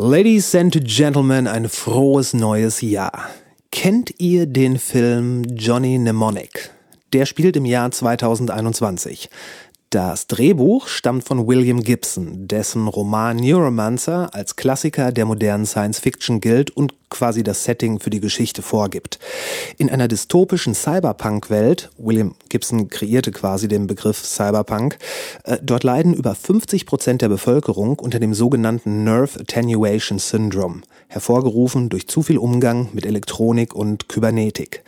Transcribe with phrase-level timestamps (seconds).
[0.00, 3.30] Ladies and Gentlemen, ein frohes neues Jahr.
[3.72, 6.70] Kennt ihr den Film Johnny Mnemonic?
[7.12, 9.28] Der spielt im Jahr 2021.
[9.90, 16.40] Das Drehbuch stammt von William Gibson, dessen Roman Neuromancer als Klassiker der modernen Science Fiction
[16.40, 19.18] gilt und quasi das Setting für die Geschichte vorgibt.
[19.76, 24.98] In einer dystopischen Cyberpunk-Welt, William Gibson kreierte quasi den Begriff Cyberpunk,
[25.44, 31.88] äh, dort leiden über 50 Prozent der Bevölkerung unter dem sogenannten Nerve Attenuation Syndrome, hervorgerufen
[31.88, 34.82] durch zu viel Umgang mit Elektronik und Kybernetik.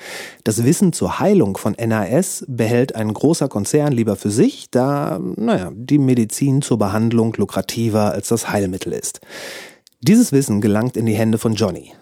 [0.44, 5.72] Das Wissen zur Heilung von NAS behält ein großer Konzern lieber für sich, da naja,
[5.74, 9.20] die Medizin zur Behandlung lukrativer als das Heilmittel ist.
[10.00, 11.92] Dieses Wissen gelangt in die Hände von Johnny.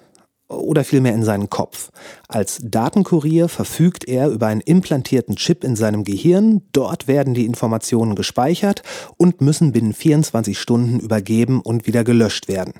[0.48, 1.90] Oder vielmehr in seinen Kopf.
[2.26, 6.62] Als Datenkurier verfügt er über einen implantierten Chip in seinem Gehirn.
[6.72, 8.82] Dort werden die Informationen gespeichert
[9.18, 12.74] und müssen binnen 24 Stunden übergeben und wieder gelöscht werden.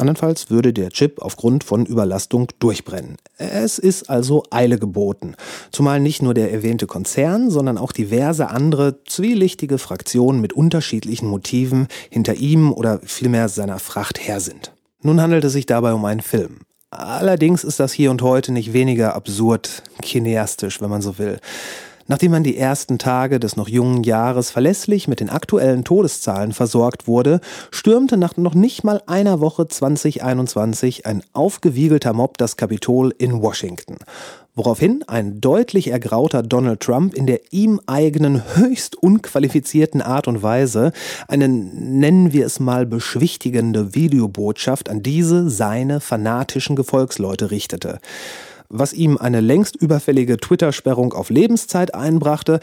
[0.00, 3.16] Andernfalls würde der Chip aufgrund von Überlastung durchbrennen.
[3.36, 5.34] Es ist also Eile geboten.
[5.72, 11.86] Zumal nicht nur der erwähnte Konzern, sondern auch diverse andere zwielichtige Fraktionen mit unterschiedlichen Motiven
[12.08, 14.72] hinter ihm oder vielmehr seiner Fracht her sind.
[15.02, 16.60] Nun handelt es sich dabei um einen Film.
[16.90, 21.38] Allerdings ist das hier und heute nicht weniger absurd kineastisch, wenn man so will.
[22.08, 27.06] Nachdem man die ersten Tage des noch jungen Jahres verlässlich mit den aktuellen Todeszahlen versorgt
[27.06, 33.40] wurde, stürmte nach noch nicht mal einer Woche 2021 ein aufgewiegelter Mob das Kapitol in
[33.40, 33.98] Washington.
[34.54, 40.92] Woraufhin ein deutlich ergrauter Donald Trump in der ihm eigenen höchst unqualifizierten Art und Weise
[41.28, 48.00] eine, nennen wir es mal, beschwichtigende Videobotschaft an diese seine fanatischen Gefolgsleute richtete
[48.70, 52.60] was ihm eine längst überfällige Twitter-Sperrung auf Lebenszeit einbrachte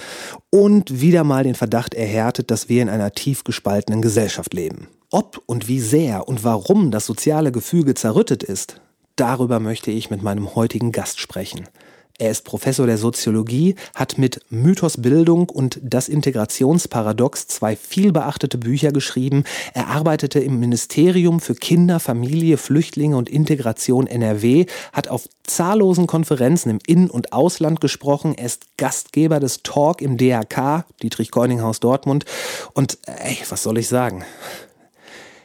[0.49, 4.87] und wieder mal den Verdacht erhärtet, dass wir in einer tief gespaltenen Gesellschaft leben.
[5.11, 8.79] Ob und wie sehr und warum das soziale Gefüge zerrüttet ist,
[9.17, 11.67] darüber möchte ich mit meinem heutigen Gast sprechen.
[12.19, 18.91] Er ist Professor der Soziologie, hat mit Mythos Bildung und das Integrationsparadox zwei vielbeachtete Bücher
[18.91, 19.43] geschrieben.
[19.75, 26.71] Er arbeitete im Ministerium für Kinder, Familie, Flüchtlinge und Integration NRW, hat auf zahllosen Konferenzen
[26.71, 28.33] im In- und Ausland gesprochen.
[28.35, 32.25] Er ist Gastgeber des Talk im DRK, Dietrich Keuninghaus Dortmund.
[32.73, 34.25] Und ey, was soll ich sagen?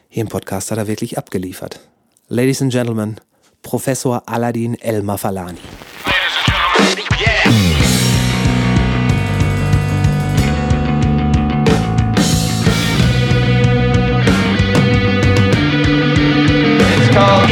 [0.09, 1.81] Hier im Podcast hat er wirklich abgeliefert.
[2.29, 3.21] Ladies and Gentlemen,
[3.63, 5.61] Professor Aladin Elmar Falani.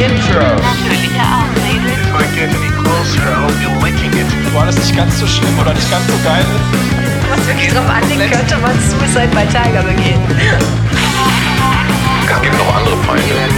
[0.01, 0.39] Intro.
[0.41, 1.91] Natürliche Auslese.
[1.93, 4.53] If I get any closer, I hope you're licking it.
[4.53, 6.45] War das nicht ganz so schlimm oder nicht ganz so geil?
[7.29, 10.21] Was wirklich drauf anlegt, könnte man Suicide bei Tiger begehen.
[12.33, 13.50] Es gibt noch andere Feinde.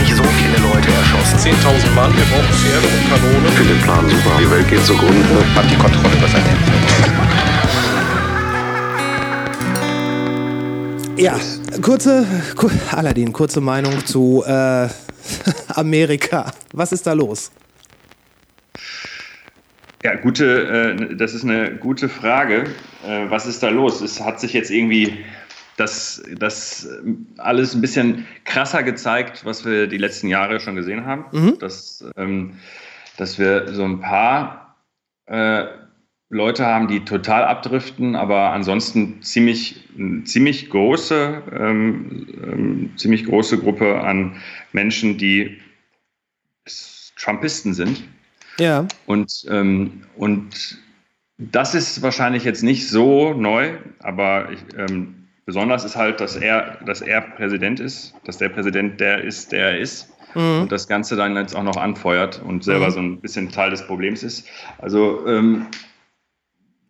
[1.44, 3.46] 10.000 Mann, wir brauchen Pferde und Kanonen.
[3.46, 4.38] Ich finde den Plan super.
[4.40, 5.46] Die Welt geht zugrunde.
[5.54, 6.64] Hat die Kontrolle über sein Leben.
[11.18, 11.38] Ja,
[11.82, 14.88] kurze, kur Aladdin, kurze Meinung zu äh,
[15.76, 16.54] Amerika.
[16.72, 17.52] Was ist da los?
[20.02, 22.68] Ja, gute, äh, das ist eine gute Frage.
[23.06, 24.00] Äh, was ist da los?
[24.00, 25.26] Es hat sich jetzt irgendwie
[25.78, 26.88] das, das
[27.38, 31.26] alles ein bisschen krasser gezeigt, was wir die letzten Jahre schon gesehen haben.
[31.32, 31.60] Mhm.
[31.60, 32.56] Dass, ähm,
[33.18, 34.78] dass wir so ein paar
[35.26, 35.66] äh,
[36.30, 39.88] Leute haben, die total abdriften, aber ansonsten ziemlich,
[40.26, 44.38] ziemlich große, ähm, ähm, ziemlich große Gruppe an
[44.72, 45.60] Menschen, die
[47.18, 48.04] Trumpisten sind.
[48.60, 48.88] Ja.
[49.06, 50.80] Und, ähm, und
[51.38, 56.78] das ist wahrscheinlich jetzt nicht so neu, aber ich, ähm, besonders ist halt, dass er,
[56.86, 60.10] dass er Präsident ist, dass der Präsident der ist, der er ist.
[60.36, 60.62] Mhm.
[60.64, 62.92] Und das Ganze dann jetzt auch noch anfeuert und selber mhm.
[62.92, 64.48] so ein bisschen Teil des Problems ist.
[64.80, 65.68] Also ähm,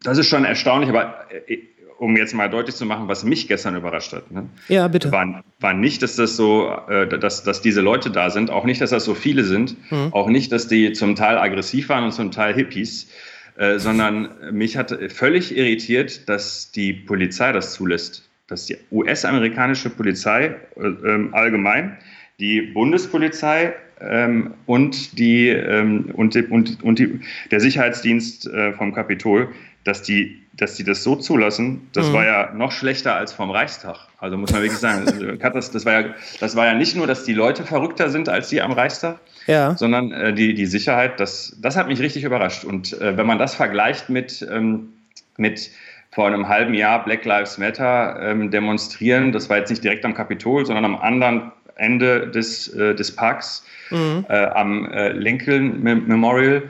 [0.03, 1.57] das ist schon erstaunlich, aber äh,
[1.99, 4.29] um jetzt mal deutlich zu machen, was mich gestern überrascht hat.
[4.31, 4.49] Ne?
[4.67, 5.11] Ja, bitte.
[5.11, 8.81] War, war nicht, dass das so, äh, dass, dass diese Leute da sind, auch nicht,
[8.81, 10.11] dass das so viele sind, mhm.
[10.11, 13.09] auch nicht, dass die zum Teil aggressiv waren und zum Teil Hippies,
[13.55, 18.29] äh, sondern mich hat völlig irritiert, dass die Polizei das zulässt.
[18.53, 21.97] Dass die US-amerikanische Polizei äh, ähm, allgemein,
[22.39, 27.19] die Bundespolizei ähm, und, die, ähm, und, die, und, und die,
[27.51, 29.49] der Sicherheitsdienst äh, vom Kapitol
[29.83, 32.13] dass die, dass die das so zulassen, das mhm.
[32.13, 33.97] war ja noch schlechter als vom Reichstag.
[34.19, 37.25] Also muss man wirklich sagen, das, das, war ja, das war ja nicht nur, dass
[37.25, 39.75] die Leute verrückter sind als die am Reichstag, ja.
[39.75, 42.63] sondern äh, die, die Sicherheit, das, das hat mich richtig überrascht.
[42.63, 44.93] Und äh, wenn man das vergleicht mit, ähm,
[45.37, 45.71] mit
[46.13, 50.13] vor einem halben Jahr Black Lives Matter ähm, demonstrieren, das war jetzt nicht direkt am
[50.13, 54.25] Kapitol, sondern am anderen Ende des, äh, des Parks mhm.
[54.29, 56.63] äh, am äh, Lincoln Memorial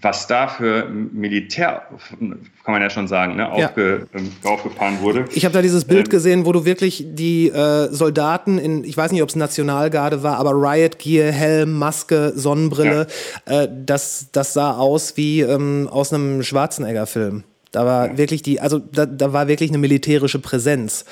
[0.00, 1.82] was da für Militär,
[2.18, 4.18] kann man ja schon sagen, ne, aufge, ja.
[4.18, 5.26] ähm, aufgefahren wurde.
[5.32, 8.96] Ich habe da dieses Bild ähm, gesehen, wo du wirklich die äh, Soldaten in, ich
[8.96, 13.06] weiß nicht, ob es Nationalgarde war, aber Riot Gear, Helm, Maske, Sonnenbrille,
[13.46, 13.62] ja.
[13.62, 17.44] äh, das, das sah aus wie ähm, aus einem Schwarzenegger-Film.
[17.74, 21.04] Da war wirklich die, also da, da war wirklich eine militärische Präsenz.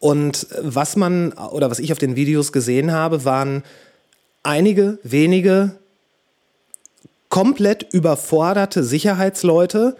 [0.00, 3.62] Und was man, oder was ich auf den Videos gesehen habe, waren
[4.42, 5.76] einige wenige
[7.28, 9.96] komplett überforderte Sicherheitsleute.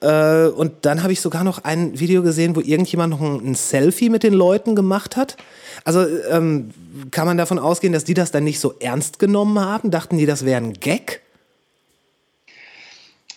[0.00, 3.54] Äh, und dann habe ich sogar noch ein Video gesehen, wo irgendjemand noch ein, ein
[3.54, 5.36] Selfie mit den Leuten gemacht hat.
[5.84, 6.70] Also ähm,
[7.10, 9.90] kann man davon ausgehen, dass die das dann nicht so ernst genommen haben?
[9.90, 11.20] Dachten die, das wäre ein Gag?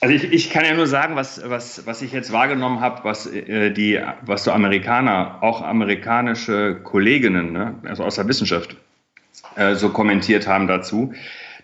[0.02, 3.28] Also ich, ich, kann ja nur sagen, was, was, was ich jetzt wahrgenommen habe, was
[3.28, 8.76] äh, die, was so Amerikaner, auch amerikanische Kolleginnen, ne, also aus der Wissenschaft,
[9.56, 11.14] äh, so kommentiert haben dazu.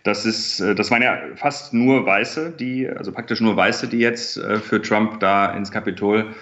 [0.03, 3.99] Das ist, äh, das waren ja fast nur Weiße, die, also praktisch nur Weiße, die
[3.99, 6.33] jetzt äh, für Trump da ins Kapitol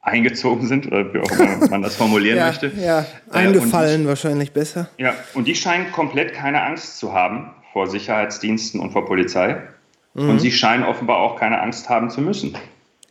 [0.00, 2.72] eingezogen sind, oder wie auch immer man das formulieren ja, möchte.
[2.76, 4.88] Ja, äh, eingefallen die, wahrscheinlich besser.
[4.98, 9.62] Ja, und die scheinen komplett keine Angst zu haben vor Sicherheitsdiensten und vor Polizei.
[10.14, 10.30] Mhm.
[10.30, 12.56] Und sie scheinen offenbar auch keine Angst haben zu müssen.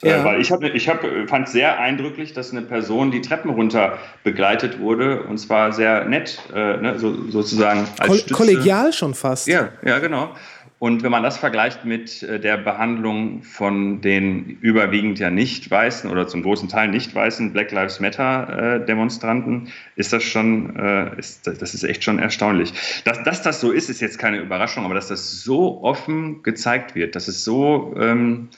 [0.04, 0.22] Ja.
[0.22, 3.98] Äh, weil ich, hab, ich hab, fand sehr eindrücklich, dass eine Person die Treppen runter
[4.24, 9.48] begleitet wurde und zwar sehr nett, äh, ne, so, sozusagen als Ko Kollegial schon fast.
[9.48, 10.30] Ja, ja, genau.
[10.80, 16.10] Und wenn man das vergleicht mit äh, der Behandlung von den überwiegend ja nicht weißen
[16.10, 21.18] oder zum großen Teil nicht weißen Black Lives Matter äh, Demonstranten, ist das schon, äh,
[21.18, 22.74] ist, das ist echt schon erstaunlich.
[23.06, 26.94] Dass, dass das so ist, ist jetzt keine Überraschung, aber dass das so offen gezeigt
[26.94, 28.50] wird, dass es so ähm,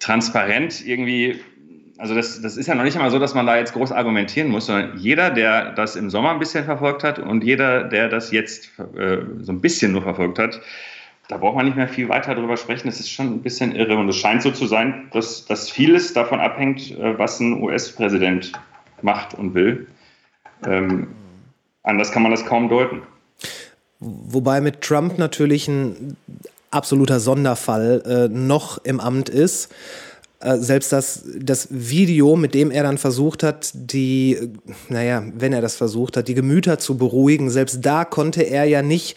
[0.00, 1.38] transparent irgendwie,
[1.98, 4.48] also das, das ist ja noch nicht einmal so, dass man da jetzt groß argumentieren
[4.48, 8.32] muss, sondern jeder, der das im Sommer ein bisschen verfolgt hat und jeder, der das
[8.32, 10.60] jetzt äh, so ein bisschen nur verfolgt hat,
[11.32, 12.88] da braucht man nicht mehr viel weiter darüber sprechen.
[12.88, 13.96] Das ist schon ein bisschen irre.
[13.96, 18.52] Und es scheint so zu sein, dass, dass vieles davon abhängt, äh, was ein US-Präsident
[19.00, 19.86] macht und will.
[20.66, 21.08] Ähm,
[21.82, 23.00] anders kann man das kaum deuten.
[23.98, 26.18] Wobei mit Trump natürlich ein
[26.70, 29.72] absoluter Sonderfall äh, noch im Amt ist.
[30.40, 34.38] Äh, selbst das, das Video, mit dem er dann versucht hat, die,
[34.90, 38.82] naja, wenn er das versucht hat, die Gemüter zu beruhigen, selbst da konnte er ja
[38.82, 39.16] nicht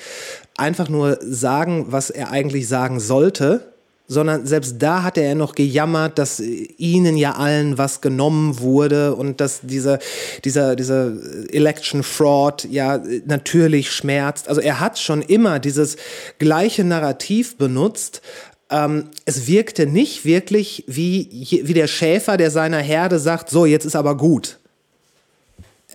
[0.58, 3.74] einfach nur sagen, was er eigentlich sagen sollte,
[4.08, 9.42] sondern selbst da hatte er noch gejammert, dass ihnen ja allen was genommen wurde und
[9.42, 10.00] dass diese,
[10.44, 11.12] dieser, dieser
[11.52, 14.48] Election Fraud ja natürlich schmerzt.
[14.48, 15.98] Also er hat schon immer dieses
[16.38, 18.22] gleiche Narrativ benutzt.
[18.70, 23.86] Ähm, es wirkte nicht wirklich wie, wie der Schäfer, der seiner Herde sagt, so, jetzt
[23.86, 24.60] ist aber gut.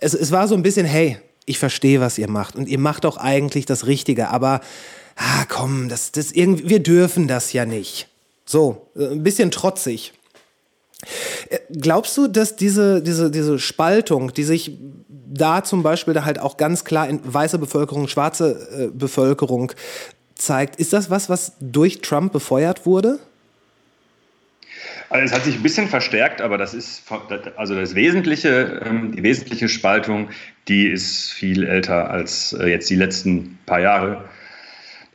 [0.01, 3.05] Es, es war so ein bisschen, hey, ich verstehe, was ihr macht und ihr macht
[3.05, 4.61] auch eigentlich das Richtige, aber
[5.15, 8.07] ah, komm, das, das irgendwie, wir dürfen das ja nicht.
[8.45, 10.13] So, äh, ein bisschen trotzig.
[11.49, 14.77] Äh, glaubst du, dass diese, diese, diese Spaltung, die sich
[15.07, 19.71] da zum Beispiel da halt auch ganz klar in weiße Bevölkerung, schwarze äh, Bevölkerung
[20.35, 23.19] zeigt, ist das was, was durch Trump befeuert wurde?
[25.09, 27.03] Also es hat sich ein bisschen verstärkt, aber das ist
[27.57, 30.29] also das wesentliche, ähm, die wesentliche Spaltung,
[30.67, 34.25] die ist viel älter als jetzt die letzten paar Jahre.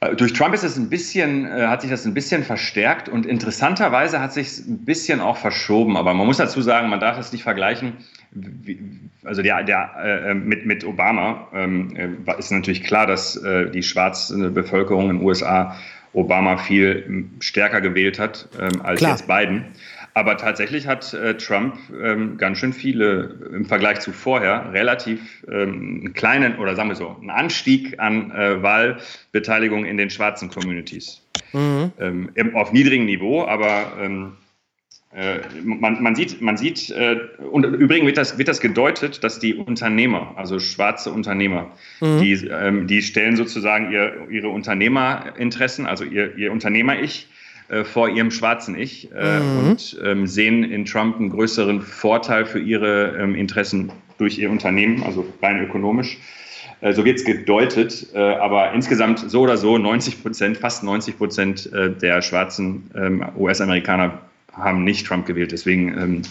[0.00, 3.26] Äh, durch Trump ist es ein bisschen, äh, hat sich das ein bisschen verstärkt und
[3.26, 5.96] interessanterweise hat sich ein bisschen auch verschoben.
[5.96, 7.94] Aber man muss dazu sagen, man darf es nicht vergleichen.
[9.24, 13.82] Also der, der äh, mit, mit Obama ähm, äh, ist natürlich klar, dass äh, die
[13.82, 15.76] schwarze Bevölkerung in den USA
[16.16, 19.12] Obama viel stärker gewählt hat ähm, als klar.
[19.12, 19.66] jetzt Biden.
[20.14, 26.00] Aber tatsächlich hat äh, Trump ähm, ganz schön viele im Vergleich zu vorher relativ ähm,
[26.00, 31.22] einen kleinen oder sagen wir so einen Anstieg an äh, Wahlbeteiligung in den schwarzen Communities.
[31.52, 31.92] Mhm.
[32.00, 34.45] Ähm, auf niedrigem Niveau, aber ähm, äh,
[35.64, 37.16] man, man, sieht, man sieht äh,
[37.50, 41.70] und übrigens wird das, wird das gedeutet, dass die Unternehmer, also schwarze Unternehmer,
[42.00, 42.20] mhm.
[42.20, 47.28] die, ähm, die stellen sozusagen ihr, ihre Unternehmerinteressen, also ihr, ihr Unternehmer-Ich,
[47.68, 49.58] äh, vor ihrem schwarzen Ich äh, mhm.
[49.58, 55.02] und ähm, sehen in Trump einen größeren Vorteil für ihre ähm, Interessen durch ihr Unternehmen,
[55.02, 56.18] also rein ökonomisch.
[56.80, 61.18] Äh, so wird es gedeutet, äh, aber insgesamt so oder so 90 Prozent, fast 90
[61.18, 64.20] Prozent äh, der schwarzen ähm, US-Amerikaner
[64.56, 65.52] haben nicht Trump gewählt.
[65.52, 66.22] Deswegen,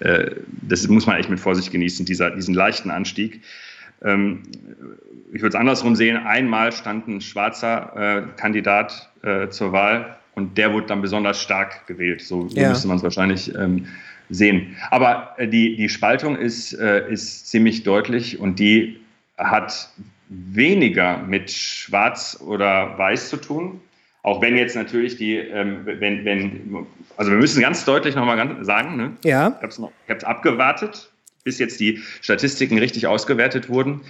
[0.00, 3.42] ähm, das muss man echt mit Vorsicht genießen, dieser, diesen leichten Anstieg.
[4.02, 4.42] Ähm,
[5.32, 6.16] ich würde es andersrum sehen.
[6.16, 9.10] Einmal stand ein schwarzer Kandidat
[9.50, 12.22] zur Wahl und der wurde dann besonders stark gewählt.
[12.22, 12.68] So, so ja.
[12.68, 13.86] müsste man es wahrscheinlich ähm,
[14.30, 14.76] sehen.
[14.90, 19.00] Aber äh, die, die Spaltung ist, äh, ist ziemlich deutlich und die
[19.36, 19.90] hat
[20.28, 23.80] weniger mit Schwarz oder Weiß zu tun.
[24.24, 26.86] Auch wenn jetzt natürlich die, ähm, wenn, wenn,
[27.18, 29.12] also wir müssen ganz deutlich nochmal sagen, ne?
[29.22, 29.58] Ja.
[29.60, 29.78] ich
[30.08, 31.12] habe es abgewartet,
[31.44, 34.00] bis jetzt die Statistiken richtig ausgewertet wurden.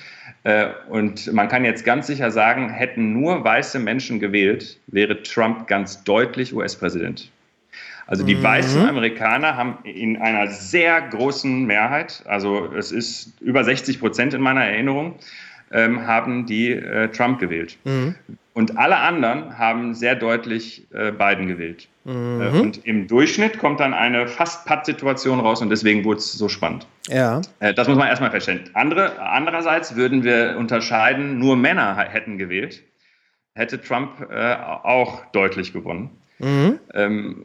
[0.44, 5.66] Äh, und man kann jetzt ganz sicher sagen, hätten nur weiße Menschen gewählt, wäre Trump
[5.66, 7.33] ganz deutlich US-Präsident.
[8.06, 8.42] Also die mhm.
[8.44, 14.42] weißen Amerikaner haben in einer sehr großen Mehrheit, also es ist über 60 Prozent in
[14.42, 15.16] meiner Erinnerung,
[15.73, 17.78] ähm, haben die äh, Trump gewählt.
[17.83, 18.14] Mhm.
[18.54, 21.88] Und alle anderen haben sehr deutlich äh, Biden gewählt.
[22.04, 22.40] Mhm.
[22.40, 26.49] Äh, und im Durchschnitt kommt dann eine fast Patt-Situation raus und deswegen wurde es so
[26.49, 26.87] spannend.
[27.08, 27.42] Ja.
[27.58, 28.70] Äh, das muss man erstmal feststellen.
[28.75, 32.84] Andere, andererseits würden wir unterscheiden, nur Männer hätten gewählt,
[33.54, 36.11] hätte Trump äh, auch deutlich gewonnen.
[36.38, 36.78] Mhm.
[36.94, 37.44] Ähm,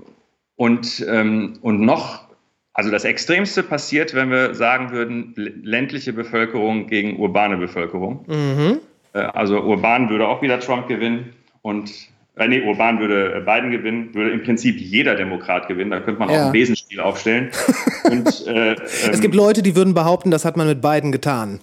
[0.56, 2.30] und, ähm, und noch
[2.74, 8.24] also das Extremste passiert, wenn wir sagen würden, ländliche Bevölkerung gegen urbane Bevölkerung.
[8.28, 8.80] Mhm.
[9.14, 11.92] Äh, also urban würde auch wieder Trump gewinnen und
[12.36, 15.92] äh, nee, urban würde Biden gewinnen, würde im Prinzip jeder Demokrat gewinnen.
[15.92, 16.42] Da könnte man ja.
[16.42, 17.52] auch ein Besenspiel aufstellen.
[18.04, 21.60] und, äh, es ähm, gibt Leute, die würden behaupten, das hat man mit Biden getan.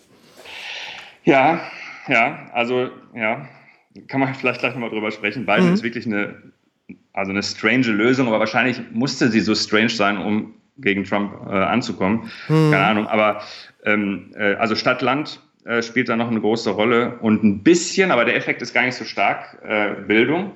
[1.24, 1.60] Ja,
[2.08, 3.48] ja, also ja,
[4.08, 5.46] kann man vielleicht gleich nochmal drüber sprechen.
[5.46, 5.74] Biden mhm.
[5.74, 6.34] ist wirklich eine,
[7.12, 11.54] also eine strange Lösung, aber wahrscheinlich musste sie so strange sein, um gegen Trump äh,
[11.54, 12.30] anzukommen.
[12.48, 12.70] Hm.
[12.70, 13.06] Keine Ahnung.
[13.06, 13.40] Aber
[13.84, 18.25] ähm, äh, also Stadt-Land äh, spielt da noch eine große Rolle und ein bisschen, aber
[18.25, 20.52] der Effekt ist gar nicht so stark, äh, Bildung.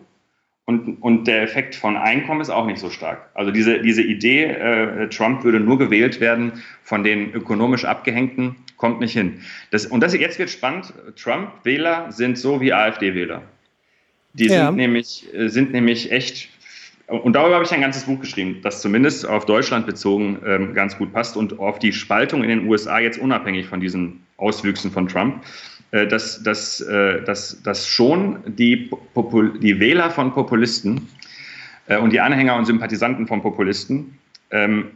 [0.67, 3.29] Und, und der Effekt von Einkommen ist auch nicht so stark.
[3.35, 6.53] Also diese, diese Idee, äh, Trump würde nur gewählt werden
[6.85, 9.41] von den ökonomisch Abgehängten, kommt nicht hin.
[9.73, 10.95] Das, und das, jetzt wird spannend.
[11.17, 13.43] Trump-Wähler sind so wie AfD-Wähler.
[14.35, 14.67] Die ja.
[14.67, 16.51] sind, nämlich, äh, sind nämlich echt
[17.09, 20.97] und darüber habe ich ein ganzes Buch geschrieben, das zumindest auf Deutschland bezogen ähm, ganz
[20.97, 25.09] gut passt und auf die Spaltung in den USA jetzt unabhängig von diesen Auswüchsen von
[25.09, 25.43] Trump,
[25.93, 31.09] äh, dass, dass, äh, dass, dass schon die, Popul die Wähler von Populisten
[31.87, 34.19] äh, und die Anhänger und Sympathisanten von Populisten
[34.51, 34.91] ähm,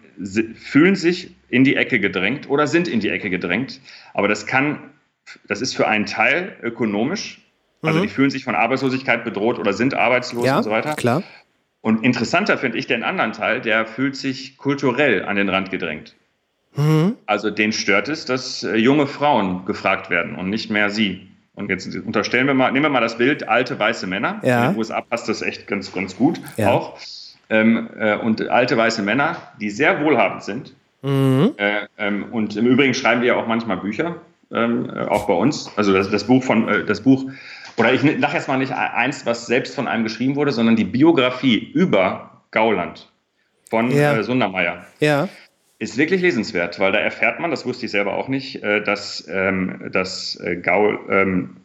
[0.54, 3.80] fühlen sich in die Ecke gedrängt oder sind in die Ecke gedrängt.
[4.12, 4.78] Aber das kann,
[5.48, 7.40] das ist für einen Teil ökonomisch.
[7.82, 8.02] Also mhm.
[8.02, 10.94] die fühlen sich von Arbeitslosigkeit bedroht oder sind arbeitslos ja, und so weiter.
[10.94, 11.22] Klar.
[11.80, 16.16] Und interessanter finde ich den anderen Teil, der fühlt sich kulturell an den Rand gedrängt.
[16.76, 17.16] Mhm.
[17.26, 21.28] Also den stört es, dass äh, junge Frauen gefragt werden und nicht mehr sie.
[21.54, 24.40] Und jetzt unterstellen wir mal, nehmen wir mal das Bild alte weiße Männer.
[24.42, 24.66] Ja.
[24.66, 26.72] In den USA passt das echt ganz, ganz gut ja.
[26.72, 26.98] auch.
[27.48, 30.74] Ähm, äh, und alte weiße Männer, die sehr wohlhabend sind.
[31.02, 31.52] Mhm.
[31.56, 34.16] Äh, ähm, und im Übrigen schreiben wir ja auch manchmal Bücher,
[34.50, 35.70] ähm, äh, auch bei uns.
[35.76, 37.30] Also das, das Buch von äh, das Buch
[37.76, 40.84] oder ich sage jetzt mal nicht eins, was selbst von einem geschrieben wurde, sondern die
[40.84, 43.08] Biografie über Gauland
[43.68, 44.16] von ja.
[44.16, 44.84] äh, Sundermeier.
[45.00, 45.28] Ja.
[45.84, 49.28] Ist wirklich lesenswert, weil da erfährt man, das wusste ich selber auch nicht, äh, dass,
[49.30, 51.56] ähm, dass äh, Gaul, ähm,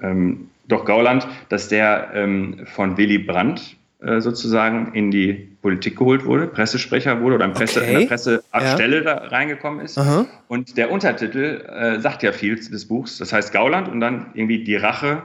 [0.00, 5.32] ähm, doch Gauland, dass der ähm, von Willy Brandt äh, sozusagen in die
[5.62, 7.92] Politik geholt wurde, Pressesprecher wurde oder in, Presse, okay.
[7.92, 9.02] in der Presseabstelle ja.
[9.02, 9.98] da reingekommen ist.
[9.98, 10.26] Aha.
[10.46, 13.18] Und der Untertitel äh, sagt ja viel des Buchs.
[13.18, 15.24] Das heißt Gauland und dann irgendwie die Rache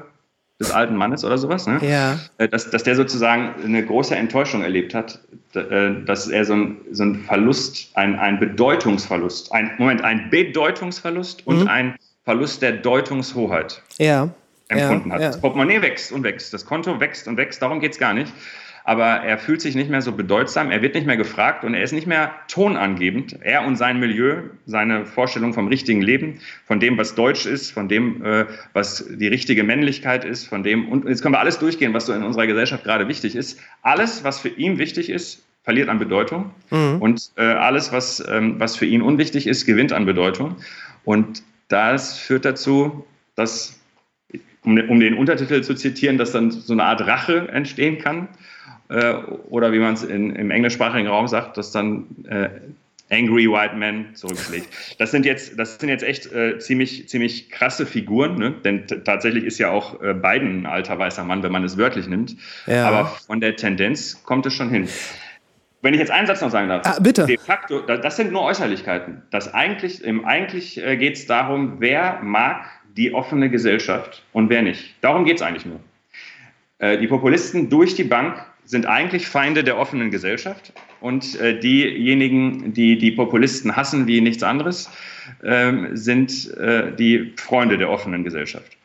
[0.62, 1.80] des alten Mannes oder sowas, ne?
[1.82, 2.20] ja.
[2.38, 5.20] Äh, dass, dass der sozusagen eine große Enttäuschung erlebt hat,
[5.53, 11.46] äh, dass er so ein, so ein Verlust, ein, ein Bedeutungsverlust, ein Moment, ein Bedeutungsverlust
[11.46, 11.68] und mhm.
[11.68, 14.30] ein Verlust der Deutungshoheit ja.
[14.70, 15.22] empfunden ja, hat.
[15.22, 18.32] Das Portemonnaie wächst und wächst, das Konto wächst und wächst, darum geht es gar nicht
[18.84, 21.84] aber er fühlt sich nicht mehr so bedeutsam, er wird nicht mehr gefragt und er
[21.84, 23.38] ist nicht mehr tonangebend.
[23.42, 27.88] Er und sein Milieu, seine Vorstellung vom richtigen Leben, von dem, was deutsch ist, von
[27.88, 31.94] dem, äh, was die richtige Männlichkeit ist, von dem, und jetzt können wir alles durchgehen,
[31.94, 33.60] was so in unserer Gesellschaft gerade wichtig ist.
[33.82, 36.98] Alles, was für ihn wichtig ist, verliert an Bedeutung mhm.
[37.02, 40.56] und äh, alles, was, ähm, was für ihn unwichtig ist, gewinnt an Bedeutung.
[41.04, 43.80] Und das führt dazu, dass,
[44.64, 48.28] um, um den Untertitel zu zitieren, dass dann so eine Art Rache entstehen kann
[48.91, 49.15] äh,
[49.50, 52.50] oder wie man es im englischsprachigen Raum sagt, dass dann äh,
[53.12, 54.67] Angry White Man zurückschlägt.
[54.98, 58.51] Das sind jetzt, das sind jetzt echt äh, ziemlich, ziemlich krasse Figuren, ne?
[58.63, 62.07] denn tatsächlich ist ja auch äh, Biden ein alter weißer Mann, wenn man es wörtlich
[62.07, 62.38] nimmt.
[62.67, 62.88] Ja.
[62.88, 64.88] Aber von der Tendenz kommt es schon hin.
[65.81, 66.83] Wenn ich jetzt einen Satz noch sagen darf.
[66.86, 67.25] Ah, bitte.
[67.25, 69.24] De facto, das sind nur Äußerlichkeiten.
[69.31, 74.62] Das eigentlich, im, eigentlich äh, geht es darum, wer mag die offene Gesellschaft und wer
[74.62, 74.95] nicht.
[75.01, 75.79] Darum geht es eigentlich nur.
[76.77, 82.74] Äh, die Populisten durch die Bank sind eigentlich Feinde der offenen Gesellschaft und äh, diejenigen,
[82.74, 84.89] die die Populisten hassen wie nichts anderes,
[85.44, 88.77] ähm, sind äh, die Freunde der offenen Gesellschaft.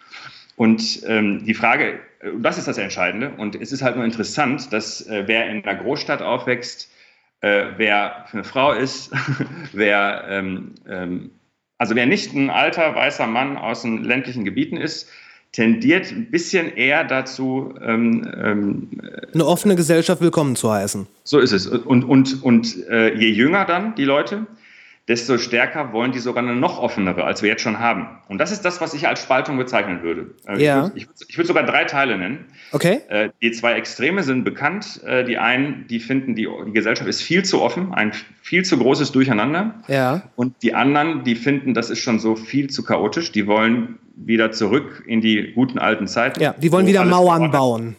[0.57, 4.73] Und ähm, die Frage, äh, das ist das Entscheidende, und es ist halt nur interessant,
[4.73, 6.91] dass äh, wer in einer Großstadt aufwächst,
[7.43, 9.13] äh, wer eine Frau ist,
[9.73, 11.31] wer ähm, ähm,
[11.79, 15.11] Also wer nicht ein alter weißer Mann aus den ländlichen Gebieten ist,
[15.53, 18.89] tendiert ein bisschen eher dazu, ähm, ähm,
[19.33, 21.07] eine offene Gesellschaft willkommen zu heißen.
[21.25, 21.67] So ist es.
[21.67, 24.47] Und, und, und äh, je jünger dann die Leute,
[25.09, 28.09] desto stärker wollen die sogar eine noch offenere, als wir jetzt schon haben.
[28.29, 30.35] Und das ist das, was ich als Spaltung bezeichnen würde.
[30.49, 30.91] Äh, ja.
[30.95, 32.47] Ich würde würd sogar drei Teile nennen.
[32.73, 33.01] Okay.
[33.09, 35.01] Äh, die zwei Extreme sind bekannt.
[35.05, 38.79] Äh, die einen, die finden, die, die Gesellschaft ist viel zu offen, ein viel zu
[38.79, 39.75] großes Durcheinander.
[39.87, 40.23] Ja.
[40.35, 43.31] Und die anderen, die finden, das ist schon so viel zu chaotisch.
[43.31, 46.41] Die wollen wieder zurück in die guten alten Zeiten.
[46.41, 47.97] Ja, die wollen wieder Mauern bauen.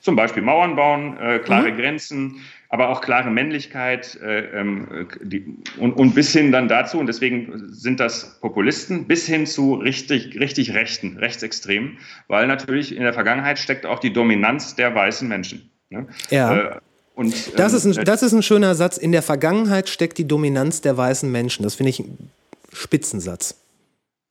[0.00, 1.76] Zum Beispiel Mauern bauen, äh, klare mhm.
[1.76, 2.40] Grenzen,
[2.70, 7.68] aber auch klare Männlichkeit äh, ähm, die, und, und, bis hin dann dazu, und deswegen
[7.68, 11.98] sind das Populisten, bis hin zu richtig, richtig Rechten, Rechtsextremen,
[12.28, 15.68] weil natürlich in der Vergangenheit steckt auch die Dominanz der weißen Menschen.
[15.90, 16.06] Ne?
[16.30, 16.56] Ja.
[16.56, 16.76] Äh,
[17.16, 18.96] und, ähm, das, ist ein, das ist ein schöner Satz.
[18.96, 21.64] In der Vergangenheit steckt die Dominanz der weißen Menschen.
[21.64, 22.30] Das finde ich ein
[22.72, 23.59] Spitzensatz.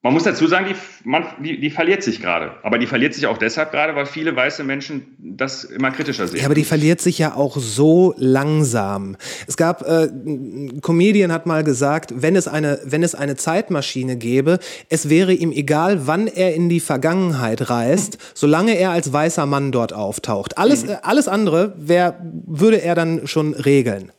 [0.01, 2.53] Man muss dazu sagen, die, man, die, die, verliert sich gerade.
[2.63, 6.39] Aber die verliert sich auch deshalb gerade, weil viele weiße Menschen das immer kritischer sehen.
[6.39, 9.17] Ja, aber die verliert sich ja auch so langsam.
[9.45, 14.15] Es gab, äh, ein Comedian hat mal gesagt, wenn es, eine, wenn es eine Zeitmaschine
[14.15, 19.45] gäbe, es wäre ihm egal, wann er in die Vergangenheit reist, solange er als weißer
[19.47, 20.57] Mann dort auftaucht.
[20.57, 20.91] Alles, mhm.
[20.91, 24.13] äh, alles andere wär, würde er dann schon regeln.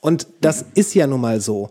[0.00, 0.68] Und das mhm.
[0.74, 1.70] ist ja nun mal so.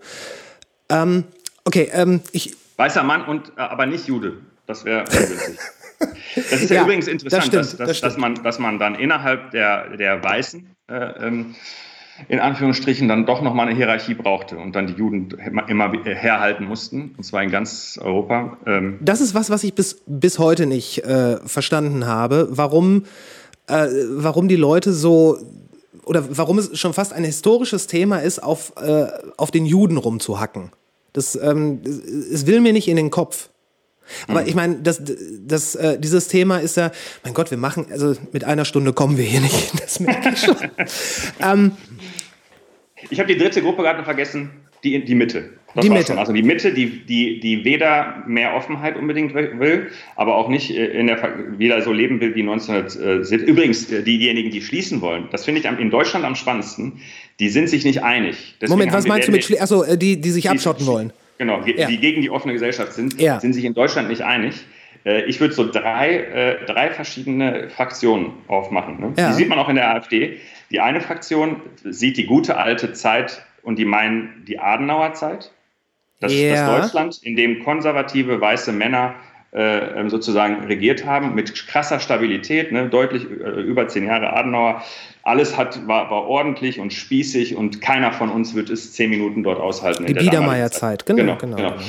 [0.88, 1.26] Ähm,
[1.66, 4.40] okay, ähm, ich Weißer Mann und äh, aber nicht Jude.
[4.66, 5.60] Das wäre ungünstig.
[6.00, 8.80] Das ist ja, ja übrigens interessant, das stimmt, dass, dass, das dass, man, dass man
[8.80, 11.54] dann innerhalb der, der Weißen äh, ähm,
[12.28, 15.30] in Anführungsstrichen dann doch nochmal eine Hierarchie brauchte und dann die Juden
[15.68, 18.58] immer herhalten mussten, und zwar in ganz Europa.
[18.66, 18.98] Ähm.
[19.00, 23.06] Das ist was, was ich bis, bis heute nicht äh, verstanden habe, warum,
[23.68, 25.38] äh, warum die Leute so
[26.04, 29.06] oder warum es schon fast ein historisches Thema ist, auf, äh,
[29.38, 30.72] auf den Juden rumzuhacken.
[31.14, 33.50] Das, ähm, es will mir nicht in den Kopf.
[34.28, 34.48] Aber mhm.
[34.48, 35.02] ich meine, das,
[35.46, 36.92] das, äh, dieses Thema ist ja,
[37.24, 40.40] mein Gott, wir machen, also mit einer Stunde kommen wir hier nicht, das merke ich
[40.40, 40.56] schon.
[41.42, 41.72] ähm,
[43.10, 44.52] ich habe die dritte Gruppe gerade noch vergessen,
[44.84, 45.50] die, die Mitte.
[45.74, 46.08] Das die Mitte.
[46.08, 46.18] Schon.
[46.18, 50.88] Also die Mitte, die, die, die weder mehr Offenheit unbedingt will, aber auch nicht äh,
[50.88, 53.42] in der, wieder so leben will wie 1970.
[53.42, 57.00] Übrigens, die, diejenigen, die schließen wollen, das finde ich in Deutschland am spannendsten,
[57.42, 58.56] die sind sich nicht einig.
[58.62, 61.12] Deswegen Moment, was meinst du mit, Schli achso, äh, die, die sich die, abschotten wollen?
[61.40, 61.88] Genau, ja.
[61.88, 63.40] die gegen die offene Gesellschaft sind, ja.
[63.40, 64.56] sind sich in Deutschland nicht einig.
[65.04, 69.00] Ich würde so drei, drei verschiedene Fraktionen aufmachen.
[69.00, 69.14] Ne?
[69.18, 69.30] Ja.
[69.30, 70.38] Die sieht man auch in der AfD.
[70.70, 75.52] Die eine Fraktion sieht die gute alte Zeit und die meinen die Adenauer Zeit.
[76.20, 79.16] Das, das Deutschland, in dem konservative weiße Männer
[79.54, 84.82] äh, ähm, sozusagen regiert haben, mit krasser Stabilität, ne, deutlich äh, über zehn Jahre Adenauer.
[85.24, 89.44] Alles hat, war, war ordentlich und spießig und keiner von uns wird es zehn Minuten
[89.44, 90.06] dort aushalten.
[90.06, 91.72] Die Biedermeier-Zeit, genau, genau, genau.
[91.72, 91.84] genau.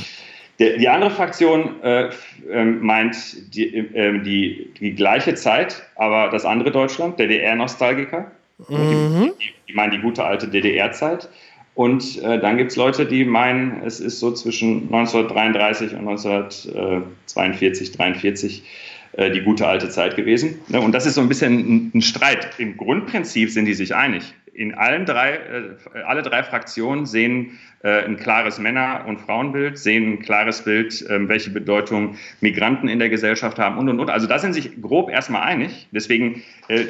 [0.58, 2.10] Der, die andere Fraktion äh,
[2.50, 8.30] äh, meint die, äh, die, die gleiche Zeit, aber das andere Deutschland, DDR-Nostalgiker.
[8.68, 9.32] Mhm.
[9.38, 11.28] Die, die, meinen die gute alte DDR-Zeit.
[11.74, 17.92] Und äh, dann gibt es Leute, die meinen, es ist so zwischen 1933 und 1942,
[17.92, 18.62] 43
[19.12, 20.60] äh, die gute alte Zeit gewesen.
[20.68, 20.80] Ne?
[20.80, 22.50] Und das ist so ein bisschen ein, Streit.
[22.58, 24.34] Im Grundprinzip sind die sich einig.
[24.52, 30.18] In allen drei, äh, alle drei Fraktionen sehen ein klares Männer- und Frauenbild, sehen ein
[30.20, 34.10] klares Bild, ähm, welche Bedeutung Migranten in der Gesellschaft haben und und und.
[34.10, 35.88] Also da sind sich grob erstmal einig.
[35.90, 36.80] Deswegen äh,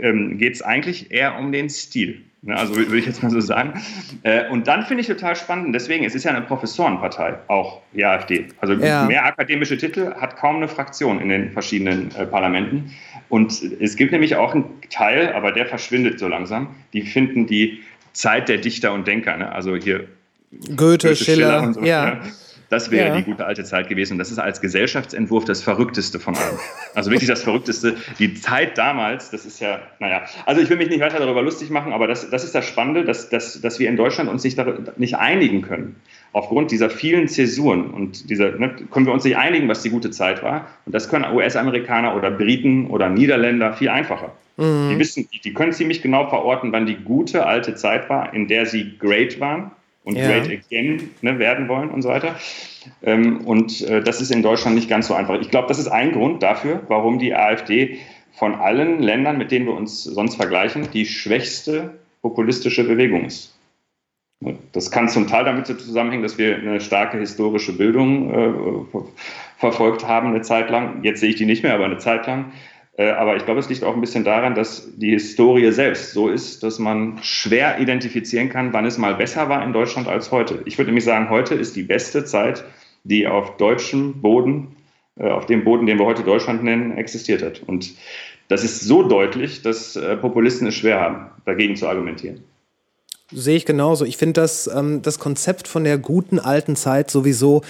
[0.00, 2.22] ähm, geht es eigentlich eher um den Stil.
[2.46, 3.82] Ne, also würde ich jetzt mal so sagen.
[4.22, 8.04] Äh, und dann finde ich total spannend, deswegen, es ist ja eine Professorenpartei, auch die
[8.04, 8.46] AfD.
[8.60, 9.04] Also ja.
[9.04, 12.94] mehr akademische Titel hat kaum eine Fraktion in den verschiedenen äh, Parlamenten.
[13.28, 17.82] Und es gibt nämlich auch einen Teil, aber der verschwindet so langsam, die finden die
[18.12, 19.36] Zeit der Dichter und Denker.
[19.36, 19.50] Ne?
[19.50, 20.06] Also hier
[20.50, 21.80] Goethe, Goethe Schiller, Schiller und so.
[21.80, 22.08] Ja.
[22.08, 22.20] ja.
[22.68, 23.16] Das wäre ja.
[23.16, 24.18] die gute alte Zeit gewesen.
[24.18, 26.58] das ist als Gesellschaftsentwurf das Verrückteste von allem.
[26.94, 27.94] Also wirklich das Verrückteste.
[28.18, 30.22] Die Zeit damals, das ist ja, naja.
[30.46, 33.04] Also ich will mich nicht weiter darüber lustig machen, aber das, das ist das Spannende,
[33.04, 34.58] dass, dass, dass wir in Deutschland uns nicht,
[34.96, 35.96] nicht einigen können.
[36.32, 40.10] Aufgrund dieser vielen Zäsuren und dieser, ne, können wir uns nicht einigen, was die gute
[40.10, 40.66] Zeit war.
[40.86, 44.32] Und das können US-Amerikaner oder Briten oder Niederländer viel einfacher.
[44.56, 44.90] Mhm.
[44.90, 48.48] Die wissen, die, die können ziemlich genau verorten, wann die gute alte Zeit war, in
[48.48, 49.70] der sie great waren
[50.06, 50.28] und ja.
[50.28, 52.36] Great Again ne, werden wollen und so weiter.
[53.02, 55.40] Ähm, und äh, das ist in Deutschland nicht ganz so einfach.
[55.40, 57.98] Ich glaube, das ist ein Grund dafür, warum die AfD
[58.32, 63.52] von allen Ländern, mit denen wir uns sonst vergleichen, die schwächste populistische Bewegung ist.
[64.72, 68.98] Das kann zum Teil damit zusammenhängen, dass wir eine starke historische Bildung äh,
[69.58, 71.02] verfolgt haben eine Zeit lang.
[71.02, 72.52] Jetzt sehe ich die nicht mehr, aber eine Zeit lang.
[72.98, 76.28] Äh, aber ich glaube, es liegt auch ein bisschen daran, dass die Historie selbst so
[76.28, 80.62] ist, dass man schwer identifizieren kann, wann es mal besser war in Deutschland als heute.
[80.64, 82.64] Ich würde nämlich sagen, heute ist die beste Zeit
[83.08, 84.76] die auf deutschem Boden,
[85.16, 87.62] äh, auf dem Boden, den wir heute Deutschland nennen, existiert hat.
[87.66, 87.94] Und
[88.48, 92.42] das ist so deutlich, dass äh, Populisten es schwer haben, dagegen zu argumentieren.
[93.32, 94.04] Sehe ich genauso.
[94.04, 97.62] Ich finde das, ähm, das Konzept von der guten alten Zeit sowieso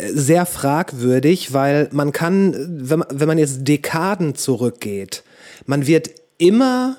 [0.00, 2.54] sehr fragwürdig, weil man kann,
[2.90, 5.22] wenn man, wenn man jetzt Dekaden zurückgeht,
[5.66, 6.96] man wird immer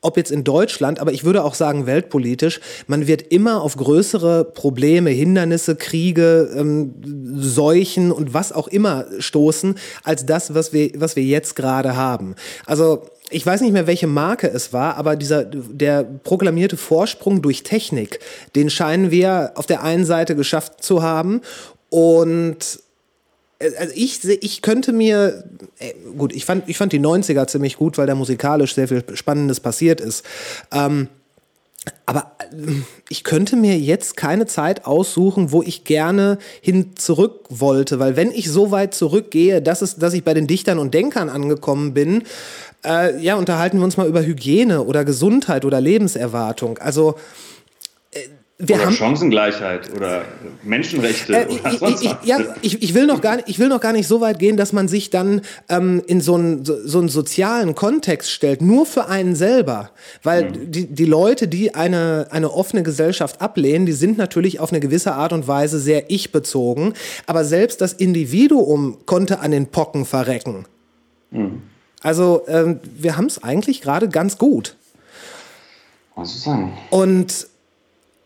[0.00, 4.44] ob jetzt in Deutschland, aber ich würde auch sagen weltpolitisch, man wird immer auf größere
[4.44, 6.94] Probleme, Hindernisse, Kriege, ähm,
[7.36, 12.36] Seuchen und was auch immer stoßen, als das, was wir, was wir jetzt gerade haben.
[12.64, 17.62] Also ich weiß nicht mehr, welche Marke es war, aber dieser, der proklamierte Vorsprung durch
[17.62, 18.20] Technik,
[18.54, 21.42] den scheinen wir auf der einen Seite geschafft zu haben
[21.90, 22.80] und
[23.58, 25.44] äh, also ich, ich könnte mir,
[25.78, 29.04] äh, gut, ich fand, ich fand die 90er ziemlich gut, weil da musikalisch sehr viel
[29.14, 30.24] Spannendes passiert ist.
[30.72, 31.08] Ähm,
[32.06, 32.72] aber äh,
[33.08, 38.30] ich könnte mir jetzt keine Zeit aussuchen, wo ich gerne hin zurück wollte, weil wenn
[38.30, 42.24] ich so weit zurückgehe, dass, es, dass ich bei den Dichtern und Denkern angekommen bin,
[42.84, 46.78] äh, ja, unterhalten wir uns mal über Hygiene oder Gesundheit oder Lebenserwartung.
[46.78, 47.16] Also
[48.60, 50.24] wir oder haben, Chancengleichheit oder
[50.64, 52.26] Menschenrechte äh, oder ich, sonst ich, was.
[52.26, 54.56] Ja, ich, ich, will noch gar nicht, ich will noch gar nicht so weit gehen,
[54.56, 58.84] dass man sich dann ähm, in so einen, so, so einen sozialen Kontext stellt, nur
[58.84, 59.90] für einen selber.
[60.24, 60.72] Weil mhm.
[60.72, 65.14] die, die Leute, die eine, eine offene Gesellschaft ablehnen, die sind natürlich auf eine gewisse
[65.14, 66.94] Art und Weise sehr ich-bezogen.
[67.26, 70.64] Aber selbst das Individuum konnte an den Pocken verrecken.
[71.30, 71.62] Mhm.
[72.02, 74.76] Also ähm, wir haben es eigentlich gerade ganz gut.
[76.16, 76.72] Was sagen?
[76.90, 77.47] Und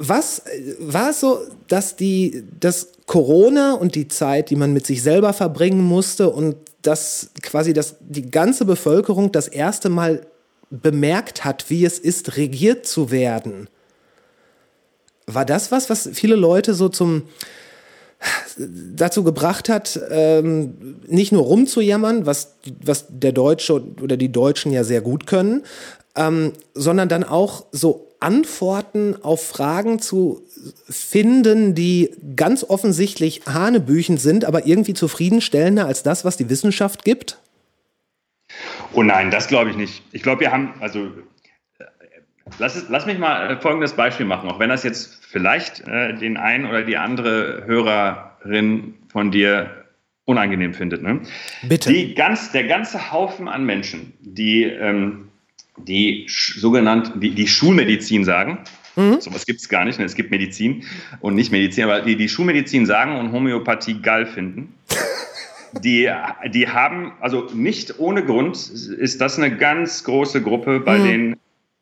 [0.04, 0.42] was
[0.80, 1.38] war es so,
[1.68, 6.56] dass die, dass Corona und die Zeit, die man mit sich selber verbringen musste und
[6.82, 10.26] dass quasi das, die ganze Bevölkerung das erste Mal
[10.70, 13.68] bemerkt hat, wie es ist, regiert zu werden?
[15.26, 17.22] War das was, was viele Leute so zum,
[18.58, 24.82] dazu gebracht hat, ähm, nicht nur rumzujammern, was, was der Deutsche oder die Deutschen ja
[24.82, 25.62] sehr gut können,
[26.16, 30.42] ähm, sondern dann auch so Antworten auf Fragen zu
[30.88, 37.38] finden, die ganz offensichtlich Hanebüchen sind, aber irgendwie zufriedenstellender als das, was die Wissenschaft gibt?
[38.92, 40.02] Oh nein, das glaube ich nicht.
[40.12, 41.10] Ich glaube, wir haben, also
[42.58, 46.36] lass, es, lass mich mal folgendes Beispiel machen, auch wenn das jetzt vielleicht äh, den
[46.36, 49.84] einen oder die andere Hörerin von dir
[50.24, 51.02] unangenehm findet.
[51.02, 51.20] Ne?
[51.62, 51.92] Bitte.
[51.92, 55.28] Die ganz, der ganze Haufen an Menschen, die ähm,
[55.78, 58.58] die sogenannten, die, die Schulmedizin sagen.
[58.96, 59.20] Mhm.
[59.20, 59.98] So was gibt es gar nicht.
[59.98, 60.04] Ne?
[60.04, 60.84] Es gibt Medizin
[61.20, 64.74] und nicht Medizin, aber die, die Schulmedizin sagen und Homöopathie geil finden.
[65.82, 66.06] Die,
[66.52, 71.04] die haben, also nicht ohne Grund ist das eine ganz große Gruppe bei mhm.
[71.04, 71.36] den,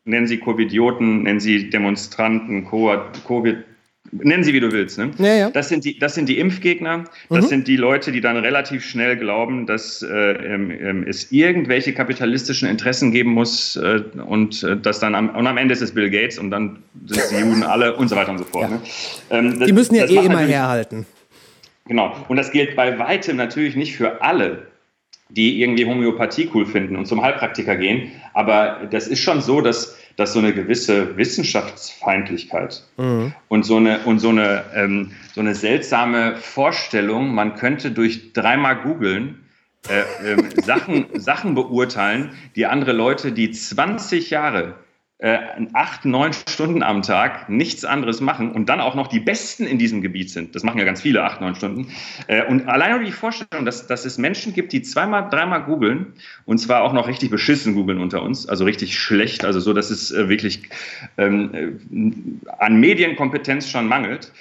[0.05, 3.65] nennen sie Covidioten, nennen sie Demonstranten, Covid,
[4.11, 4.97] Nennen sie, wie du willst.
[4.97, 5.11] Ne?
[5.19, 5.49] Ja, ja.
[5.49, 7.05] Das, sind die, das sind die Impfgegner.
[7.29, 7.49] Das mhm.
[7.49, 13.11] sind die Leute, die dann relativ schnell glauben, dass äh, ähm, es irgendwelche kapitalistischen Interessen
[13.11, 16.37] geben muss äh, und äh, dass dann am, und am Ende ist es Bill Gates
[16.37, 18.69] und dann sind es die Juden alle und so weiter und so fort.
[18.69, 18.69] Ja.
[18.69, 18.81] Ne?
[19.29, 21.05] Ähm, das, die müssen ja eh immer herhalten.
[21.87, 22.15] Genau.
[22.27, 24.67] Und das gilt bei weitem natürlich nicht für alle,
[25.29, 28.11] die irgendwie Homöopathie cool finden und zum Heilpraktiker gehen.
[28.33, 33.33] Aber das ist schon so, dass dass so eine gewisse Wissenschaftsfeindlichkeit mhm.
[33.47, 38.77] und so eine, und so eine, ähm, so eine seltsame Vorstellung, man könnte durch dreimal
[38.77, 39.45] googeln,
[39.89, 44.75] äh, äh, Sachen, Sachen beurteilen, die andere Leute, die 20 Jahre
[45.21, 45.37] äh,
[45.73, 49.77] acht, neun Stunden am Tag nichts anderes machen und dann auch noch die Besten in
[49.77, 50.55] diesem Gebiet sind.
[50.55, 51.93] Das machen ja ganz viele, acht, neun Stunden.
[52.25, 56.13] Äh, und allein nur die Vorstellung, dass, dass es Menschen gibt, die zweimal, dreimal googeln
[56.45, 59.91] und zwar auch noch richtig beschissen googeln unter uns, also richtig schlecht, also so, dass
[59.91, 60.63] es äh, wirklich
[61.19, 64.31] ähm, äh, an Medienkompetenz schon mangelt.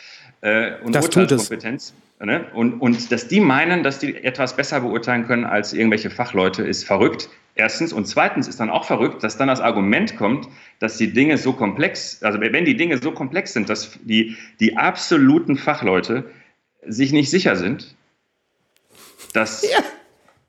[0.43, 1.95] Äh, und das Urteilskompetenz.
[2.21, 2.47] Ne?
[2.55, 6.85] Und, und dass die meinen, dass die etwas besser beurteilen können als irgendwelche Fachleute, ist
[6.85, 7.29] verrückt.
[7.55, 7.93] Erstens.
[7.93, 10.49] Und zweitens ist dann auch verrückt, dass dann das Argument kommt,
[10.79, 14.77] dass die Dinge so komplex, also wenn die Dinge so komplex sind, dass die, die
[14.77, 16.31] absoluten Fachleute
[16.87, 17.95] sich nicht sicher sind,
[19.35, 19.79] dass, ja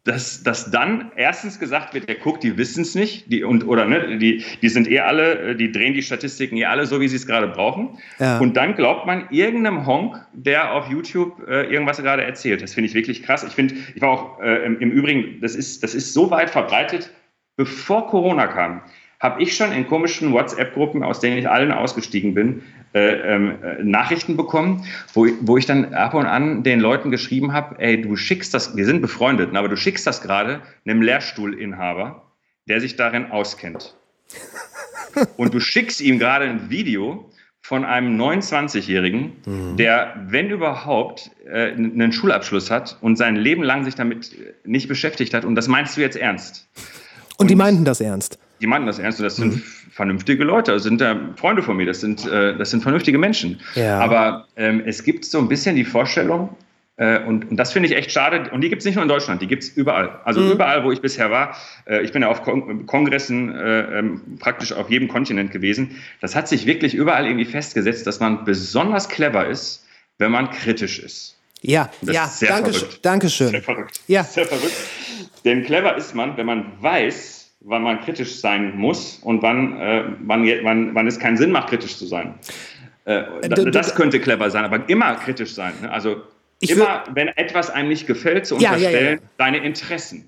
[0.03, 3.85] dass, dass dann erstens gesagt wird, der guckt, die wissen es nicht, die, und, oder
[3.85, 7.17] ne, die, die sind eh alle, die drehen die Statistiken eh alle so, wie sie
[7.17, 7.99] es gerade brauchen.
[8.17, 8.39] Ja.
[8.39, 12.63] Und dann glaubt man irgendeinem Honk, der auf YouTube äh, irgendwas gerade erzählt.
[12.63, 13.43] Das finde ich wirklich krass.
[13.43, 16.49] Ich finde, ich war auch äh, im, im Übrigen, das ist, das ist so weit
[16.49, 17.11] verbreitet,
[17.55, 18.81] bevor Corona kam
[19.21, 23.83] habe ich schon in komischen WhatsApp-Gruppen, aus denen ich allen ausgestiegen bin, äh, ähm, äh,
[23.83, 28.15] Nachrichten bekommen, wo, wo ich dann ab und an den Leuten geschrieben habe, ey, du
[28.15, 32.23] schickst das, wir sind befreundet, aber du schickst das gerade einem Lehrstuhlinhaber,
[32.67, 33.95] der sich darin auskennt.
[35.37, 37.31] Und du schickst ihm gerade ein Video,
[37.71, 39.77] von einem 29-Jährigen, Mhm.
[39.77, 45.33] der, wenn überhaupt, äh, einen Schulabschluss hat und sein Leben lang sich damit nicht beschäftigt
[45.33, 45.45] hat.
[45.45, 46.67] Und das meinst du jetzt ernst?
[47.37, 48.39] Und die meinten das ernst.
[48.61, 49.63] Die meinten das ernst und das sind Mhm.
[49.91, 53.59] vernünftige Leute, das sind äh, Freunde von mir, das sind, äh, das sind vernünftige Menschen.
[53.75, 53.99] Ja.
[53.99, 56.55] Aber ähm, es gibt so ein bisschen die Vorstellung,
[56.97, 59.09] äh, und, und das finde ich echt schade, und die gibt es nicht nur in
[59.09, 60.19] Deutschland, die gibt es überall.
[60.25, 60.51] Also Mhm.
[60.51, 61.55] überall, wo ich bisher war,
[61.87, 66.35] äh, ich bin ja auf Kon Kongressen äh, ähm, praktisch auf jedem Kontinent gewesen, das
[66.35, 69.85] hat sich wirklich überall irgendwie festgesetzt, dass man besonders clever ist,
[70.19, 71.37] wenn man kritisch ist.
[71.63, 72.99] Ja, ja, danke, verrückt.
[73.03, 73.49] danke schön.
[73.49, 73.99] Sehr verrückt.
[74.07, 74.23] Ja.
[74.23, 74.73] Sehr verrückt.
[75.45, 80.03] Denn clever ist man, wenn man weiß, wann man kritisch sein muss und wann, äh,
[80.21, 82.33] wann, wann, wann es keinen Sinn macht, kritisch zu sein.
[83.05, 85.73] Äh, d- das könnte clever sein, aber immer kritisch sein.
[85.81, 85.91] Ne?
[85.91, 86.21] Also
[86.59, 89.29] Ich immer, wenn etwas einem nicht gefällt, zu Ja, ja, ja, unterstellen, ja.
[89.37, 90.27] deine Interessen.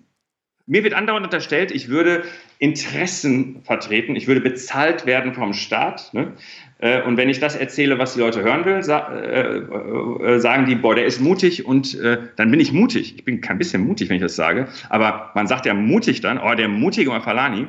[0.65, 2.23] Mir wird andauernd unterstellt, ich würde
[2.57, 6.13] Interessen vertreten, ich würde bezahlt werden vom Staat.
[6.13, 6.33] Ne?
[6.79, 10.75] Äh, Und wenn ich das erzähle, was die Leute hören will, äh, äh, sagen die,
[10.75, 11.97] boah, der ist mutig und
[12.35, 13.15] dann bin ich mutig.
[13.17, 16.37] Ich bin kein bisschen mutig, wenn ich das sage, aber man sagt ja mutig dann,
[16.39, 17.67] oh, der mutige Mafalani,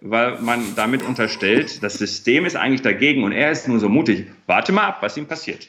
[0.00, 4.26] weil man damit unterstellt, das System ist eigentlich dagegen und er ist nur so mutig.
[4.46, 5.68] Warte mal ab, was ihm passiert.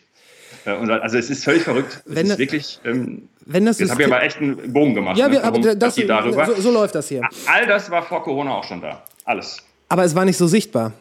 [0.65, 2.01] Also es ist völlig verrückt.
[2.05, 4.93] Es Wenn ist das- wirklich, ähm, Wenn das jetzt habe ich aber echt einen Bogen
[4.95, 5.17] gemacht.
[5.17, 7.21] Ja, ne, wir, aber das, so, so läuft das hier.
[7.45, 9.01] All das war vor Corona auch schon da.
[9.23, 9.57] Alles.
[9.87, 10.91] Aber es war nicht so sichtbar.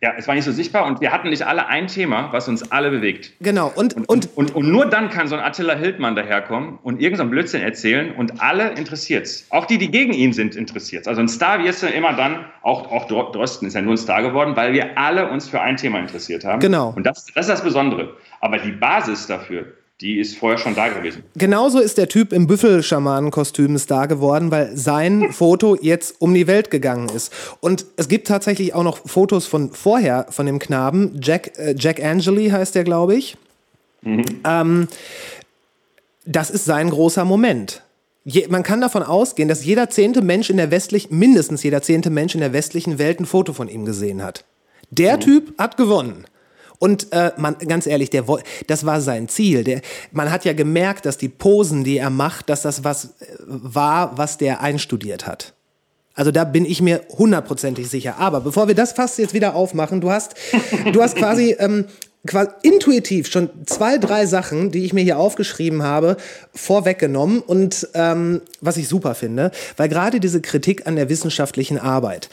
[0.00, 2.70] Ja, es war nicht so sichtbar und wir hatten nicht alle ein Thema, was uns
[2.70, 3.32] alle bewegt.
[3.40, 3.72] Genau.
[3.74, 7.30] Und, Und, und, und, und nur dann kann so ein Attila Hildmann daherkommen und irgendeinen
[7.30, 9.46] Blödsinn erzählen und alle interessiert's.
[9.50, 11.08] Auch die, die gegen ihn sind, interessiert's.
[11.08, 13.98] Also ein Star wirst du immer dann, auch, auch Dro- Drosten ist ja nur ein
[13.98, 16.60] Star geworden, weil wir alle uns für ein Thema interessiert haben.
[16.60, 16.92] Genau.
[16.94, 18.16] Und das, das ist das Besondere.
[18.40, 21.24] Aber die Basis dafür, die ist vorher schon da gewesen.
[21.36, 26.46] genauso ist der Typ im Büffelsschamanenkostüm ein Star geworden, weil sein Foto jetzt um die
[26.46, 27.32] Welt gegangen ist.
[27.60, 31.18] Und es gibt tatsächlich auch noch Fotos von vorher von dem Knaben.
[31.20, 33.36] Jack, äh, Jack Angeli heißt der, glaube ich.
[34.04, 34.88] Ähm,
[36.24, 37.82] das ist sein großer Moment.
[38.24, 42.10] Je, man kann davon ausgehen, dass jeder zehnte Mensch in der westlichen, mindestens jeder zehnte
[42.10, 44.44] Mensch in der westlichen Welt ein Foto von ihm gesehen hat.
[44.90, 46.26] Der Typ hat gewonnen.
[46.78, 48.24] Und äh, man, ganz ehrlich, der,
[48.66, 49.64] das war sein Ziel.
[49.64, 49.80] Der,
[50.12, 53.08] man hat ja gemerkt, dass die Posen, die er macht, dass das was äh,
[53.46, 55.54] war, was der einstudiert hat.
[56.14, 58.16] Also da bin ich mir hundertprozentig sicher.
[58.18, 60.34] Aber bevor wir das fast jetzt wieder aufmachen, du hast,
[60.92, 61.84] du hast quasi, ähm,
[62.26, 66.16] quasi intuitiv schon zwei, drei Sachen, die ich mir hier aufgeschrieben habe,
[66.52, 72.28] vorweggenommen und ähm, was ich super finde, weil gerade diese Kritik an der wissenschaftlichen Arbeit,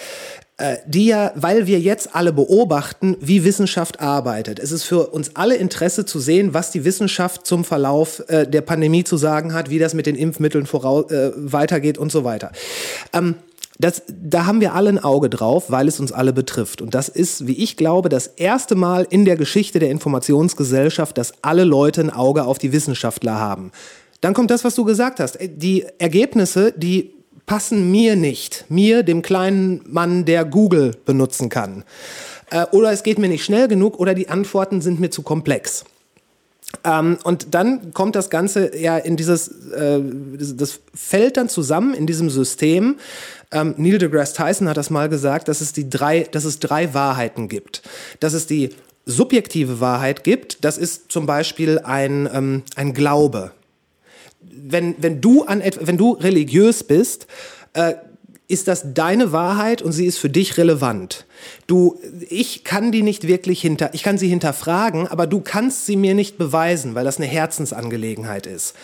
[0.87, 4.57] die ja, weil wir jetzt alle beobachten, wie Wissenschaft arbeitet.
[4.59, 8.61] Es ist für uns alle Interesse zu sehen, was die Wissenschaft zum Verlauf äh, der
[8.61, 12.53] Pandemie zu sagen hat, wie das mit den Impfmitteln vorau äh, weitergeht und so weiter.
[13.11, 13.35] Ähm,
[13.79, 16.81] das, da haben wir alle ein Auge drauf, weil es uns alle betrifft.
[16.81, 21.33] Und das ist, wie ich glaube, das erste Mal in der Geschichte der Informationsgesellschaft, dass
[21.41, 23.71] alle Leute ein Auge auf die Wissenschaftler haben.
[24.21, 25.37] Dann kommt das, was du gesagt hast.
[25.41, 27.15] Die Ergebnisse, die
[27.45, 28.65] passen mir nicht.
[28.69, 31.83] Mir, dem kleinen Mann, der Google benutzen kann.
[32.51, 35.85] Äh, oder es geht mir nicht schnell genug oder die Antworten sind mir zu komplex.
[36.83, 39.99] Ähm, und dann kommt das Ganze ja in dieses, äh,
[40.55, 42.97] das, fällt dann zusammen in diesem System.
[43.51, 46.93] Ähm, Neil deGrasse Tyson hat das mal gesagt, dass es die drei, dass es drei
[46.93, 47.81] Wahrheiten gibt.
[48.19, 48.69] Dass es die
[49.05, 53.51] subjektive Wahrheit gibt, das ist zum Beispiel ein, ähm, ein Glaube.
[54.51, 57.27] Wenn, wenn, du an, wenn du religiös bist,
[57.73, 57.95] äh,
[58.47, 61.25] ist das deine Wahrheit und sie ist für dich relevant.
[61.65, 65.95] Du, ich kann die nicht wirklich hinter, ich kann sie hinterfragen, aber du kannst sie
[65.95, 68.75] mir nicht beweisen, weil das eine Herzensangelegenheit ist.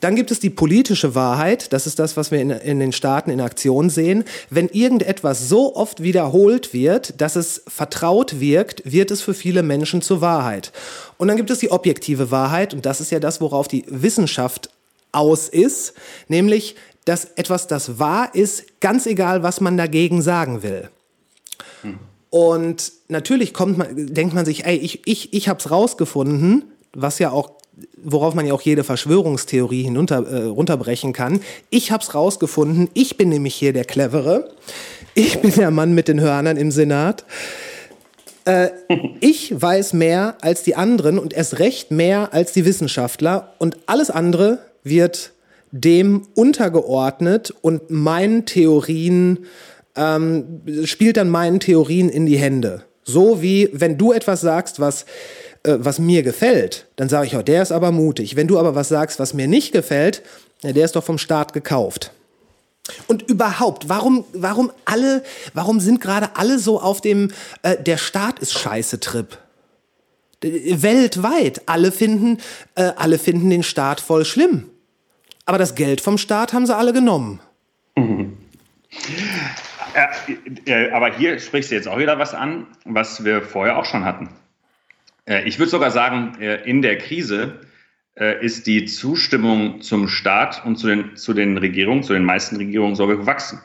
[0.00, 3.30] Dann gibt es die politische Wahrheit, das ist das, was wir in, in den Staaten
[3.30, 4.24] in Aktion sehen.
[4.48, 10.00] Wenn irgendetwas so oft wiederholt wird, dass es vertraut wirkt, wird es für viele Menschen
[10.00, 10.72] zur Wahrheit.
[11.18, 14.70] Und dann gibt es die objektive Wahrheit und das ist ja das, worauf die Wissenschaft
[15.12, 15.94] aus ist,
[16.28, 20.90] nämlich dass etwas, das wahr ist, ganz egal, was man dagegen sagen will.
[22.30, 27.18] Und natürlich kommt man, denkt man sich, ey, ich, ich, ich habe es rausgefunden, was
[27.18, 27.50] ja auch,
[27.96, 31.40] worauf man ja auch jede Verschwörungstheorie hinunter, äh, runterbrechen kann.
[31.70, 34.50] Ich habe es rausgefunden, ich bin nämlich hier der Clevere.
[35.14, 37.24] Ich bin der Mann mit den Hörnern im Senat.
[38.44, 38.68] Äh,
[39.18, 44.10] ich weiß mehr als die anderen und erst recht mehr als die Wissenschaftler und alles
[44.10, 45.32] andere wird
[45.72, 49.46] dem untergeordnet und meinen Theorien
[49.96, 52.84] ähm, spielt dann meinen Theorien in die Hände.
[53.04, 55.04] So wie wenn du etwas sagst, was
[55.62, 58.36] äh, was mir gefällt, dann sage ich, oh, der ist aber mutig.
[58.36, 60.22] Wenn du aber was sagst, was mir nicht gefällt,
[60.62, 62.12] ja, der ist doch vom Staat gekauft.
[63.06, 65.22] Und überhaupt, warum, warum alle,
[65.54, 67.30] warum sind gerade alle so auf dem
[67.62, 69.38] äh, der Staat ist scheiße Trip?
[70.42, 71.62] Weltweit.
[71.66, 72.38] Alle finden,
[72.74, 74.66] äh, alle finden den Staat voll schlimm.
[75.46, 77.40] Aber das Geld vom Staat haben sie alle genommen.
[77.96, 78.36] Mhm.
[80.66, 84.04] Äh, aber hier sprichst du jetzt auch wieder was an, was wir vorher auch schon
[84.04, 84.28] hatten.
[85.26, 87.60] Äh, ich würde sogar sagen, äh, in der Krise
[88.14, 92.56] äh, ist die Zustimmung zum Staat und zu den, zu den Regierungen, zu den meisten
[92.56, 93.60] Regierungen sogar gewachsen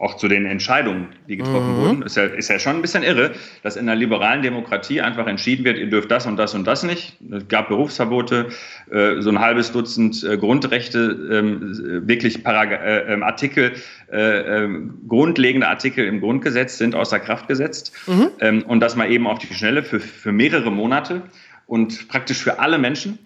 [0.00, 1.80] auch zu den Entscheidungen, die getroffen mhm.
[1.80, 2.02] wurden.
[2.02, 3.32] Ist ja, ist ja schon ein bisschen irre,
[3.64, 6.84] dass in einer liberalen Demokratie einfach entschieden wird, ihr dürft das und das und das
[6.84, 7.16] nicht.
[7.32, 8.48] Es gab Berufsverbote,
[8.92, 11.00] äh, so ein halbes Dutzend äh, Grundrechte,
[11.32, 13.72] ähm, wirklich Parag äh, ähm, Artikel,
[14.12, 17.92] äh, ähm, grundlegende Artikel im Grundgesetz sind außer Kraft gesetzt.
[18.06, 18.28] Mhm.
[18.38, 21.22] Ähm, und das mal eben auf die Schnelle für, für mehrere Monate
[21.66, 23.18] und praktisch für alle Menschen.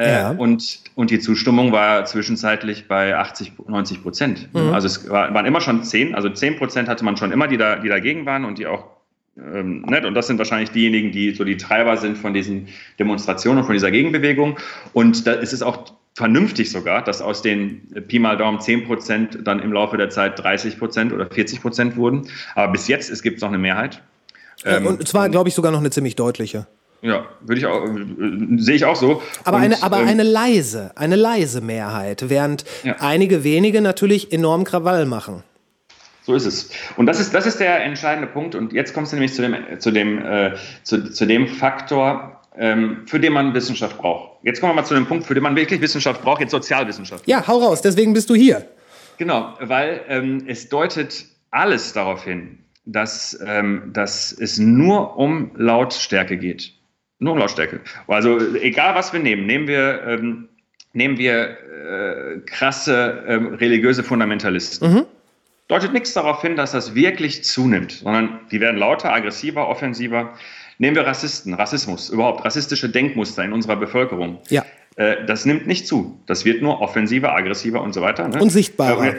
[0.00, 0.30] Äh, ja.
[0.30, 4.48] und, und die Zustimmung war zwischenzeitlich bei 80, 90 Prozent.
[4.54, 4.72] Mhm.
[4.72, 7.58] Also es war, waren immer schon 10, also 10 Prozent hatte man schon immer, die,
[7.58, 8.86] da, die dagegen waren und die auch
[9.36, 10.06] ähm, nett.
[10.06, 13.74] Und das sind wahrscheinlich diejenigen, die so die Treiber sind von diesen Demonstrationen und von
[13.74, 14.56] dieser Gegenbewegung.
[14.94, 19.38] Und da ist es auch vernünftig sogar, dass aus den Pi mal Daumen 10 Prozent
[19.44, 22.26] dann im Laufe der Zeit 30 Prozent oder 40 Prozent wurden.
[22.54, 24.00] Aber bis jetzt es gibt es noch eine Mehrheit.
[24.64, 26.66] Ähm, und zwar, glaube ich, sogar noch eine ziemlich deutliche.
[27.02, 29.22] Ja, würde ich auch, äh, sehe ich auch so.
[29.44, 32.96] Aber, und, eine, aber ähm, eine leise, eine leise Mehrheit, während ja.
[33.00, 35.42] einige wenige natürlich enorm Krawall machen.
[36.22, 36.70] So ist es.
[36.96, 38.54] Und das ist, das ist der entscheidende Punkt.
[38.54, 43.04] Und jetzt kommst du nämlich zu dem, zu dem, äh, zu, zu dem Faktor, ähm,
[43.06, 44.44] für den man Wissenschaft braucht.
[44.44, 47.26] Jetzt kommen wir mal zu dem Punkt, für den man wirklich Wissenschaft braucht, jetzt Sozialwissenschaft.
[47.26, 48.66] Ja, hau raus, deswegen bist du hier.
[49.16, 56.36] Genau, weil ähm, es deutet alles darauf hin, dass, ähm, dass es nur um Lautstärke
[56.38, 56.74] geht.
[57.20, 57.80] Nur Lautstärke.
[58.08, 60.48] Also egal, was wir nehmen, nehmen wir, ähm,
[60.94, 64.92] nehmen wir äh, krasse ähm, religiöse Fundamentalisten.
[64.92, 65.06] Mhm.
[65.68, 70.34] Deutet nichts darauf hin, dass das wirklich zunimmt, sondern die werden lauter, aggressiver, offensiver.
[70.78, 74.38] Nehmen wir Rassisten, Rassismus, überhaupt rassistische Denkmuster in unserer Bevölkerung.
[74.48, 74.64] Ja.
[74.96, 76.18] Äh, das nimmt nicht zu.
[76.26, 78.26] Das wird nur offensiver, aggressiver und so weiter.
[78.28, 78.40] Ne?
[78.40, 79.06] Und sichtbarer.
[79.06, 79.14] Äh,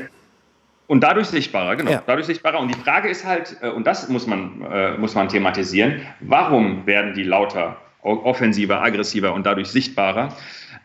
[0.87, 1.91] und dadurch sichtbarer, genau.
[1.91, 2.03] Ja.
[2.05, 2.59] Dadurch sichtbarer.
[2.59, 6.85] Und die Frage ist halt, äh, und das muss man, äh, muss man thematisieren, warum
[6.85, 10.35] werden die lauter, offensiver, aggressiver und dadurch sichtbarer.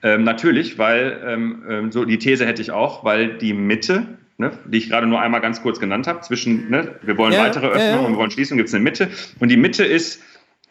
[0.02, 4.52] Ähm, natürlich, weil, ähm, ähm, so die These hätte ich auch, weil die Mitte, ne,
[4.66, 7.66] die ich gerade nur einmal ganz kurz genannt habe, zwischen, ne, wir wollen ja, weitere
[7.66, 8.06] Öffnungen ja, ja.
[8.06, 9.10] und wir wollen schließen, gibt es eine Mitte.
[9.40, 10.22] Und die Mitte ist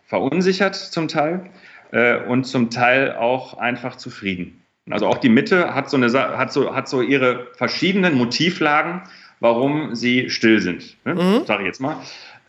[0.06, 1.50] verunsichert zum Teil
[1.92, 4.62] äh, und zum Teil auch einfach zufrieden.
[4.92, 9.02] Also auch die Mitte hat so, eine, hat so, hat so ihre verschiedenen Motivlagen,
[9.40, 11.46] warum sie still sind, ne, mhm.
[11.46, 11.98] sage ich jetzt mal.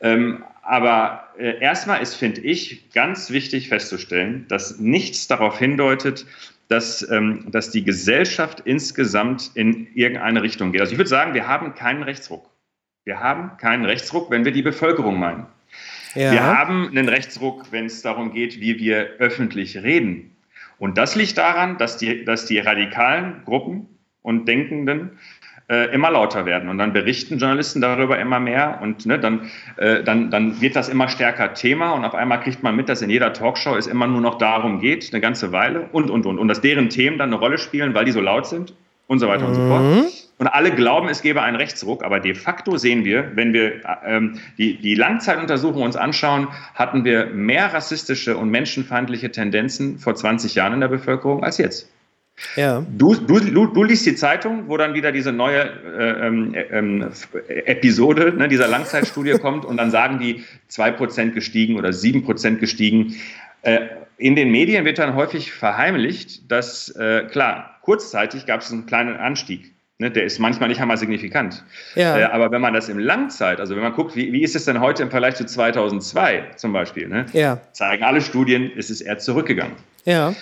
[0.03, 6.27] Ähm, aber äh, erstmal ist, finde ich, ganz wichtig festzustellen, dass nichts darauf hindeutet,
[6.69, 10.81] dass, ähm, dass die Gesellschaft insgesamt in irgendeine Richtung geht.
[10.81, 12.51] Also ich würde sagen, wir haben keinen Rechtsruck.
[13.05, 15.47] Wir haben keinen Rechtsruck, wenn wir die Bevölkerung meinen.
[16.15, 16.33] Ja.
[16.33, 20.37] Wir haben einen Rechtsruck, wenn es darum geht, wie wir öffentlich reden.
[20.79, 23.87] Und das liegt daran, dass die, dass die radikalen Gruppen
[24.23, 25.19] und Denkenden
[25.69, 26.69] äh, immer lauter werden.
[26.69, 30.89] Und dann berichten Journalisten darüber immer mehr und ne, dann, äh, dann, dann wird das
[30.89, 34.07] immer stärker Thema und auf einmal kriegt man mit, dass in jeder Talkshow es immer
[34.07, 36.39] nur noch darum geht, eine ganze Weile und, und, und.
[36.39, 38.75] Und dass deren Themen dann eine Rolle spielen, weil die so laut sind
[39.07, 39.49] und so weiter mhm.
[39.49, 39.83] und so fort.
[39.83, 40.05] Mhm.
[40.39, 44.39] Und alle glauben, es gebe einen Rechtsruck, aber de facto sehen wir, wenn wir ähm,
[44.59, 50.75] die, die Langzeituntersuchung uns anschauen, hatten wir mehr rassistische und menschenfeindliche Tendenzen vor 20 Jahren
[50.75, 51.91] in der Bevölkerung als jetzt.
[52.57, 52.85] Ja.
[52.91, 57.55] Du, du, du, du, liest die Zeitung, wo dann wieder diese neue äh, ähm, äh,
[57.65, 63.17] Episode ne, dieser Langzeitstudie kommt und dann sagen die 2% gestiegen oder 7% gestiegen.
[63.63, 63.87] Äh,
[64.19, 69.17] in den Medien wird dann häufig verheimlicht, dass, äh, klar, kurzzeitig gab es einen kleinen
[69.17, 69.73] Anstieg.
[69.99, 71.65] Ne, der ist manchmal nicht einmal signifikant.
[71.95, 72.19] Ja.
[72.19, 74.67] Äh, aber wenn man das im Langzeit, also wenn man guckt, wie, wie ist es
[74.67, 77.63] denn heute im Vergleich zu 2002 zum Beispiel, ne, ja.
[77.73, 79.77] zeigen alle Studien, ist es eher zurückgegangen.
[80.05, 80.35] Ja.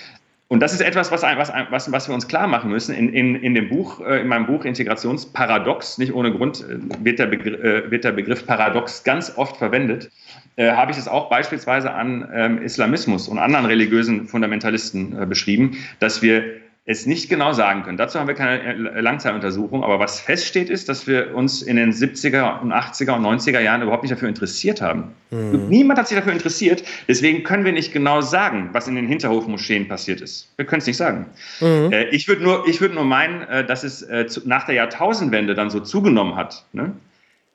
[0.54, 2.94] Und das ist etwas, was, was, was, was wir uns klar machen müssen.
[2.94, 7.18] In, in, in dem Buch, äh, in meinem Buch Integrationsparadox, nicht ohne Grund äh, wird
[7.18, 10.12] der, Begriff, äh, wird der Begriff Paradox ganz oft verwendet,
[10.54, 15.76] äh, habe ich es auch beispielsweise an ähm, Islamismus und anderen religiösen Fundamentalisten äh, beschrieben,
[15.98, 16.44] dass wir
[16.86, 17.96] es nicht genau sagen können.
[17.96, 21.92] Dazu haben wir keine äh, Langzeituntersuchung, aber was feststeht, ist, dass wir uns in den
[21.92, 25.14] 70er und 80er und 90er Jahren überhaupt nicht dafür interessiert haben.
[25.30, 25.68] Mhm.
[25.70, 29.88] Niemand hat sich dafür interessiert, deswegen können wir nicht genau sagen, was in den Hinterhofmoscheen
[29.88, 30.50] passiert ist.
[30.56, 31.26] Wir können es nicht sagen.
[31.60, 31.90] Mhm.
[31.90, 35.54] Äh, ich würde nur, würd nur meinen, äh, dass es äh, zu, nach der Jahrtausendwende
[35.54, 36.66] dann so zugenommen hat.
[36.74, 36.92] Ne?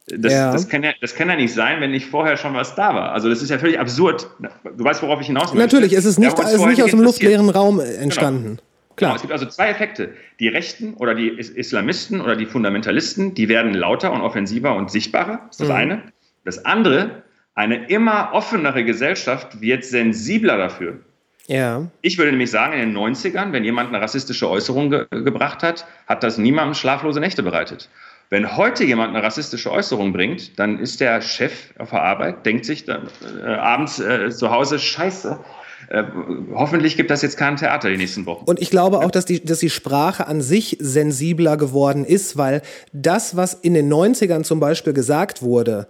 [0.08, 0.52] Das, ja.
[0.52, 3.12] das, kann ja, das kann ja nicht sein, wenn nicht vorher schon was da war.
[3.12, 4.28] Also das ist ja völlig absurd.
[4.76, 5.76] Du weißt, worauf ich hinaus möchte.
[5.76, 8.44] Natürlich, es ist nicht, es ist nicht aus dem luftleeren Raum entstanden.
[8.44, 8.69] Genau.
[9.00, 9.12] Klar.
[9.12, 10.14] Genau, es gibt also zwei Effekte.
[10.42, 15.44] Die Rechten oder die Islamisten oder die Fundamentalisten, die werden lauter und offensiver und sichtbarer.
[15.48, 15.76] Das ist das mhm.
[15.76, 16.04] eine.
[16.44, 17.24] Das andere,
[17.56, 21.00] eine immer offenere Gesellschaft wird sensibler dafür.
[21.48, 21.88] Ja.
[22.02, 25.86] Ich würde nämlich sagen, in den 90ern, wenn jemand eine rassistische Äußerung ge gebracht hat,
[26.06, 27.90] hat das niemandem schlaflose Nächte bereitet.
[28.30, 32.66] Wenn heute jemand eine rassistische Äußerung bringt, dann ist der Chef auf der Arbeit, denkt
[32.66, 33.08] sich dann,
[33.44, 35.40] äh, abends äh, zu Hause, scheiße,
[35.90, 36.04] äh,
[36.54, 38.44] hoffentlich gibt das jetzt kein Theater die nächsten Wochen.
[38.46, 42.62] Und ich glaube auch, dass die, dass die Sprache an sich sensibler geworden ist, weil
[42.94, 45.88] das, was in den 90ern zum Beispiel gesagt wurde,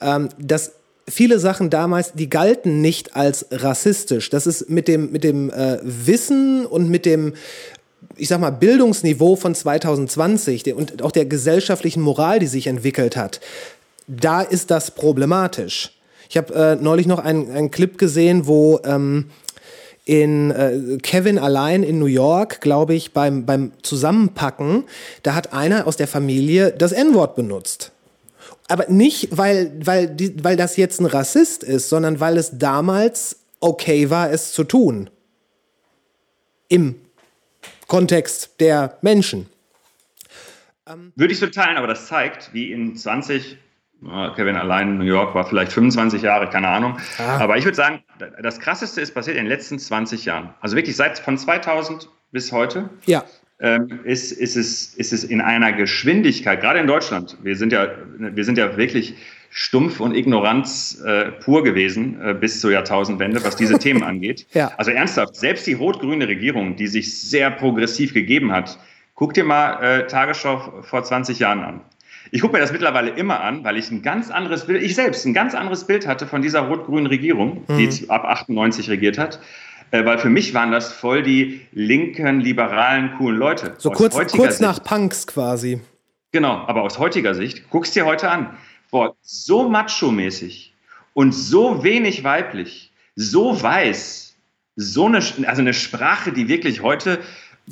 [0.00, 0.72] ähm, das
[1.08, 4.30] viele Sachen damals, die galten nicht als rassistisch.
[4.30, 7.34] Das ist mit dem, mit dem äh, Wissen und mit dem,
[8.16, 13.40] ich sag mal, Bildungsniveau von 2020 und auch der gesellschaftlichen Moral, die sich entwickelt hat,
[14.06, 15.97] da ist das problematisch.
[16.28, 19.30] Ich habe äh, neulich noch einen, einen Clip gesehen, wo ähm,
[20.04, 24.84] in äh, Kevin allein in New York, glaube ich, beim, beim Zusammenpacken,
[25.22, 27.92] da hat einer aus der Familie das N-Wort benutzt.
[28.68, 33.36] Aber nicht, weil, weil, die, weil das jetzt ein Rassist ist, sondern weil es damals
[33.60, 35.10] okay war, es zu tun.
[36.68, 36.96] Im
[37.86, 39.46] Kontext der Menschen.
[41.16, 43.56] Würde ich so teilen, aber das zeigt, wie in 20, äh,
[44.36, 46.96] Kevin allein in New York war vielleicht 25 Jahre, keine Ahnung.
[47.18, 47.38] Ah.
[47.38, 48.00] Aber ich würde sagen,
[48.42, 50.50] das Krasseste ist passiert in den letzten 20 Jahren.
[50.60, 53.24] Also wirklich seit von 2000 bis heute Ja.
[53.60, 57.88] ähm, ist, ist, es, ist es in einer Geschwindigkeit, gerade in Deutschland, wir sind ja,
[58.18, 59.14] wir sind ja wirklich
[59.50, 64.46] stumpf und Ignoranz äh, pur gewesen äh, bis zur Jahrtausendwende, was diese Themen angeht.
[64.52, 64.72] Ja.
[64.76, 68.78] Also ernsthaft, selbst die rot-grüne Regierung, die sich sehr progressiv gegeben hat,
[69.14, 71.80] guck dir mal äh, Tagesschau vor 20 Jahren an.
[72.30, 75.24] Ich gucke mir das mittlerweile immer an, weil ich ein ganz anderes Bild, ich selbst
[75.24, 79.40] ein ganz anderes Bild hatte von dieser rot-grünen Regierung, die jetzt ab 98 regiert hat.
[79.90, 83.74] Äh, weil für mich waren das voll die linken, liberalen, coolen Leute.
[83.78, 85.80] So Aus kurz, kurz Sicht- nach Punks quasi.
[86.32, 88.58] Genau, aber aus heutiger Sicht, guckst dir heute an,
[88.90, 90.74] boah, so macho-mäßig
[91.14, 94.36] und so wenig weiblich, so weiß,
[94.76, 97.20] so eine, also eine Sprache, die wirklich heute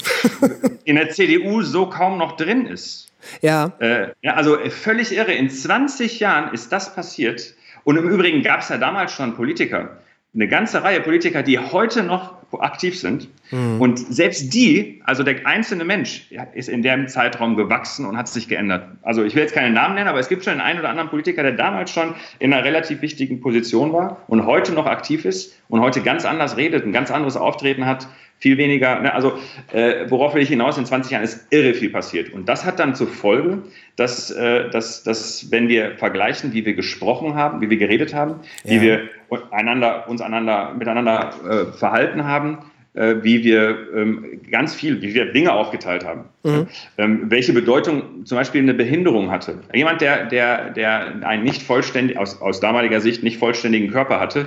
[0.85, 3.09] in der CDU so kaum noch drin ist.
[3.43, 3.73] Ja.
[3.79, 5.33] Äh, ja, also völlig irre.
[5.33, 7.55] In 20 Jahren ist das passiert.
[7.85, 9.99] Und im Übrigen gab es ja damals schon Politiker,
[10.35, 13.29] eine ganze Reihe Politiker, die heute noch aktiv sind.
[13.79, 18.49] Und selbst die, also der einzelne Mensch, ist in dem Zeitraum gewachsen und hat sich
[18.49, 18.89] geändert.
[19.03, 21.11] Also ich will jetzt keine Namen nennen, aber es gibt schon den einen oder anderen
[21.11, 25.55] Politiker, der damals schon in einer relativ wichtigen Position war und heute noch aktiv ist
[25.69, 28.09] und heute ganz anders redet, ein ganz anderes Auftreten hat,
[28.39, 29.01] viel weniger.
[29.01, 29.15] Ne?
[29.15, 29.39] Also
[29.73, 30.79] äh, worauf will ich hinaus?
[30.79, 32.33] In 20 Jahren ist irre viel passiert.
[32.33, 33.59] Und das hat dann zur Folge,
[33.97, 38.37] dass, äh, dass, dass wenn wir vergleichen, wie wir gesprochen haben, wie wir geredet haben,
[38.65, 38.83] wie Ja.
[38.83, 39.01] wir
[39.51, 42.59] einander, uns einander, miteinander äh, verhalten haben,
[42.95, 46.25] äh, wie wir ähm, ganz viel, wie wir Dinge aufgeteilt haben.
[46.97, 49.59] Ähm, welche Bedeutung zum Beispiel eine Behinderung hatte.
[49.75, 54.47] Jemand, der, der, der einen nicht vollständig, aus, aus damaliger Sicht nicht vollständigen Körper hatte,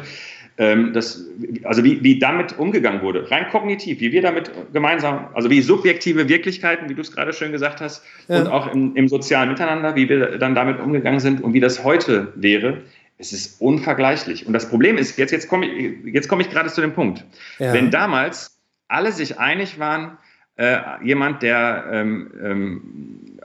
[0.60, 1.26] ähm, das,
[1.64, 6.28] also wie, wie damit umgegangen wurde, rein kognitiv, wie wir damit gemeinsam, also wie subjektive
[6.28, 8.42] Wirklichkeiten, wie du es gerade schön gesagt hast, Ja.
[8.42, 11.86] und auch im, im sozialen Miteinander, wie wir dann damit umgegangen sind und wie das
[11.86, 12.82] heute wäre,
[13.18, 14.48] es ist unvergleichlich.
[14.48, 17.26] Und das Problem ist, jetzt, jetzt komme ich, jetzt komme ich gerade zu dem Punkt.
[17.58, 17.74] Ja.
[17.74, 20.18] Wenn damals alle sich einig waren,
[20.58, 22.82] äh, jemand, der, ähm, ähm,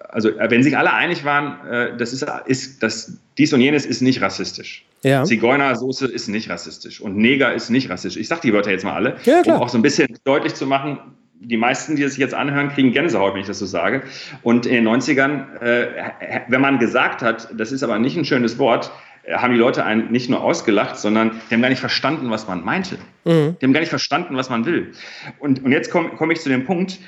[0.08, 3.84] also äh, wenn sich alle einig waren, äh, das ist, ist das, dies und jenes
[3.86, 4.84] ist nicht rassistisch.
[5.02, 5.24] Ja.
[5.24, 8.20] Zigeunersoße ist nicht rassistisch und Neger ist nicht rassistisch.
[8.20, 9.56] Ich sage die Wörter jetzt mal alle, Ja, klar.
[9.56, 10.98] um auch so ein bisschen deutlich zu machen,
[11.40, 14.02] die meisten, die das sich jetzt anhören, kriegen Gänsehaut, wenn ich das so sage.
[14.42, 18.56] Und in den 90ern, äh, wenn man gesagt hat, das ist aber nicht ein schönes
[18.58, 18.90] Wort,
[19.24, 22.46] äh, haben die Leute einen nicht nur ausgelacht, sondern die haben gar nicht verstanden, was
[22.48, 22.96] man meinte.
[23.24, 23.56] Mhm.
[23.60, 24.92] Die haben gar nicht verstanden, was man will.
[25.38, 26.98] Und, und jetzt komme komm ich zu dem Punkt,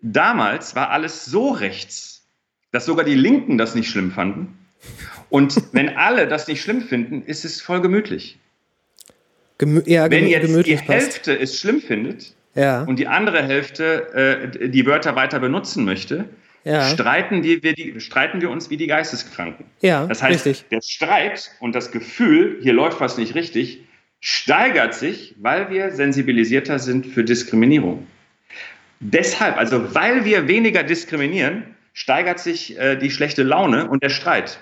[0.00, 2.26] damals war alles so rechts,
[2.72, 4.56] dass sogar die Linken das nicht schlimm fanden.
[5.30, 8.38] Und wenn alle das nicht schlimm finden, ist es voll gemütlich.
[9.58, 10.88] Gemü ja, Wenn jetzt die passt.
[10.88, 12.82] Hälfte es schlimm findet Ja.
[12.82, 16.24] und die andere Hälfte äh, die Wörter weiter benutzen möchte,
[16.64, 16.88] Ja.
[16.88, 19.66] streiten, wir, wir die, streiten wir uns wie die Geisteskranken.
[19.80, 20.68] Ja, Das heißt, richtig.
[20.70, 23.80] der Streit und das Gefühl, hier läuft was nicht richtig,
[24.20, 28.06] steigert sich, weil wir sensibilisierter sind für Diskriminierung.
[29.00, 34.58] Deshalb, also weil wir weniger diskriminieren, steigert sich äh, die schlechte Laune und der Streit.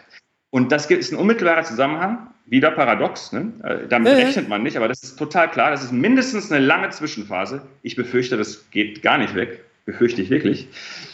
[0.53, 3.53] Und das gibt- ist ein unmittelbarer Zusammenhang, wieder paradox, ne?
[3.65, 4.27] äh, damit ja.
[4.27, 7.63] rechnet man nicht, aber das ist total klar, das ist mindestens eine lange Zwischenphase.
[7.83, 10.69] Ich befürchte, das geht gar nicht weg, befürchte ich wirklich.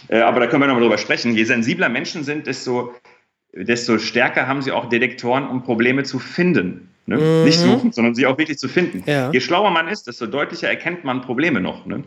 [0.09, 1.37] Äh, aber da können wir nochmal drüber sprechen.
[1.37, 2.93] Je sensibler Menschen sind, desto,
[3.65, 6.89] desto stärker haben sie auch Detektoren, um Probleme zu finden.
[7.07, 7.17] Ne?
[7.17, 7.45] Mhm.
[7.45, 9.03] Nicht suchen, sondern sie auch wirklich zu finden.
[9.07, 9.31] Ja.
[9.33, 11.87] Je schlauer man ist, desto deutlicher erkennt man Probleme noch.
[11.87, 12.05] Ne?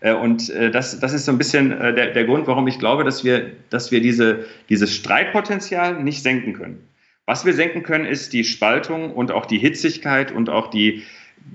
[0.00, 2.78] Äh, Und äh, das, das ist so ein bisschen äh, der, der Grund, warum ich
[2.78, 6.78] glaube, dass wir, dass wir diese, dieses Streitpotenzial nicht senken können.
[7.26, 11.02] Was wir senken können, ist die Spaltung und auch die Hitzigkeit und auch die,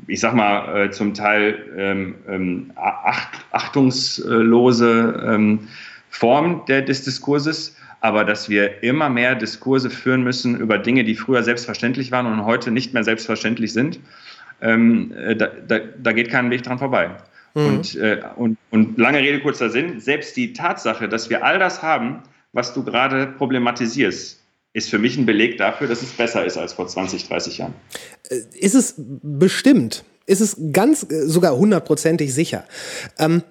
[0.07, 5.67] ich sag mal, zum Teil ähm, ähm, acht, achtungslose ähm,
[6.09, 11.15] Form der, des Diskurses, aber dass wir immer mehr Diskurse führen müssen über Dinge, die
[11.15, 13.99] früher selbstverständlich waren und heute nicht mehr selbstverständlich sind.
[14.61, 17.11] Ähm, äh, da, da, da, geht kein Weg dran vorbei.
[17.53, 17.65] Mhm.
[17.65, 21.81] Und, äh, und, und lange Rede, kurzer Sinn, selbst die Tatsache, dass wir all das
[21.81, 22.23] haben,
[22.53, 24.39] was du gerade problematisierst,
[24.73, 27.73] ist für mich ein Beleg dafür, dass es besser ist als vor 20, 30 Jahren.
[28.29, 30.03] Äh, ist es bestimmt?
[30.25, 32.65] Ist es ganz, äh, sogar hundertprozentig sicher?
[33.17, 33.43] Ähm,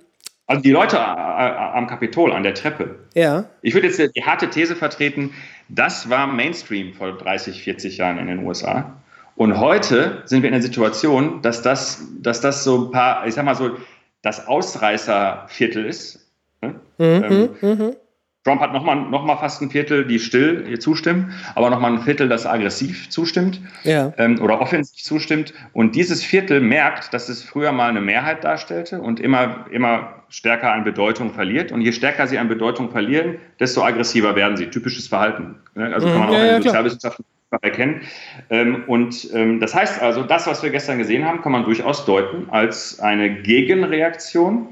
[0.48, 2.98] also die Leute am Kapitol, an der Treppe.
[3.14, 3.44] Ja.
[3.62, 5.32] Ich würde jetzt die harte These vertreten,
[5.68, 8.98] das war Mainstream vor 30, 40 Jahren in den USA.
[9.36, 13.34] Und heute sind wir in der Situation, dass das, dass das so ein paar, ich
[13.34, 13.76] sag mal so,
[14.22, 16.26] das Ausreißerviertel ist.
[16.62, 16.80] Ne?
[16.96, 17.96] Mhm, ähm, mhm.
[18.44, 22.28] Trump hat nochmal noch mal fast ein Viertel, die still zustimmen, aber nochmal ein Viertel,
[22.28, 24.12] das aggressiv zustimmt ja.
[24.16, 25.52] ähm, oder offensiv zustimmt.
[25.72, 30.72] Und dieses Viertel merkt, dass es früher mal eine Mehrheit darstellte und immer, immer stärker
[30.72, 31.72] an Bedeutung verliert.
[31.72, 34.66] Und je stärker sie an Bedeutung verlieren, desto aggressiver werden sie.
[34.68, 35.56] Typisches Verhalten.
[35.74, 35.92] Ne?
[35.92, 37.24] Also kann man auch ja, in ja, Sozialwissenschaften
[37.60, 38.02] erkennen.
[38.50, 42.04] Ähm, und ähm, das heißt also, das, was wir gestern gesehen haben, kann man durchaus
[42.04, 44.68] deuten als eine Gegenreaktion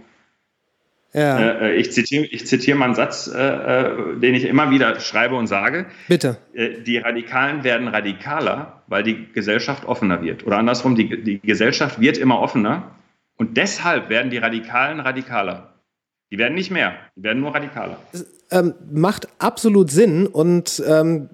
[1.16, 1.38] ja.
[1.38, 5.34] Äh, äh, ich zitiere ich zitiere mal einen Satz, äh, den ich immer wieder schreibe
[5.34, 5.86] und sage.
[6.08, 6.36] Bitte.
[6.54, 10.46] Die Radikalen werden radikaler, weil die Gesellschaft offener wird.
[10.46, 12.96] Oder andersrum, die, die Gesellschaft wird immer offener
[13.38, 15.72] und deshalb werden die Radikalen radikaler.
[16.30, 17.98] Die werden nicht mehr, die werden nur radikaler.
[18.12, 21.30] Das, ähm, macht absolut Sinn und ähm,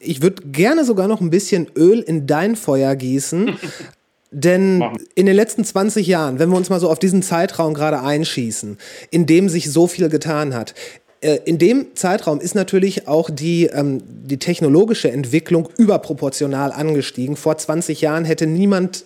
[0.00, 3.56] ich würde gerne sogar noch ein bisschen Öl in dein Feuer gießen.
[4.32, 4.96] Denn Machen.
[5.14, 8.78] in den letzten 20 Jahren, wenn wir uns mal so auf diesen Zeitraum gerade einschießen,
[9.10, 10.74] in dem sich so viel getan hat,
[11.20, 17.36] äh, in dem Zeitraum ist natürlich auch die, ähm, die technologische Entwicklung überproportional angestiegen.
[17.36, 19.04] Vor 20 Jahren hätte niemand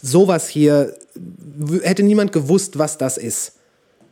[0.00, 0.96] sowas hier,
[1.82, 3.56] hätte niemand gewusst, was das ist.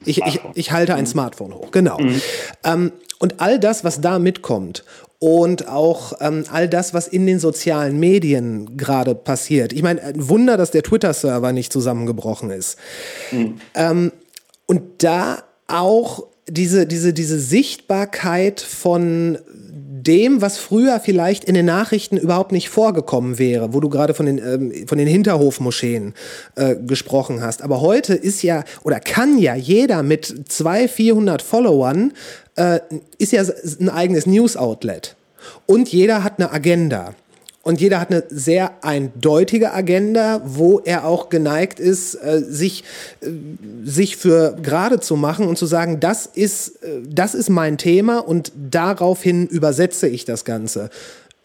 [0.04, 1.08] Ich, ich, ich halte ein mhm.
[1.08, 1.98] Smartphone hoch, genau.
[1.98, 2.20] Mhm.
[2.64, 4.84] Ähm, und all das, was da mitkommt
[5.20, 9.72] und auch ähm, all das, was in den sozialen Medien gerade passiert.
[9.72, 12.78] Ich meine, ein Wunder, dass der Twitter-Server nicht zusammengebrochen ist.
[13.30, 13.60] Mhm.
[13.74, 14.12] Ähm,
[14.66, 19.38] und da auch diese, diese, diese Sichtbarkeit von
[20.02, 24.26] dem, was früher vielleicht in den Nachrichten überhaupt nicht vorgekommen wäre, wo du gerade von
[24.26, 26.14] den, ähm, von den Hinterhofmoscheen
[26.56, 27.62] äh, gesprochen hast.
[27.62, 32.12] Aber heute ist ja oder kann ja jeder mit 200, 400 Followern,
[32.60, 32.80] äh,
[33.16, 33.42] ist ja
[33.80, 35.16] ein eigenes News-Outlet.
[35.66, 37.14] Und jeder hat eine Agenda.
[37.62, 42.84] Und jeder hat eine sehr eindeutige Agenda, wo er auch geneigt ist, äh, sich,
[43.20, 43.28] äh,
[43.84, 48.18] sich für gerade zu machen und zu sagen, das ist, äh, das ist mein Thema
[48.18, 50.90] und daraufhin übersetze ich das Ganze.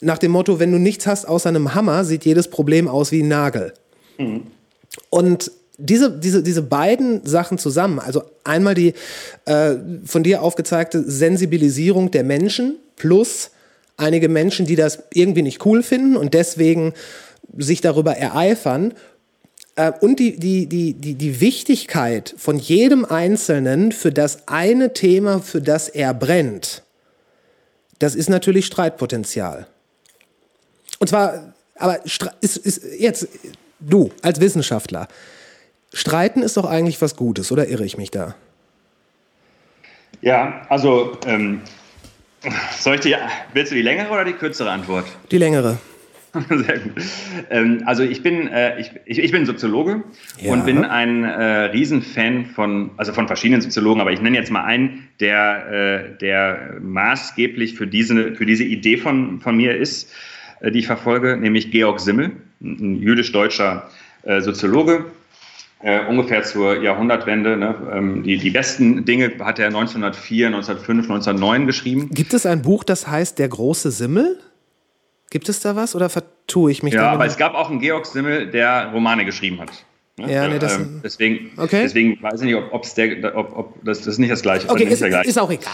[0.02, 3.24] Nach dem Motto, wenn du nichts hast außer einem Hammer, sieht jedes Problem aus wie
[3.24, 3.74] ein Nagel.
[4.18, 4.48] Mhm.
[5.10, 8.94] Und diese, diese, diese beiden Sachen zusammen, also einmal die
[9.46, 13.52] äh, von dir aufgezeigte Sensibilisierung der Menschen plus
[13.98, 16.94] einige Menschen, die das irgendwie nicht cool finden und deswegen
[17.58, 18.94] sich darüber ereifern.
[19.76, 25.40] Äh, und die, die, die, die, die Wichtigkeit von jedem Einzelnen für das eine Thema,
[25.40, 26.84] für das er brennt,
[28.00, 29.68] das ist natürlich Streitpotenzial.
[31.00, 33.28] Und zwar, aber ist, ist jetzt
[33.80, 35.08] du als Wissenschaftler,
[35.96, 38.36] Streiten ist doch eigentlich was Gutes, oder irre ich mich da?
[40.22, 41.62] Ja, also ähm,
[42.78, 43.16] soll ich die,
[43.54, 45.06] willst du die längere oder die kürzere Antwort?
[45.32, 45.78] Die längere.
[46.50, 47.02] Sehr gut.
[47.50, 50.04] Ähm, also ich bin, äh, ich, ich, bin Soziologe
[50.42, 50.52] ja.
[50.52, 54.66] und bin ein äh, Riesenfan von, also von verschiedenen Soziologen, aber ich nenne jetzt mal
[54.66, 60.12] einen, der, äh, der maßgeblich für diese, für diese Idee von, von mir ist,
[60.60, 62.32] äh, die ich verfolge, nämlich Georg Simmel,
[62.62, 63.90] ein jüdisch-deutscher
[64.24, 65.06] äh, Soziologe,
[65.86, 67.56] äh, ungefähr zur Jahrhundertwende.
[67.58, 67.76] Ne?
[67.94, 72.10] Ähm, die, die besten Dinge hat er 1904, 1905, 1909 geschrieben.
[72.12, 74.40] Gibt es ein Buch, das heißt Der große Simmel?
[75.30, 78.08] Gibt es da was oder vertue ich mich Ja, aber es gab auch einen Georg
[78.08, 79.86] Simmel, der Romane geschrieben hat.
[80.18, 80.34] Ne?
[80.34, 81.82] Ja, nee, das, ähm, deswegen, okay.
[81.84, 84.68] deswegen weiß ich nicht, ob, ob's der, ob, ob das, das ist nicht das Gleiche.
[84.68, 85.72] Okay, ist, ist, ist, auch egal.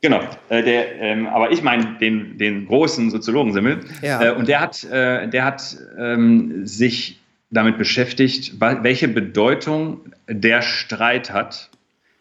[0.00, 3.80] Genau, äh, der, ähm, aber ich meine den, den großen Soziologen Simmel.
[4.00, 4.22] Ja.
[4.22, 7.21] Äh, und der hat, äh, der hat ähm, sich
[7.52, 11.70] damit beschäftigt, welche Bedeutung der Streit hat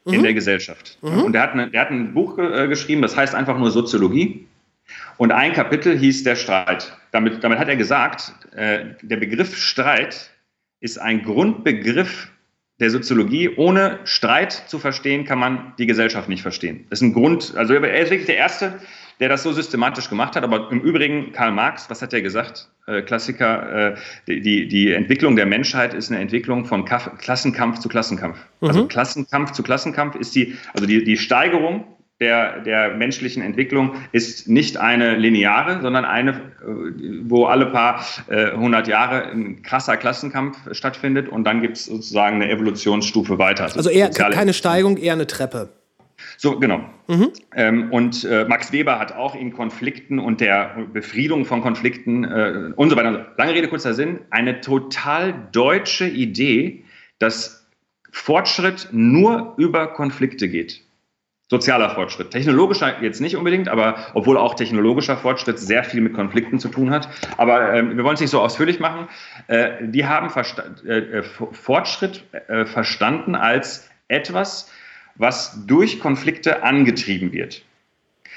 [0.05, 0.13] mhm.
[0.13, 0.99] in der Gesellschaft.
[1.01, 1.23] Mhm.
[1.23, 4.45] Und er hat, eine, hat ein Buch äh, geschrieben, das heißt einfach nur Soziologie.
[5.17, 6.95] Und ein Kapitel hieß der Streit.
[7.11, 10.31] Damit, damit hat er gesagt, äh, der Begriff Streit
[10.81, 12.29] ist ein Grundbegriff
[12.81, 13.49] der Soziologie.
[13.55, 16.87] Ohne Streit zu verstehen, kann man die Gesellschaft nicht verstehen.
[16.89, 18.79] Das ist ein Grund, also er ist wirklich der Erste,
[19.21, 20.43] der das so systematisch gemacht hat.
[20.43, 22.69] Aber im Übrigen, Karl Marx, was hat er gesagt?
[22.87, 23.95] Äh, Klassiker, äh,
[24.27, 28.39] die, die Entwicklung der Menschheit ist eine Entwicklung von Kaff Klassenkampf zu Klassenkampf.
[28.59, 28.67] Mhm.
[28.67, 31.85] Also Klassenkampf zu Klassenkampf ist die, also die, die Steigerung
[32.19, 36.35] der, der menschlichen Entwicklung ist nicht eine lineare, sondern eine, äh,
[37.23, 38.03] wo alle paar
[38.55, 43.65] hundert äh, Jahre ein krasser Klassenkampf stattfindet und dann gibt es sozusagen eine Evolutionsstufe weiter.
[43.65, 45.69] Also, also eher keine Steigung, eher eine Treppe.
[46.41, 46.79] So, genau.
[47.07, 47.33] Mhm.
[47.55, 52.71] Ähm, und äh, Max Weber hat auch in Konflikten und der Befriedung von Konflikten äh,
[52.75, 56.83] und so weiter, lange Rede, kurzer Sinn, eine total deutsche Idee,
[57.19, 57.69] dass
[58.11, 60.81] Fortschritt nur über Konflikte geht
[61.47, 62.31] sozialer Fortschritt.
[62.31, 66.91] Technologischer jetzt nicht unbedingt, aber obwohl auch technologischer Fortschritt sehr viel mit Konflikten zu tun
[66.91, 67.09] hat.
[67.35, 69.09] Aber äh, wir wollen es nicht so ausführlich machen.
[69.47, 74.71] Äh, die haben Versta äh, äh Fortschritt äh, verstanden als etwas,
[75.15, 77.63] was durch Konflikte angetrieben wird.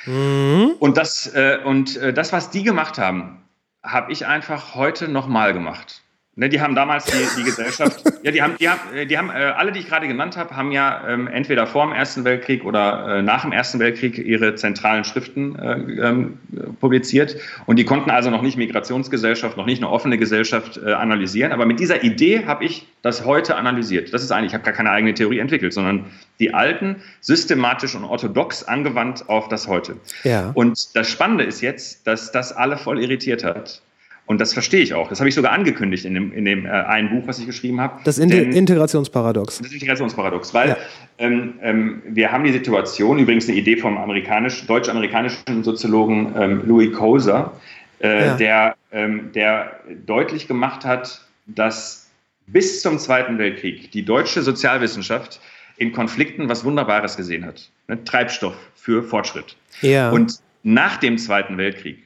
[0.06, 0.72] Mhm.
[0.78, 3.42] Und, das, äh, und das, was die gemacht haben,
[3.82, 6.03] habe ich einfach heute nochmal gemacht.
[6.36, 9.34] Ne, die haben damals die, die Gesellschaft, ja, die haben, die haben, die haben äh,
[9.34, 13.18] alle, die ich gerade genannt habe, haben ja ähm, entweder vor dem Ersten Weltkrieg oder
[13.18, 15.74] äh, nach dem Ersten Weltkrieg ihre zentralen Schriften äh,
[16.08, 16.38] ähm,
[16.80, 17.36] publiziert.
[17.66, 21.52] Und die konnten also noch nicht Migrationsgesellschaft, noch nicht eine offene Gesellschaft äh, analysieren.
[21.52, 24.12] Aber mit dieser Idee habe ich das heute analysiert.
[24.12, 26.06] Das ist eigentlich, ich habe gar keine eigene Theorie entwickelt, sondern
[26.40, 29.98] die alten systematisch und orthodox angewandt auf das heute.
[30.24, 30.50] Ja.
[30.54, 33.82] Und das Spannende ist jetzt, dass das alle voll irritiert hat.
[34.26, 35.08] Und das verstehe ich auch.
[35.08, 37.80] Das habe ich sogar angekündigt in dem, in dem äh, einen Buch, was ich geschrieben
[37.80, 38.00] habe.
[38.04, 39.58] Das Inter Denn, Integrationsparadox.
[39.58, 40.76] Das Integrationsparadox, weil ja.
[41.18, 46.92] ähm, ähm, wir haben die Situation, übrigens eine Idee vom amerikanisch, deutsch-amerikanischen Soziologen ähm, Louis
[46.94, 47.52] Koser,
[48.00, 48.36] äh, ja.
[48.36, 52.08] der, ähm, der deutlich gemacht hat, dass
[52.46, 55.40] bis zum Zweiten Weltkrieg die deutsche Sozialwissenschaft
[55.76, 57.70] in Konflikten was Wunderbares gesehen hat.
[57.88, 58.02] Ne?
[58.04, 59.56] Treibstoff für Fortschritt.
[59.82, 60.10] Ja.
[60.10, 61.98] Und nach dem Zweiten Weltkrieg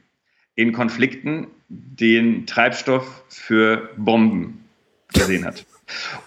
[0.57, 4.65] in Konflikten den Treibstoff für Bomben
[5.13, 5.65] gesehen hat.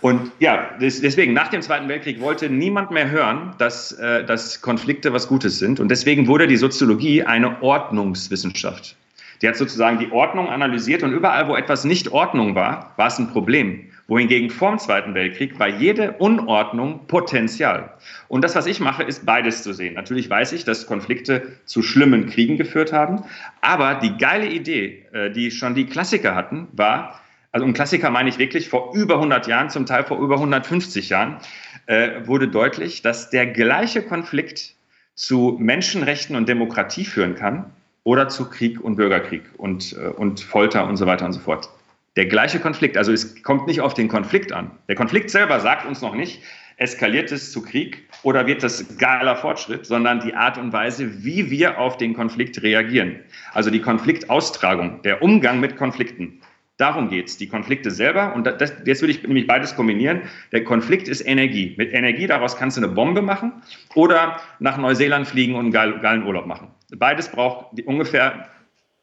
[0.02, 5.14] Und ja, deswegen, nach dem Zweiten Weltkrieg wollte niemand mehr hören, dass, äh, dass Konflikte
[5.14, 5.80] was Gutes sind.
[5.80, 8.96] Und deswegen wurde die Soziologie eine Ordnungswissenschaft.
[9.42, 13.20] Die hat sozusagen die Ordnung analysiert und überall, wo etwas nicht Ordnung war, war es
[13.20, 17.94] ein Problem wohingegen vor dem Zweiten Weltkrieg war jede Unordnung Potenzial.
[18.28, 19.94] Und das, was ich mache, ist beides zu sehen.
[19.94, 23.24] Natürlich weiß ich, dass Konflikte zu schlimmen Kriegen geführt haben,
[23.62, 27.22] aber die geile Idee, äh, die schon die Klassiker hatten, war,
[27.54, 31.08] also ein Klassiker meine ich wirklich vor über 100 Jahren, zum Teil vor über 150
[31.08, 31.38] Jahren,
[31.86, 34.76] äh, wurde deutlich, dass der gleiche Konflikt
[35.16, 37.72] zu Menschenrechten und Demokratie führen kann
[38.04, 41.70] oder zu Krieg und Bürgerkrieg und, äh, und Folter und so weiter und so fort
[42.16, 42.98] der gleiche Konflikt.
[42.98, 44.72] Also es kommt nicht auf den Konflikt an.
[44.88, 46.42] Der Konflikt selber sagt uns noch nicht,
[46.78, 51.50] eskaliert es zu Krieg oder wird das geiler Fortschritt, sondern die Art und Weise, wie
[51.52, 53.20] wir auf den Konflikt reagieren.
[53.54, 56.42] Also die Konfliktaustragung, der Umgang mit Konflikten.
[56.78, 57.38] Darum geht es.
[57.38, 60.24] Die Konflikte selber, und das, jetzt würde ich nämlich beides kombinieren.
[60.52, 61.76] Der Konflikt ist Energie.
[61.78, 63.62] Mit Energie, daraus kannst du eine Bombe machen
[63.94, 66.70] oder nach Neuseeland fliegen und einen geilen Urlaub machen.
[66.98, 68.50] Beides braucht ungefähr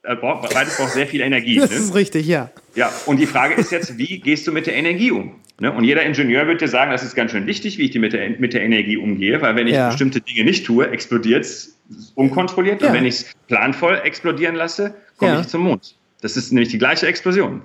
[0.03, 1.57] äh, beides braucht sehr viel Energie.
[1.57, 1.77] Das ne?
[1.77, 2.51] ist richtig, ja.
[2.75, 5.35] Ja, und die Frage ist jetzt, wie gehst du mit der Energie um?
[5.61, 5.73] Ne?
[5.73, 8.13] Und jeder Ingenieur wird dir sagen, das ist ganz schön wichtig, wie ich die mit
[8.13, 9.89] der, mit der Energie umgehe, weil wenn ich ja.
[9.89, 11.77] bestimmte Dinge nicht tue, explodiert es
[12.15, 12.81] unkontrolliert.
[12.81, 12.89] Ja.
[12.89, 15.41] Und wenn ich es planvoll explodieren lasse, komme ja.
[15.41, 15.97] ich zum Mond.
[16.21, 17.63] Das ist nämlich die gleiche Explosion.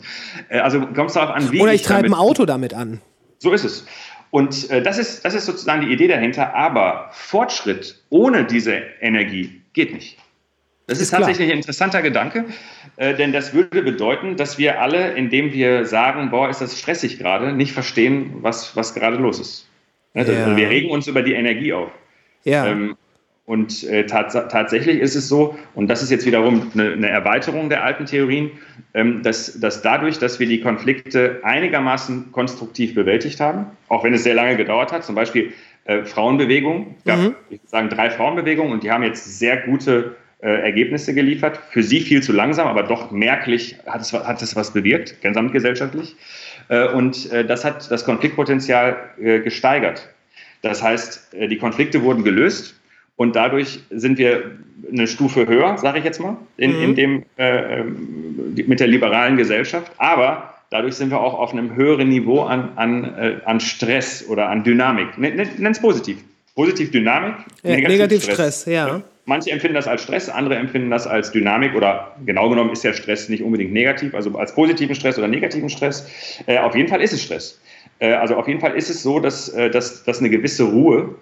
[0.50, 1.62] Äh, also kommt es darauf an, wie.
[1.62, 3.00] Oder ich, ich treibe ein Auto damit an.
[3.40, 3.86] So ist es.
[4.32, 6.56] Und äh, das, ist, das ist sozusagen die Idee dahinter.
[6.56, 10.18] Aber Fortschritt ohne diese Energie geht nicht.
[10.88, 12.46] Das ist, ist tatsächlich ein interessanter Gedanke,
[12.98, 17.20] äh, denn das würde bedeuten, dass wir alle, indem wir sagen, boah, ist das stressig
[17.20, 19.68] gerade, nicht verstehen, was, was gerade los ist.
[20.14, 20.26] Ne?
[20.26, 20.58] Ja.
[20.58, 21.90] Wir regen uns über die Energie auf.
[22.44, 22.68] Ja.
[22.68, 22.98] Ähm,
[23.46, 27.70] und äh, tats tatsächlich ist es so, und das ist jetzt wiederum eine, eine Erweiterung
[27.70, 28.52] der alten Theorien,
[28.94, 34.24] ähm, dass, dass dadurch, dass wir die Konflikte einigermaßen konstruktiv bewältigt haben, auch wenn es
[34.24, 35.52] sehr lange gedauert hat, zum Beispiel
[35.86, 37.36] äh, Frauenbewegung, gab, mhm.
[37.50, 41.58] ich würde sagen, drei Frauenbewegungen und die haben jetzt sehr gute äh, Ergebnisse geliefert.
[41.70, 46.18] Für sie viel zu langsam, aber doch merklich hat es, hat es was bewirkt, gesamtgesellschaftlich.
[46.68, 50.10] Äh, und äh, das hat das Konfliktpotenzial äh, gesteigert.
[50.62, 52.76] Das heißt, äh, die Konflikte wurden gelöst
[53.16, 54.52] und dadurch sind wir
[54.92, 56.84] eine Stufe höher, sage ich jetzt mal, in, mhm.
[56.84, 59.94] in dem, äh, ähm, mit der liberalen Gesellschaft.
[59.98, 64.64] Aber dadurch sind wir auch auf einem höheren Niveau an, an, an Stress oder an
[64.64, 65.18] Dynamik.
[65.18, 66.18] Nenn es positiv.
[66.56, 68.36] Positiv Dynamik, ja, negativ, negativ Stress.
[68.36, 69.04] Stress ja.
[69.26, 72.94] Manche empfinden das als Stress, andere empfinden das als Dynamik oder genau genommen ist ja
[72.94, 76.08] Stress nicht unbedingt negativ, also als positiven Stress oder negativen Stress.
[76.46, 77.62] Äh, auf jeden Fall ist es Stress.
[78.00, 81.16] Äh, also auf jeden Fall ist es so, dass, äh, dass, dass eine gewisse Ruhe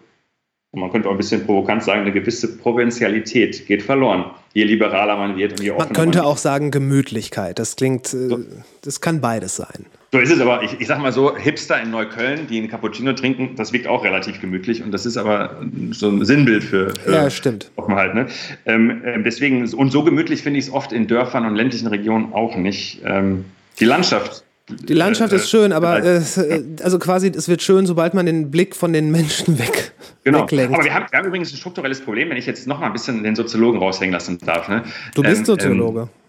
[0.71, 5.17] und man könnte auch ein bisschen provokant sagen, eine gewisse Provinzialität geht verloren, je liberaler
[5.17, 7.59] man wird und je offener Man könnte man auch sagen Gemütlichkeit.
[7.59, 8.37] Das klingt, äh,
[8.81, 9.85] das kann beides sein.
[10.13, 13.13] So ist es aber, ich, ich sag mal so, Hipster in Neukölln, die einen Cappuccino
[13.13, 15.55] trinken, das wirkt auch relativ gemütlich und das ist aber
[15.91, 17.71] so ein Sinnbild für, für Ja, stimmt.
[17.77, 18.13] Offenheit.
[18.13, 18.27] Ne?
[18.65, 22.33] Ähm, äh, deswegen, und so gemütlich finde ich es oft in Dörfern und ländlichen Regionen
[22.33, 23.01] auch nicht.
[23.05, 23.45] Ähm,
[23.79, 24.43] die Landschaft.
[24.69, 28.25] Die Landschaft äh, ist schön, aber äh, äh, also quasi, es wird schön, sobald man
[28.25, 29.93] den Blick von den Menschen weg,
[30.25, 30.41] Genau.
[30.43, 30.73] weglenkt.
[30.73, 32.93] Aber wir haben, wir haben übrigens ein strukturelles Problem, wenn ich jetzt noch mal ein
[32.93, 34.67] bisschen den Soziologen raushängen lassen darf.
[34.67, 34.83] Ne?
[35.15, 36.01] du bist Ähm, Soziologe.
[36.01, 36.20] Ähm, äh,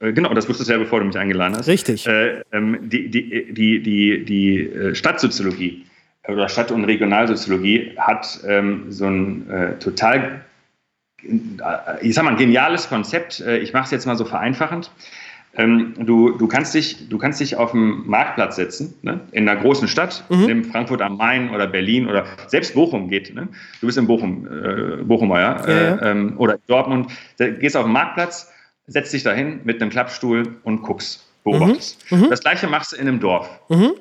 [0.00, 1.68] genau, das wusstest du ja, bevor du mich eingeladen hast.
[1.68, 2.06] Richtig.
[2.06, 5.84] Äh, ähm, die die, die, die, die äh, Stadtsoziologie
[6.28, 10.40] oder Stadt- und Regionalsoziologie hat ähm, so ein äh, total,
[11.22, 11.28] äh,
[12.02, 13.40] ich sag mal, ein geniales Konzept.
[13.40, 14.90] Äh, ich mache es jetzt mal so vereinfachend.
[15.56, 19.20] Ähm, du, du, kannst dich, du kannst dich auf dem Marktplatz setzen, ne?
[19.30, 20.48] in einer großen Stadt, Mhm.
[20.48, 23.32] in Frankfurt am Main oder Berlin oder selbst Bochum geht.
[23.34, 23.46] Ne?
[23.80, 25.64] Du bist in Bochum, äh, Bochumer, ja?
[25.68, 25.94] Ja, ja.
[25.96, 27.10] Äh, ähm, oder Dortmund.
[27.36, 28.52] Da gehst auf den Marktplatz,
[28.86, 32.10] setzt dich dahin mit einem Klappstuhl und guckst, beobachtest.
[32.10, 32.28] Mhm.
[32.30, 33.48] Das gleiche machst du in einem Dorf.
[33.68, 33.92] Ein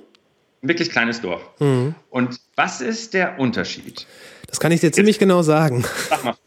[0.61, 1.41] wirklich kleines Dorf.
[1.59, 1.95] Mhm.
[2.09, 4.05] Und was ist der Unterschied?
[4.47, 5.83] Das kann ich dir ziemlich genau sagen.
[6.09, 6.35] Sag mal.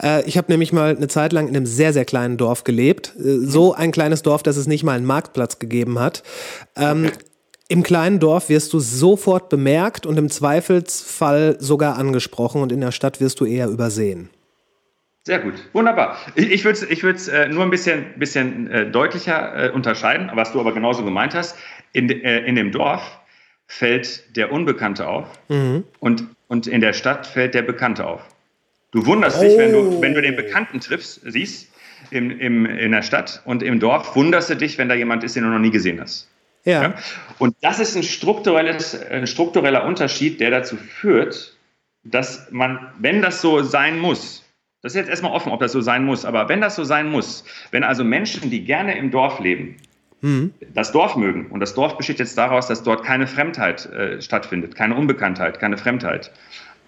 [0.00, 3.14] Äh, ich habe nämlich mal eine Zeit lang in einem sehr, sehr kleinen Dorf gelebt.
[3.18, 6.22] Äh, so ein kleines Dorf, dass es nicht mal einen Marktplatz gegeben hat.
[6.76, 7.10] Ähm,
[7.66, 12.92] Im kleinen Dorf wirst du sofort bemerkt und im Zweifelsfall sogar angesprochen und in der
[12.92, 14.30] Stadt wirst du eher übersehen.
[15.28, 16.16] Sehr gut, wunderbar.
[16.36, 20.52] Ich, würde es ich würd's, äh, nur ein bisschen, bisschen äh, deutlicher äh, unterscheiden, was
[20.52, 21.54] du aber genauso gemeint hast.
[21.92, 23.20] In, äh, in dem Dorf
[23.66, 25.26] fällt der Unbekannte auf
[26.00, 28.22] und, und in der Stadt fällt der Bekannte auf.
[28.90, 31.74] Du wunderst dich, wenn du, wenn du den Bekannten triffst, siehst
[32.10, 35.36] im, im, in der Stadt und im Dorf wunderst du dich, wenn da jemand ist,
[35.36, 36.30] den du noch nie gesehen hast.
[36.64, 36.84] Ja.
[36.84, 36.94] Ja?
[37.38, 41.54] Und das ist ein, strukturelles, ein struktureller Unterschied, der dazu führt,
[42.02, 44.47] dass man, wenn das so sein muss,
[44.82, 47.10] das ist jetzt erstmal offen, ob das so sein muss, aber wenn das so sein
[47.10, 49.76] muss, wenn also Menschen, die gerne im Dorf leben,
[50.74, 54.74] das Dorf mögen, und das Dorf besteht jetzt daraus, dass dort keine Fremdheit äh, stattfindet,
[54.74, 56.32] keine Unbekanntheit, keine Fremdheit,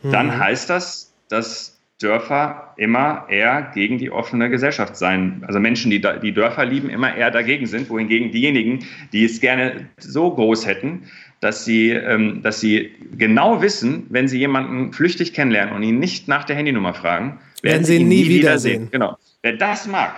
[0.03, 5.45] dann heißt das, dass Dörfer immer eher gegen die offene Gesellschaft sein.
[5.47, 8.81] Also Menschen, die die Dörfer lieben, immer eher dagegen sind, wohingegen diejenigen,
[9.13, 11.03] die es gerne so groß hätten,
[11.41, 16.27] dass sie, ähm, dass sie genau wissen, wenn sie jemanden flüchtig kennenlernen und ihn nicht
[16.27, 18.89] nach der Handynummer fragen, Werden sie ihn nie wiedersehen.
[18.91, 19.19] Genau.
[19.43, 20.15] Wer das mag,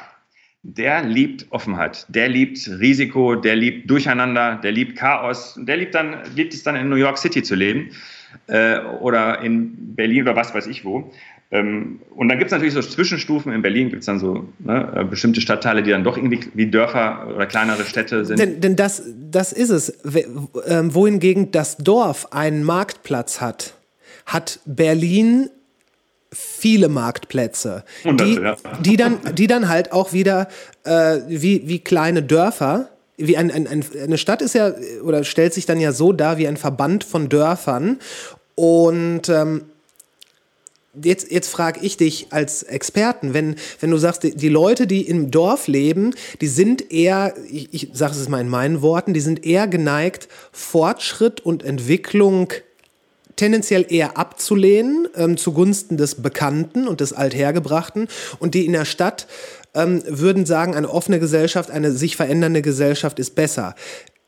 [0.63, 6.19] der liebt Offenheit, der liebt Risiko, der liebt Durcheinander, der liebt Chaos, der liebt, dann,
[6.37, 7.91] liebt es dann in New York City zu leben
[8.47, 11.13] äh, oder in Berlin oder was weiß ich wo.
[11.53, 13.53] Ähm, und dann gibt es natürlich so Zwischenstufen.
[13.53, 16.71] In Berlin gibt es dann so ne, äh, bestimmte Stadtteile, die dann doch irgendwie wie
[16.71, 18.39] Dörfer oder kleinere Städte sind.
[18.39, 19.99] Denn, denn das, das ist es.
[20.67, 23.75] Ähm, wohingegen das Dorf einen Marktplatz hat,
[24.25, 25.51] hat Berlin
[26.31, 28.57] viele Marktplätze, die, ja.
[28.81, 30.49] die, dann, die dann halt auch wieder
[30.85, 32.89] äh, wie, wie kleine Dörfer,
[33.19, 34.73] wie ein, ein, ein, eine Stadt ist ja
[35.05, 37.99] oder stellt sich dann ja so dar wie ein Verband von Dörfern
[38.55, 39.65] und ähm,
[41.01, 45.31] Jetzt, jetzt frage ich dich als Experten, wenn, wenn du sagst, die, Leute, die im
[45.31, 49.47] Dorf leben, die sind eher, ich, ich sage es mal in meinen Worten, die sind
[49.47, 52.53] eher geneigt, Fortschritt und Entwicklung
[53.37, 59.27] tendenziell eher abzulehnen ähm, zugunsten des Bekannten und des Althergebrachten und die in der Stadt
[59.73, 63.75] ähm, würden sagen, eine offene Gesellschaft, eine sich verändernde Gesellschaft ist besser.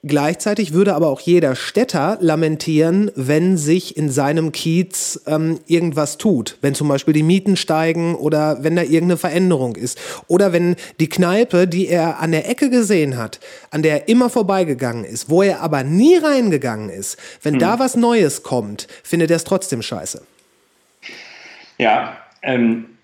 [0.06, 6.58] Gleichzeitig würde aber auch jeder Städter lamentieren, wenn sich in seinem Kiez ähm, irgendwas tut.
[6.60, 9.98] Wenn zum Beispiel die Mieten steigen oder wenn da irgendeine Veränderung ist.
[10.26, 13.40] Oder wenn die Kneipe, die er an der Ecke gesehen hat,
[13.70, 17.96] an der er immer vorbeigegangen ist, wo er aber nie reingegangen ist, wenn da was
[17.96, 20.22] Neues kommt, findet er es trotzdem scheiße.
[21.78, 22.98] Ja, ähm,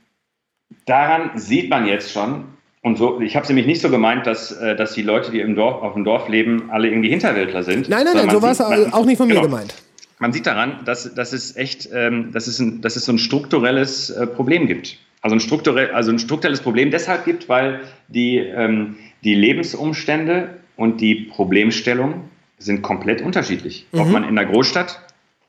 [0.84, 2.44] daran sieht man jetzt schon,
[2.82, 5.40] und so, ich habe es nämlich nicht so gemeint, dass, äh, dass die Leute, die
[5.40, 7.88] im Dorf, auf dem Dorf leben, alle irgendwie Hinterwäldler sind.
[7.88, 9.46] Nein, nein, nein, so war es man- auch nicht von mir genau.
[9.46, 9.74] gemeint.
[10.18, 13.18] Man sieht daran, dass, dass es echt, ähm, dass, es ein, dass es so ein
[13.18, 14.98] strukturelles äh, Problem gibt.
[15.22, 21.00] Also ein, strukturell, also ein strukturelles Problem deshalb gibt, weil die, ähm, die Lebensumstände und
[21.00, 22.28] die Problemstellung
[22.58, 23.86] sind komplett unterschiedlich.
[23.92, 25.00] Ob man in der Großstadt,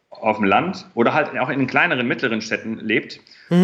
[0.10, 3.20] auf dem Land oder halt auch in den kleineren, mittleren Städten lebt.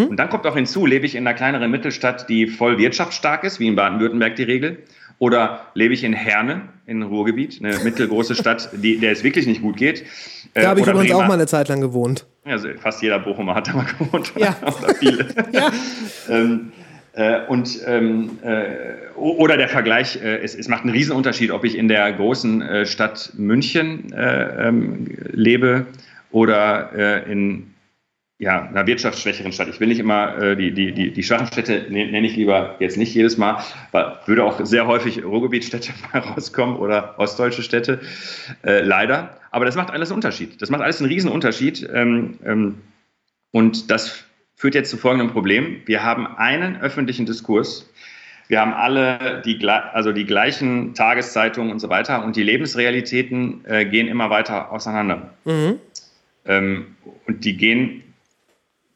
[0.10, 3.60] Und dann kommt auch hinzu, lebe ich in einer kleineren Mittelstadt, die voll wirtschaftsstark ist,
[3.62, 4.80] wie in Baden-Württemberg die Regel,
[5.20, 9.62] oder lebe ich in Herne, in Ruhrgebiet, eine mittelgroße Stadt, die, der es wirklich nicht
[9.62, 10.02] gut geht.
[10.54, 12.26] Äh, Da habe ich übrigens auch mal eine Zeit lang gewohnt.
[12.44, 14.34] Also fast jeder Bochumer hat da mal gewohnt.
[14.38, 14.56] Ja.
[14.62, 15.26] oder viele.
[15.54, 15.72] Ja.
[16.30, 16.72] ähm,
[17.14, 21.78] äh, und, ähm, äh, oder der Vergleich, äh, es, es macht einen Riesenunterschied, ob ich
[21.78, 25.88] in der großen äh, Stadt München äh, ähm, lebe
[26.30, 27.74] oder in
[28.40, 29.68] ja, einer wirtschaftsschwächeren Stadt.
[29.68, 32.76] Ich will nicht immer äh, die, die, die, die schwachen Städte ne, nenne ich lieber
[32.80, 38.00] jetzt nicht jedes Mal, weil würde auch sehr häufig Ruhrgebietstädte mal rauskommen oder ostdeutsche Städte,
[38.64, 39.38] äh, leider.
[39.50, 40.62] Aber das macht alles einen Unterschied.
[40.62, 41.88] Das macht alles einen riesen Unterschied.
[41.92, 42.82] Ähm, ähm,
[43.52, 44.24] und das
[44.56, 45.82] führt jetzt zu folgendem Problem.
[45.86, 47.90] Wir haben einen öffentlichen Diskurs.
[48.50, 53.86] Wir haben alle die, also die gleichen Tageszeitungen und so weiter und die Lebensrealitäten äh,
[53.86, 55.34] gehen immer weiter auseinander.
[55.44, 55.80] Mhm.
[56.46, 58.04] Ähm, und die gehen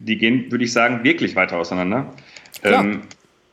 [0.06, 2.14] die gehen, würde ich sagen, wirklich weiter auseinander.
[2.64, 3.02] Ähm,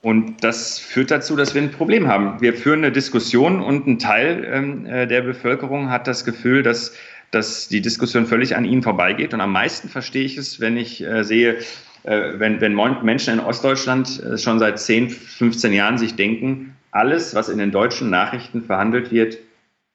[0.00, 2.40] und das führt dazu, dass wir ein Problem haben.
[2.40, 6.94] Wir führen eine Diskussion und ein Teil ähm, äh, der Bevölkerung hat das Gefühl, dass,
[7.30, 9.34] dass die Diskussion völlig an ihnen vorbeigeht.
[9.34, 11.58] Und am meisten verstehe ich es, wenn ich äh, sehe,
[12.04, 17.34] äh, wenn, wenn Menschen in Ostdeutschland äh, schon seit 10, 15 Jahren sich denken, alles,
[17.34, 19.38] was in den deutschen Nachrichten verhandelt wird,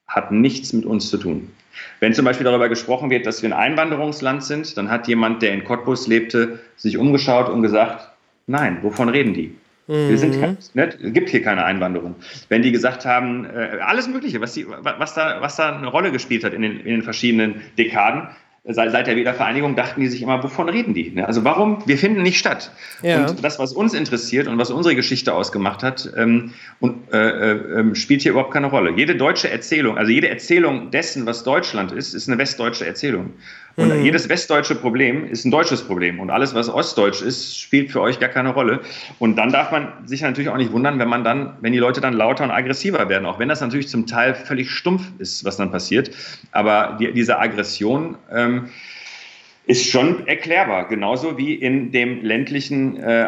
[0.06, 1.50] hat nichts mit uns zu tun.
[2.00, 5.52] Wenn zum Beispiel darüber gesprochen wird, dass wir ein Einwanderungsland sind, dann hat jemand, der
[5.52, 8.08] in Cottbus lebte, sich umgeschaut und gesagt,
[8.46, 9.54] nein, wovon reden die?
[9.86, 10.56] Wir sind, mhm.
[10.72, 12.14] ne, es gibt hier keine Einwanderung.
[12.48, 16.10] Wenn die gesagt haben, äh, alles Mögliche, was, die, was, da, was da eine Rolle
[16.10, 18.28] gespielt hat in den, in den verschiedenen Dekaden,
[18.66, 21.10] seit, seit der Wiedervereinigung dachten die sich immer, wovon reden die?
[21.10, 21.26] Ne?
[21.26, 21.78] Also warum?
[21.86, 22.70] Wir finden nicht statt.
[23.02, 23.26] Ja.
[23.26, 27.94] Und das, was uns interessiert und was unsere Geschichte ausgemacht hat, ähm, und, äh, äh,
[27.94, 28.92] spielt hier überhaupt keine Rolle.
[28.96, 33.34] Jede deutsche Erzählung, also jede Erzählung dessen, was Deutschland ist, ist eine westdeutsche Erzählung.
[33.76, 34.04] Und mhm.
[34.04, 36.20] jedes westdeutsche Problem ist ein deutsches Problem.
[36.20, 38.80] Und alles, was ostdeutsch ist, spielt für euch gar keine Rolle.
[39.18, 42.00] Und dann darf man sich natürlich auch nicht wundern, wenn man dann, wenn die Leute
[42.00, 43.26] dann lauter und aggressiver werden.
[43.26, 46.10] Auch wenn das natürlich zum Teil völlig stumpf ist, was dann passiert.
[46.52, 48.68] Aber die, diese Aggression, ähm,
[49.66, 53.26] ist schon erklärbar, genauso wie in dem ländlichen äh,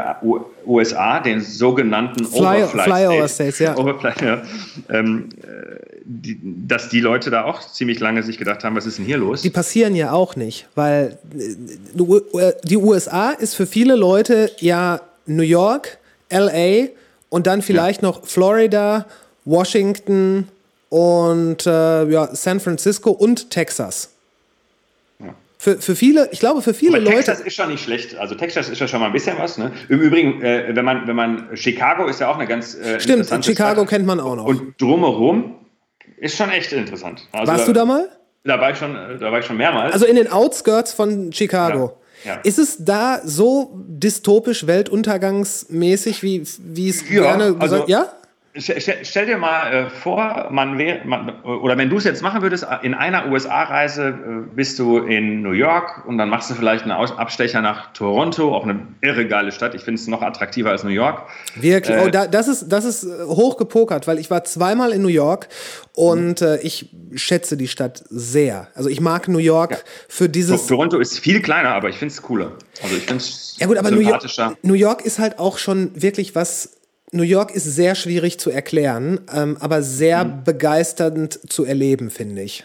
[0.67, 3.75] USA, den sogenannten Fly, Overfly Flyover States, ja.
[3.79, 4.43] Overfly, ja.
[4.91, 8.99] Ähm, äh, die, dass die Leute da auch ziemlich lange sich gedacht haben, was ist
[8.99, 9.43] denn hier los?
[9.43, 15.43] Die passieren ja auch nicht, weil äh, die USA ist für viele Leute ja New
[15.43, 15.99] York,
[16.31, 16.89] LA
[17.29, 18.09] und dann vielleicht ja.
[18.09, 19.07] noch Florida,
[19.45, 20.49] Washington
[20.89, 24.11] und äh, ja, San Francisco und Texas.
[25.59, 27.17] Für, für viele, ich glaube, für viele Aber Leute.
[27.17, 28.17] Texas ist schon nicht schlecht.
[28.17, 29.59] Also Texas ist ja schon mal ein bisschen was.
[29.59, 29.73] Ne?
[29.89, 33.27] Im Übrigen, äh, wenn man, wenn man Chicago ist ja auch eine ganz äh, Stimmt,
[33.45, 33.89] Chicago Stadt.
[33.89, 34.45] kennt man auch noch.
[34.45, 35.57] Und drumherum
[36.17, 37.27] ist schon echt interessant.
[37.33, 38.09] Also Warst du da mal?
[38.45, 39.93] Da war ich schon, da war ich schon mehrmals.
[39.93, 41.97] Also in den Outskirts von Chicago.
[41.97, 42.07] Ja.
[42.25, 42.41] Ja.
[42.43, 48.13] Ist es da so dystopisch, weltuntergangsmäßig, wie, wie es ja, gerne gesagt also, Ja?
[48.59, 51.01] Stell dir mal äh, vor, man wäre,
[51.45, 55.53] oder wenn du es jetzt machen würdest, in einer USA-Reise äh, bist du in New
[55.53, 59.75] York und dann machst du vielleicht einen Abstecher nach Toronto, auch eine irre geile Stadt.
[59.75, 61.23] Ich finde es noch attraktiver als New York.
[61.55, 65.03] Wirklich, äh, oh, da, das ist, das ist äh, hochgepokert, weil ich war zweimal in
[65.03, 65.49] New York
[65.95, 68.69] und äh, ich schätze die Stadt sehr.
[68.75, 69.79] Also ich mag New York ja.
[70.09, 70.67] für dieses.
[70.67, 72.53] Toronto ist viel kleiner, aber ich finde es cooler.
[72.83, 74.23] Also ich finde es ja gut, aber New York,
[74.63, 76.76] New York ist halt auch schon wirklich was
[77.13, 80.45] New York ist sehr schwierig zu erklären, ähm, aber sehr mhm.
[80.45, 82.65] begeisternd zu erleben, finde ich.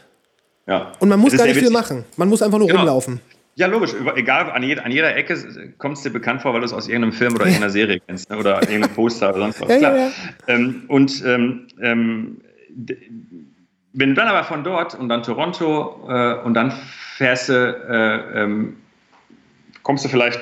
[0.68, 0.92] Ja.
[1.00, 2.06] Und man muss gar nicht viel machen.
[2.18, 2.80] Man muss einfach nur genau.
[2.80, 3.20] rumlaufen.
[3.56, 3.92] Ja, logisch.
[4.16, 5.38] Egal, an, jeder, an jeder Ecke
[5.78, 8.30] kommt es dir bekannt vor, weil du es aus irgendeinem Film oder irgendeiner Serie kennst
[8.30, 8.38] ne?
[8.38, 9.70] oder irgendeinem Poster oder sonst was.
[9.70, 9.98] Ja, Klar.
[9.98, 10.12] Ja, ja.
[10.48, 12.42] Ähm, und ähm, ähm
[13.94, 16.72] wenn du dann aber von dort und dann Toronto äh, und dann
[17.18, 18.78] fährst du, äh, ähm,
[19.84, 20.40] kommst du vielleicht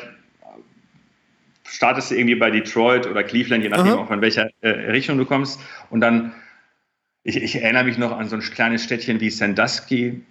[1.70, 5.26] startest du irgendwie bei Detroit oder Cleveland, je nachdem, auch von welcher äh, Richtung du
[5.26, 5.60] kommst.
[5.90, 6.34] Und dann,
[7.24, 10.22] ich, ich, erinnere mich noch an so ein kleines Städtchen wie Sandusky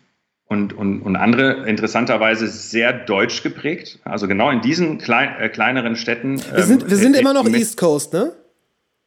[0.47, 4.01] und, und, und andere, interessanterweise sehr deutsch geprägt.
[4.05, 6.41] Also genau in diesen klein, äh, kleineren Städten.
[6.55, 8.33] Wir sind, ähm, wir sind äh, immer noch mit, East Coast, ne?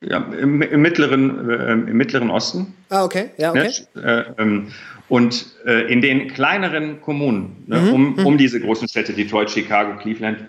[0.04, 2.74] Ja, im, im mittleren, äh, im mittleren Osten.
[2.90, 3.72] Ah, okay, ja, okay.
[3.94, 4.36] Ne?
[4.38, 4.68] Ähm,
[5.10, 8.26] und äh, in den kleineren Kommunen, ne, mhm, um, mhm.
[8.26, 10.46] um diese großen Städte, Detroit, Chicago, Cleveland,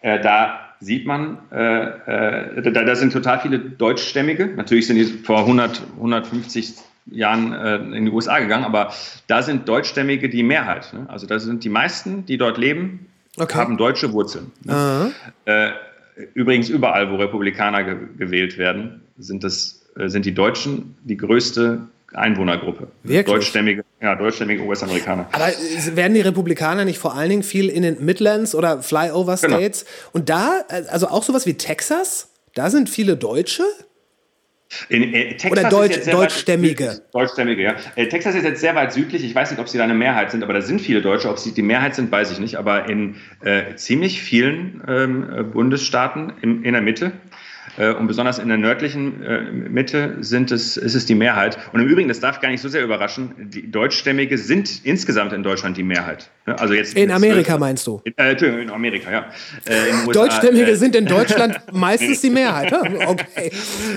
[0.00, 4.46] da sieht man, äh, äh, da, da, sind total viele Deutschstämmige.
[4.46, 6.74] Natürlich sind die vor 100, 150
[7.10, 8.92] Jahren äh, in die USA gegangen, aber
[9.26, 10.92] da sind Deutschstämmige die Mehrheit.
[10.92, 11.06] Ne?
[11.08, 13.06] Also da sind die meisten, die dort leben,
[13.36, 13.58] okay.
[13.58, 14.52] haben deutsche Wurzeln.
[14.64, 15.12] Ne?
[15.46, 15.70] Äh,
[16.34, 21.88] übrigens überall, wo Republikaner ge gewählt werden, sind, das, äh, sind die Deutschen die größte
[22.14, 22.88] Einwohnergruppe.
[23.02, 23.34] Wirklich?
[23.34, 25.28] Deutschstämmige, ja, deutschstämmige US-Amerikaner.
[25.32, 25.48] Aber
[25.94, 29.56] werden die Republikaner nicht vor allen Dingen viel in den Midlands oder Flyover genau.
[29.56, 29.84] States?
[29.84, 30.10] Genau.
[30.12, 33.62] Und da, also auch sowas wie Texas, da sind viele Deutsche?
[34.90, 37.00] In, äh, Oder Deutsch, Deutschstämmige.
[37.12, 37.76] Deutschstämmige, ja.
[37.94, 39.24] Äh, Texas ist jetzt sehr weit südlich.
[39.24, 41.30] Ich weiß nicht, ob sie da eine Mehrheit sind, aber da sind viele Deutsche.
[41.30, 42.56] Ob sie die Mehrheit sind, weiß ich nicht.
[42.56, 47.12] Aber in äh, ziemlich vielen ähm, Bundesstaaten in, in der Mitte Äh,
[47.76, 51.58] und besonders in der nördlichen äh, Mitte sind es, ist es die Mehrheit.
[51.72, 55.42] Und im Übrigen, das darf gar nicht so sehr überraschen, die Deutschstämmige sind insgesamt in
[55.42, 56.30] Deutschland die Mehrheit.
[56.46, 58.00] Also jetzt, In jetzt- Amerika meinst du?
[58.04, 59.26] Äh, Entschuldigung, in Amerika, ja.
[59.66, 62.70] Äh, USA, Deutschstämmige äh, sind in Deutschland meistens die Mehrheit.
[62.82, 63.50] hm, Okay.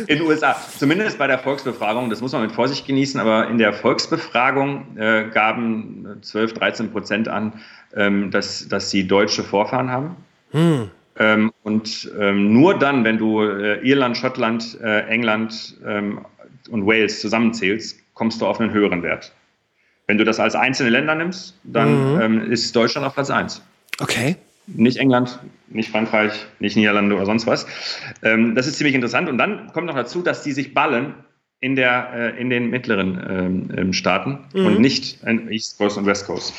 [0.08, 3.58] in den USA, zumindest bei der Volksbefragung, das muss man mit Vorsicht genießen, aber in
[3.58, 7.54] der Volksbefragung äh, gaben 12, 13 Prozent an,
[7.96, 10.16] ähm, dass, dass sie deutsche Vorfahren haben.
[11.22, 16.26] Ähm, und ähm, nur dann, wenn du äh, Irland, Schottland, äh, England ähm,
[16.72, 19.32] und Wales zusammenzählst, kommst du auf einen höheren Wert.
[20.08, 23.62] Wenn du das als einzelne Länder nimmst, dann ähm, ist Deutschland auf Platz 1
[24.00, 24.36] Okay.
[24.66, 27.68] nicht England, nicht Frankreich, nicht Niederlande oder sonst was.
[28.24, 29.30] Ähm, das ist ziemlich interessant.
[29.30, 31.14] Und dann kommt noch dazu, dass die sich ballen
[31.62, 36.08] in, der, äh, in den mittleren ähm, ähm, Staaten und nicht in East Coast und
[36.08, 36.56] West Coast.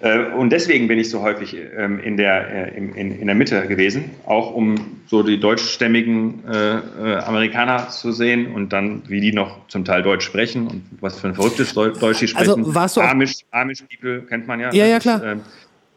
[0.00, 3.34] Äh, und deswegen bin ich so häufig ähm, in, der, äh, in, in, in der
[3.36, 4.76] Mitte gewesen, auch um
[5.06, 10.02] so die deutschstämmigen äh, äh, Amerikaner zu sehen und dann, wie die noch zum Teil
[10.02, 12.48] Deutsch sprechen und was für ein verrücktes Deu Deutsch die sprechen.
[12.62, 14.72] Also warst du Amish, Amish People kennt man ja.
[14.72, 15.16] Ja, ja, Das klar.
[15.18, 15.40] Ist, ähm,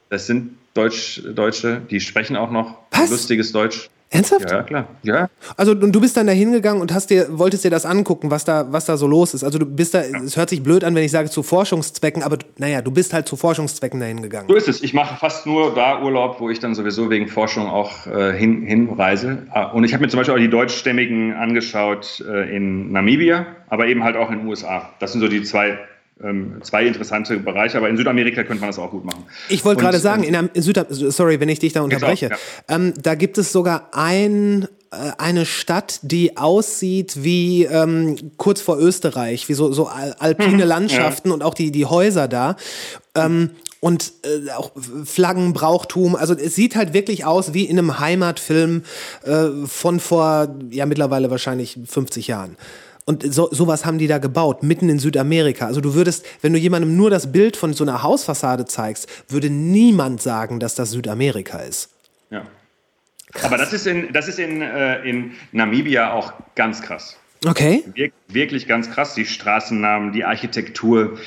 [0.10, 3.12] das sind Deutsch, Deutsche, die sprechen auch noch Was?
[3.12, 3.90] lustiges Deutsch.
[4.14, 4.52] Ernsthaft?
[4.52, 4.88] Ja, ja, klar.
[5.04, 5.30] Ja.
[5.56, 8.44] Also und du bist dann da hingegangen und hast dir, wolltest dir das angucken, was
[8.44, 9.46] da, was da so los ist.
[9.46, 12.38] Also du bist da, es hört sich blöd an, wenn ich sage zu Forschungszwecken, aber
[12.58, 14.50] naja, du bist halt zu Forschungszwecken da hingegangen.
[14.50, 14.84] So ist es.
[14.84, 18.64] Ich mache fast nur da Urlaub, wo ich dann sowieso wegen Forschung auch äh, hin,
[18.64, 19.48] hinreise.
[19.52, 23.88] Ah, Und ich habe mir zum Beispiel auch die Deutschstämmigen angeschaut äh, in Namibia, aber
[23.88, 24.90] eben halt auch in den USA.
[25.00, 25.80] Das sind so die zwei,
[26.64, 27.78] zwei interessante Bereiche.
[27.78, 29.24] Aber in Südamerika könnte man das auch gut machen.
[29.50, 32.32] Ich wollte gerade sagen, ähm, in, Am- in Südam sorry, wenn ich dich da unterbreche.
[32.34, 38.62] auch, ähm, da gibt es sogar ein, äh, eine Stadt, die aussieht wie ähm, kurz
[38.62, 42.56] vor Österreich, wie so, so al- alpine Landschaften und auch die, die Häuser da.
[43.16, 44.72] Ähm, und äh, auch
[45.06, 46.16] Flaggen, Brauchtum.
[46.16, 48.84] Also es sieht halt wirklich aus wie in einem Heimatfilm
[49.24, 52.58] äh, von vor, ja mittlerweile wahrscheinlich 50 Jahren.
[53.06, 55.66] Und so, sowas haben die da gebaut, mitten in Südamerika.
[55.66, 59.50] Also du würdest, wenn du jemandem nur das Bild von so einer Hausfassade zeigst, würde
[59.50, 61.90] niemand sagen, dass das Südamerika ist.
[62.30, 62.44] Ja.
[63.44, 67.18] Aber das ist in, das ist in, äh, in Namibia auch ganz krass.
[67.46, 67.84] Okay.
[67.96, 71.18] Wir, wirklich ganz krass, die Straßennamen, die Architektur,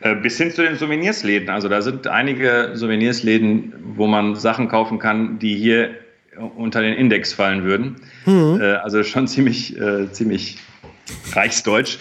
[0.00, 1.48] äh, bis hin zu den Souvenirsläden.
[1.48, 5.94] Also da sind einige Souvenirsläden, wo man Sachen kaufen kann, die hier
[6.56, 7.96] unter den Index fallen würden.
[8.26, 10.58] Äh, also schon ziemlich, äh, ziemlich
[11.32, 11.98] reichsdeutsch.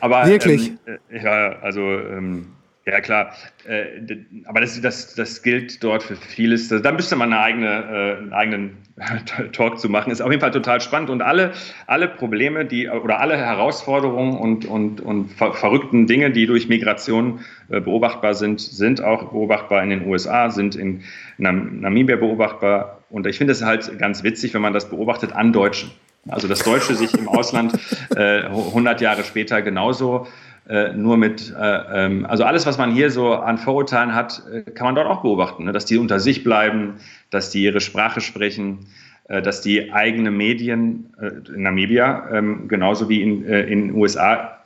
[0.00, 0.72] Aber, Wirklich?
[0.86, 2.48] Ähm, äh, ja, also ähm,
[2.84, 3.32] ja klar.
[3.64, 6.68] Äh, aber das, das, das gilt dort für vieles.
[6.68, 8.76] Da da müsste man eine eigene, äh, einen eigenen
[9.52, 10.10] Talk zu machen.
[10.10, 11.08] Ist auf jeden Fall total spannend.
[11.08, 11.52] Und alle,
[11.86, 17.40] alle Probleme, die oder alle Herausforderungen und, und, und ver verrückten Dinge, die durch Migration
[17.68, 21.02] äh, beobachtbar sind, sind auch beobachtbar in den USA, sind in
[21.38, 23.02] Nam Namibia beobachtbar.
[23.10, 25.92] Und ich finde es halt ganz witzig, wenn man das beobachtet an Deutschen.
[26.28, 27.72] Also das Deutsche sich im Ausland
[28.14, 30.26] äh, 100 Jahre später genauso
[30.68, 34.62] äh, nur mit, äh, ähm, also alles, was man hier so an Vorurteilen hat, äh,
[34.70, 35.72] kann man dort auch beobachten, ne?
[35.72, 36.94] dass die unter sich bleiben,
[37.30, 38.86] dass die ihre Sprache sprechen,
[39.24, 44.61] äh, dass die eigene Medien äh, in Namibia ähm, genauso wie äh, in den USA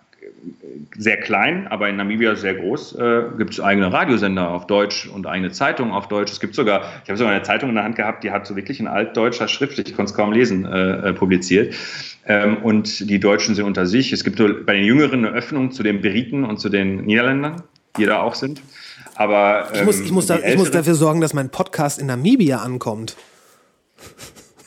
[0.96, 5.26] sehr klein, aber in Namibia sehr groß, äh, gibt es eigene Radiosender auf Deutsch und
[5.26, 6.32] eigene Zeitungen auf Deutsch.
[6.32, 8.56] Es gibt sogar, ich habe sogar eine Zeitung in der Hand gehabt, die hat so
[8.56, 11.74] wirklich in altdeutscher Schrift, ich konnte es kaum lesen, äh, äh, publiziert.
[12.26, 14.12] Ähm, und die Deutschen sind unter sich.
[14.12, 17.62] Es gibt bei den Jüngeren eine Öffnung zu den Briten und zu den Niederländern,
[17.98, 18.60] die da auch sind.
[19.14, 22.06] Aber Ich muss, ähm, ich muss, da, ich muss dafür sorgen, dass mein Podcast in
[22.06, 23.16] Namibia ankommt.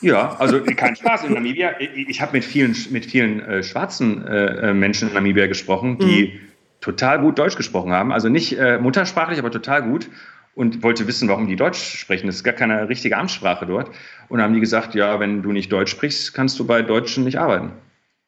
[0.00, 1.72] Ja, also kein Spaß in Namibia.
[1.78, 5.98] Ich, ich habe mit vielen, mit vielen äh, schwarzen äh, äh, Menschen in Namibia gesprochen,
[5.98, 6.40] die
[6.80, 8.12] total gut Deutsch gesprochen haben.
[8.12, 10.08] Also nicht äh, muttersprachlich, aber total gut.
[10.54, 12.26] Und wollte wissen, warum die Deutsch sprechen.
[12.26, 13.88] Das ist gar keine richtige Amtssprache dort.
[14.28, 17.24] Und dann haben die gesagt, ja, wenn du nicht Deutsch sprichst, kannst du bei Deutschen
[17.24, 17.70] nicht arbeiten.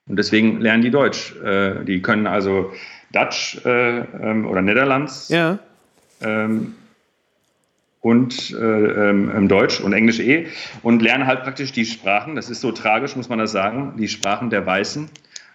[0.09, 1.35] Und deswegen lernen die Deutsch.
[1.43, 2.73] Äh, die können also
[3.12, 5.59] Dutch äh, ähm, oder Niederlands Ja.
[6.20, 6.75] ähm,
[8.03, 10.48] und äh, ähm, Deutsch und Englisch eh
[10.82, 14.09] und lernen halt praktisch die Sprachen, das ist so tragisch, muss man das sagen, die
[14.09, 15.09] Sprachen der Weißen,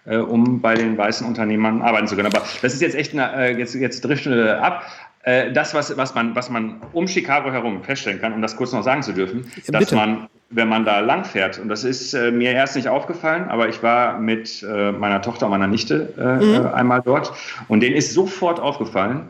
[0.06, 2.34] äh, um bei den weißen Unternehmern arbeiten zu können.
[2.34, 4.82] Aber das ist jetzt echt, eine, äh, jetzt, jetzt driften wir ab.
[5.24, 8.72] Äh, das, was, was, man, was man um Chicago herum feststellen kann, um das kurz
[8.72, 9.94] noch sagen zu dürfen, dass bitte.
[9.94, 13.68] man, wenn man da lang fährt, und das ist äh, mir erst nicht aufgefallen, aber
[13.68, 17.30] ich war mit äh, meiner Tochter und meiner Nichte äh, äh, einmal dort
[17.68, 19.28] und denen ist sofort aufgefallen,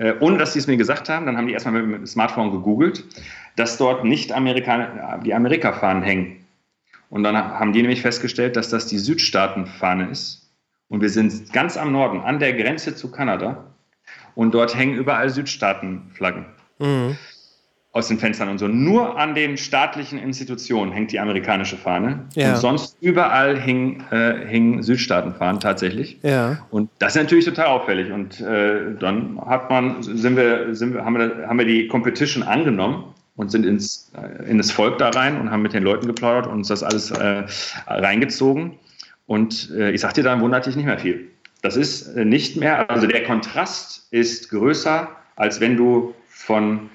[0.00, 2.50] äh, ohne dass sie es mir gesagt haben, dann haben die erstmal mit dem Smartphone
[2.50, 3.04] gegoogelt,
[3.56, 6.46] dass dort nicht Amerika, die Amerika-Fahnen hängen.
[7.10, 10.50] Und dann haben die nämlich festgestellt, dass das die Südstaaten-Fahne ist.
[10.88, 13.74] Und wir sind ganz am Norden, an der Grenze zu Kanada.
[14.34, 16.46] Und dort hängen überall Südstaaten-Flaggen.
[17.92, 18.68] Aus den Fenstern und so.
[18.68, 22.26] Nur an den staatlichen Institutionen hängt die amerikanische Fahne.
[22.34, 22.50] Ja.
[22.50, 26.18] Und sonst überall hingen, äh, hingen Südstaatenfahnen tatsächlich.
[26.22, 26.64] Ja.
[26.70, 28.12] Und das ist natürlich total auffällig.
[28.12, 32.44] Und äh, dann hat man, sind wir, sind wir, haben, wir, haben wir die Competition
[32.44, 36.06] angenommen und sind ins, äh, in das Volk da rein und haben mit den Leuten
[36.06, 37.44] geplaudert und uns das alles äh,
[37.88, 38.78] reingezogen.
[39.26, 41.28] Und äh, ich sag dir, dann wundert dich nicht mehr viel.
[41.62, 46.90] Das ist äh, nicht mehr, also der Kontrast ist größer, als wenn du von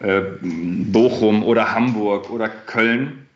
[0.00, 3.26] äh, Bochum oder Hamburg oder Köln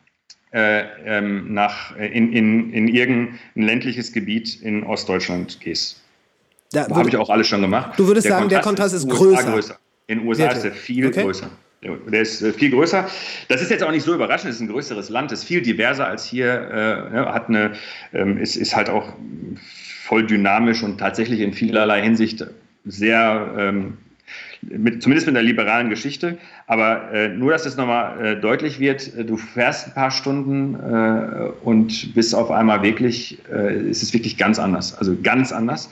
[0.52, 6.00] äh, ähm, nach, in, in, in irgendein ländliches Gebiet in Ostdeutschland gehst.
[6.72, 7.98] Da Habe ich auch alles schon gemacht.
[7.98, 9.78] Du würdest sagen, der Kontrast ist USA größer.
[10.06, 10.58] In den USA Wirklich?
[10.58, 11.22] ist er viel Okay.
[11.22, 11.50] größer.
[11.82, 13.08] Der ist äh, viel größer.
[13.48, 14.50] Das ist jetzt auch nicht so überraschend.
[14.50, 16.70] Es ist ein größeres Land, ist viel diverser als hier.
[16.70, 17.72] Äh, ja, hat eine,
[18.12, 19.12] ähm, ist, ist halt auch
[20.04, 22.46] voll dynamisch und tatsächlich in vielerlei Hinsicht
[22.84, 23.98] sehr, ähm,
[24.62, 26.38] mit, zumindest mit einer liberalen Geschichte.
[26.66, 30.74] Aber äh, nur, dass es nochmal äh, deutlich wird, äh, du fährst ein paar Stunden
[30.74, 34.96] äh, und bist auf einmal wirklich, äh, ist es wirklich ganz anders.
[34.96, 35.90] Also ganz anders.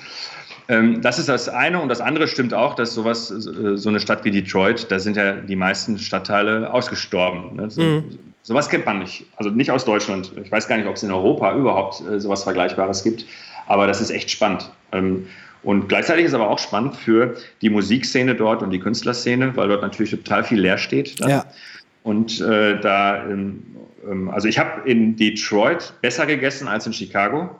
[0.69, 1.81] Ähm, das ist das eine.
[1.81, 5.17] Und das andere stimmt auch, dass sowas, äh, so eine Stadt wie Detroit, da sind
[5.17, 7.57] ja die meisten Stadtteile ausgestorben.
[7.57, 7.71] Ne?
[7.71, 8.05] So,
[8.43, 9.27] Sowas kennt man nicht.
[9.37, 10.33] Also nicht aus Deutschland.
[10.43, 13.27] Ich weiß gar nicht, ob es in Europa überhaupt sowas Vergleichbares gibt.
[13.67, 14.71] Aber das ist echt spannend.
[14.93, 15.27] Ähm,
[15.63, 19.83] und gleichzeitig ist aber auch spannend für die Musikszene dort und die Künstlerszene, weil dort
[19.83, 21.21] natürlich total viel leer steht.
[21.21, 21.29] dann.
[21.29, 21.45] Ja.
[22.03, 23.63] Und äh, da, ähm,
[24.09, 27.51] ähm, also ich habe in Detroit besser gegessen als in Chicago.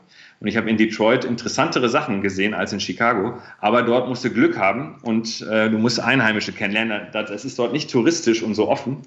[0.41, 3.39] Und ich habe in Detroit interessantere Sachen gesehen als in Chicago.
[3.61, 7.09] Aber dort musst du Glück haben und äh, du musst Einheimische kennenlernen.
[7.13, 9.03] Das ist dort nicht touristisch und so offen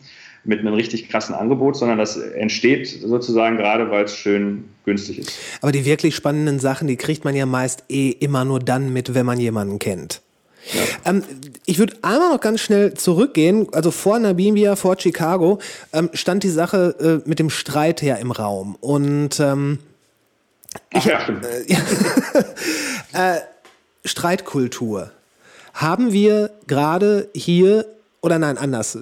[0.46, 5.32] mit einem richtig krassen Angebot, sondern das entsteht sozusagen gerade, weil es schön günstig ist.
[5.62, 9.14] Aber die wirklich spannenden Sachen, die kriegt man ja meist eh immer nur dann mit,
[9.14, 10.22] wenn man jemanden kennt.
[11.06, 11.24] Ähm,
[11.66, 13.68] ich würde einmal noch ganz schnell zurückgehen.
[13.74, 15.60] Also vor Namibia, vor Chicago,
[15.92, 18.76] ähm, stand die Sache äh, mit dem Streit ja im Raum.
[18.80, 19.80] Und ähm,
[20.94, 21.46] Ach, ja, stimmt.
[24.06, 25.12] Streitkultur.
[25.74, 27.86] Haben wir gerade hier,
[28.22, 28.96] oder nein, anders.
[28.96, 29.00] äh,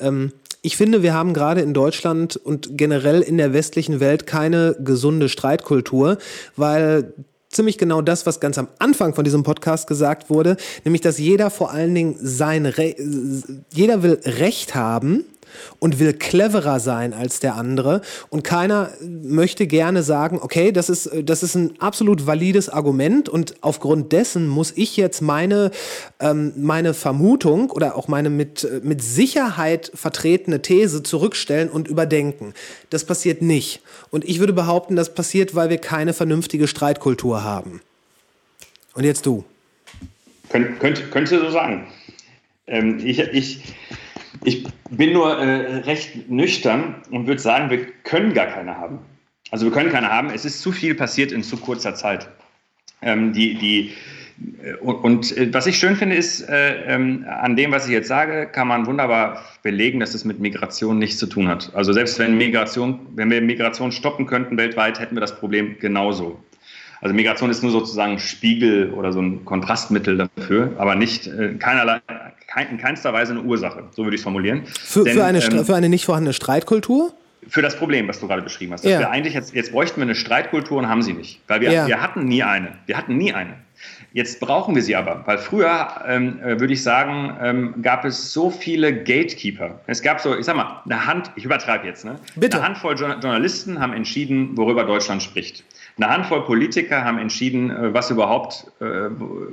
[0.00, 0.32] Ähm,
[0.64, 5.28] ich finde, wir haben gerade in Deutschland und generell in der westlichen Welt keine gesunde
[5.28, 6.16] Streitkultur,
[6.56, 7.12] weil
[7.50, 11.50] ziemlich genau das, was ganz am Anfang von diesem Podcast gesagt wurde, nämlich, dass jeder
[11.50, 12.96] vor allen Dingen sein, Re
[13.74, 15.24] jeder will Recht haben
[15.78, 18.00] und will cleverer sein als der andere
[18.30, 23.54] und keiner möchte gerne sagen, okay, das ist, das ist ein absolut valides Argument und
[23.60, 25.70] aufgrund dessen muss ich jetzt meine,
[26.20, 32.54] ähm, meine Vermutung oder auch meine mit, äh, mit Sicherheit vertretene These zurückstellen und überdenken.
[32.90, 33.80] Das passiert nicht.
[34.10, 37.80] Und ich würde behaupten, das passiert, weil wir keine vernünftige Streitkultur haben.
[38.94, 39.44] Und jetzt du.
[40.48, 41.86] Könnt, könnt, könnte so sagen.
[42.66, 43.74] Ähm, ich, ich,
[44.42, 48.98] ich bin nur äh, recht nüchtern und würde sagen, wir können gar keine haben.
[49.50, 50.30] Also wir können keine haben.
[50.30, 52.28] Es ist zu viel passiert in zu kurzer Zeit.
[53.02, 53.92] Ähm, die, die,
[54.62, 58.08] äh, und, äh, was ich schön finde, ist, äh, ähm, an dem, was ich jetzt
[58.08, 61.70] sage, kann man wunderbar belegen, dass es mit Migration nichts zu tun hat.
[61.74, 66.38] Also selbst wenn Migration, wenn wir Migration stoppen könnten weltweit, hätten wir das Problem genauso.
[67.00, 71.54] Also Migration ist nur sozusagen ein Spiegel oder so ein Kontrastmittel dafür, aber nicht äh,
[71.58, 72.00] keinerlei,
[72.46, 73.84] kein, in keinster Weise eine Ursache.
[73.92, 74.62] So würde ich es formulieren.
[74.66, 77.12] Für, Denn, für, eine, ähm, für eine nicht vorhandene Streitkultur?
[77.46, 78.86] für das Problem, was du gerade beschrieben hast.
[78.86, 79.00] Ja.
[79.00, 81.40] wir eigentlich jetzt, jetzt bräuchten wir eine Streitkultur und haben sie nicht.
[81.46, 81.86] Weil wir, Ja.
[81.86, 82.68] wir hatten nie eine.
[82.86, 83.52] Wir hatten nie eine.
[84.14, 88.32] Jetzt brauchen wir sie aber, weil früher, ähm, äh, würde ich sagen, ähm, gab es
[88.32, 89.80] so viele Gatekeeper.
[89.86, 92.18] Es gab so, ich sag mal, eine Hand, ich übertreibe jetzt, ne?
[92.36, 92.56] Bitte.
[92.58, 95.64] Eine Handvoll Journa- Journalisten haben entschieden, worüber Deutschland spricht.
[95.96, 98.84] Eine Handvoll Politiker haben entschieden, äh, was überhaupt, äh,
[99.16, 99.46] wo-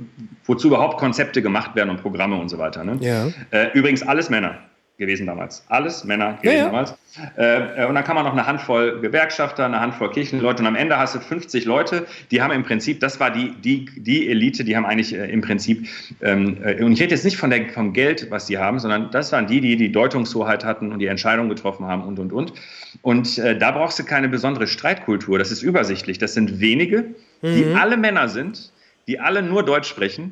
[0.46, 2.84] wozu überhaupt Konzepte gemacht werden und Programme und so weiter.
[2.84, 2.98] Ne?
[3.00, 3.28] Ja.
[3.52, 4.58] Äh, übrigens alles Männer
[5.02, 5.66] gewesen damals.
[5.68, 6.66] Alles Männer gewesen ja.
[6.68, 6.96] damals.
[7.36, 10.98] Äh, und dann kann man noch eine Handvoll Gewerkschafter, eine Handvoll Kirchenleute und am Ende
[10.98, 14.78] hast du 50 Leute, die haben im Prinzip, das war die, die, die Elite, die
[14.78, 15.90] haben eigentlich äh, im Prinzip,
[16.22, 19.12] ähm, äh, und ich rede jetzt nicht von der, vom Geld, was die haben, sondern
[19.12, 22.54] das waren die, die die Deutungshoheit hatten und die Entscheidungen getroffen haben und, und, und.
[23.02, 26.18] Und äh, da brauchst du keine besondere Streitkultur, das ist übersichtlich.
[26.18, 28.72] Das sind wenige, die alle Männer sind,
[29.08, 30.32] die alle nur Deutsch sprechen,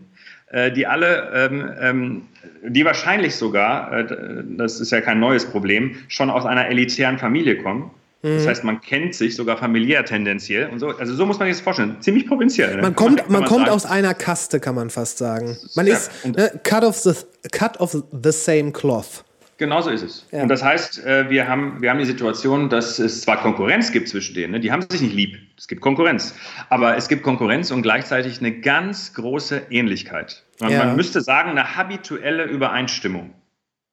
[0.71, 2.21] die alle, ähm, ähm,
[2.63, 7.61] die wahrscheinlich sogar, äh, das ist ja kein neues Problem, schon aus einer elitären Familie
[7.61, 7.91] kommen.
[8.21, 10.89] Das heißt, man kennt sich sogar familiär tendenziell und so.
[10.89, 11.95] Also so muss man sich das vorstellen.
[12.01, 12.75] Ziemlich provinziell.
[12.75, 12.81] ne?
[12.81, 13.71] Man kommt, kann man kommt sagen.
[13.71, 15.57] aus einer Kaste, kann man fast sagen.
[15.75, 17.13] Man Ja, ist ne, cut, of the,
[17.53, 19.23] cut of the same cloth.
[19.59, 20.25] Genau so ist es.
[20.31, 20.41] Ja.
[20.41, 24.07] Und das heißt, äh, wir haben, wir haben die Situation, dass es zwar Konkurrenz gibt
[24.07, 24.59] zwischen denen, ne?
[24.61, 25.37] die haben sich nicht lieb.
[25.57, 26.33] Es gibt Konkurrenz.
[26.69, 30.43] Aber es gibt Konkurrenz und gleichzeitig eine ganz große Ähnlichkeit.
[30.61, 30.85] Man, Ja.
[30.85, 33.33] man müsste sagen, eine habituelle Übereinstimmung.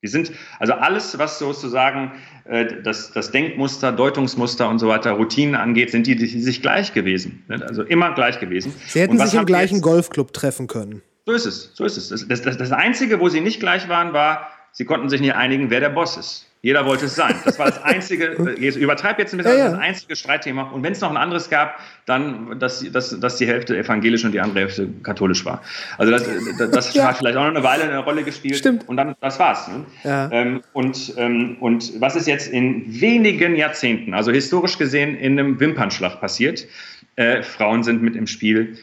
[0.05, 0.31] Die sind,
[0.61, 2.13] also alles, was sozusagen
[2.45, 6.95] äh, das, das Denkmuster, Deutungsmuster und so weiter, Routinen angeht, sind die, die sich gleich
[6.95, 7.43] gewesen.
[7.49, 7.61] Ne?
[7.67, 8.73] Also immer gleich gewesen.
[8.87, 9.81] Sie hätten Und was sich im gleichen?
[9.81, 11.03] Golfclub treffen können.
[11.25, 12.29] So ist es, so ist es.
[12.29, 15.71] Das, das, das Einzige, wo sie nicht gleich waren, war, sie konnten sich nicht einigen,
[15.71, 16.47] wer der Boss ist.
[16.61, 17.35] Jeder wollte es sein.
[17.45, 18.25] Das war das einzige,
[18.59, 19.71] äh, ich übertreibe jetzt ein bisschen, Ja, ja.
[19.71, 20.65] das einzige Streitthema.
[20.65, 24.33] Und wenn es noch ein anderes gab, dann, dass, dass, dass die Hälfte evangelisch und
[24.33, 25.63] die andere Hälfte katholisch war.
[25.97, 26.29] Also das,
[26.59, 27.09] das, das Ja.
[27.09, 28.57] hat vielleicht auch noch eine Weile eine Rolle gespielt.
[28.57, 28.87] Stimmt.
[28.89, 29.67] Und dann, das war's.
[29.69, 30.29] Ne?
[30.33, 35.59] Ähm, und, ähm, und was ist jetzt in wenigen Jahrzehnten, also historisch gesehen in einem
[35.59, 36.67] Wimpernschlag passiert?
[37.15, 38.77] Äh, Frauen sind mit im Spiel.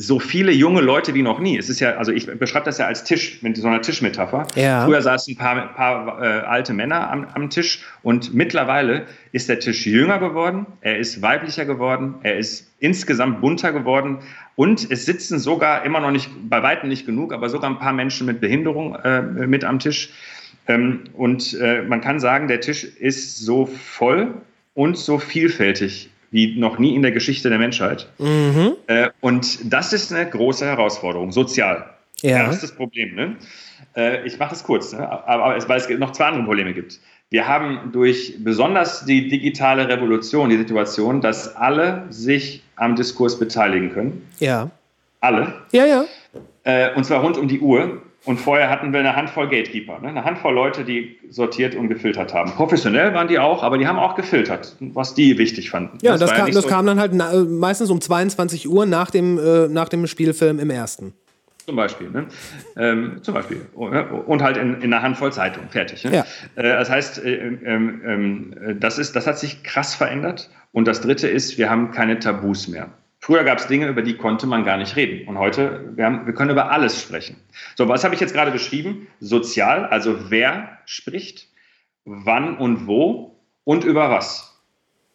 [0.00, 1.58] So viele junge Leute wie noch nie.
[1.58, 4.46] Es ist ja, also ich beschreibe das ja als Tisch, mit so einer Tischmetapher.
[4.54, 4.84] Ja.
[4.84, 9.58] Früher saßen ein paar, paar äh, alte Männer am, am Tisch und mittlerweile ist der
[9.58, 14.18] Tisch jünger geworden, er ist weiblicher geworden, er ist insgesamt bunter geworden
[14.54, 17.92] und es sitzen sogar immer noch nicht, bei weitem nicht genug, aber sogar ein paar
[17.92, 20.10] Menschen mit Behinderung äh, mit am Tisch.
[20.68, 24.32] Ähm, und äh, man kann sagen, der Tisch ist so voll
[24.74, 28.08] und so vielfältig wie noch nie in der Geschichte der Menschheit.
[28.18, 28.72] Mhm.
[28.86, 31.90] Äh, und das ist eine große Herausforderung, sozial.
[32.20, 32.38] Ja.
[32.38, 33.14] Erstes Problem.
[33.14, 33.36] Ne?
[33.96, 35.08] Äh, ich mache es kurz, ne?
[35.08, 37.00] aber, aber es, weil es noch zwei andere Probleme gibt.
[37.30, 43.92] Wir haben durch besonders die digitale Revolution die Situation, dass alle sich am Diskurs beteiligen
[43.92, 44.26] können.
[44.38, 44.70] Ja.
[45.20, 45.52] Alle.
[45.72, 46.04] Ja, ja.
[46.64, 48.02] Äh, und zwar rund um die Uhr.
[48.24, 50.08] Und vorher hatten wir eine Handvoll Gatekeeper, ne?
[50.08, 52.50] eine Handvoll Leute, die sortiert und gefiltert haben.
[52.52, 55.98] Professionell waren die auch, aber die haben auch gefiltert, was die wichtig fanden.
[56.02, 58.68] Ja, das, war kam, nicht das so- kam dann halt na, äh, meistens um 22
[58.68, 61.14] Uhr nach dem, äh, nach dem Spielfilm im ersten.
[61.64, 62.26] Zum Beispiel, ne?
[62.76, 63.60] ähm, zum Beispiel.
[63.74, 66.02] Und halt in, in einer Handvoll Zeitung, fertig.
[66.04, 66.12] Ne?
[66.14, 66.24] Ja.
[66.56, 70.50] Äh, das heißt, äh, ähm, das, ist, das hat sich krass verändert.
[70.72, 72.88] Und das Dritte ist, wir haben keine Tabus mehr.
[73.28, 75.28] Früher gab es Dinge, über die konnte man gar nicht reden.
[75.28, 77.36] Und heute, wir, haben, wir können über alles sprechen.
[77.76, 79.06] So, was habe ich jetzt gerade beschrieben?
[79.20, 81.46] Sozial, also wer spricht,
[82.06, 84.58] wann und wo und über was.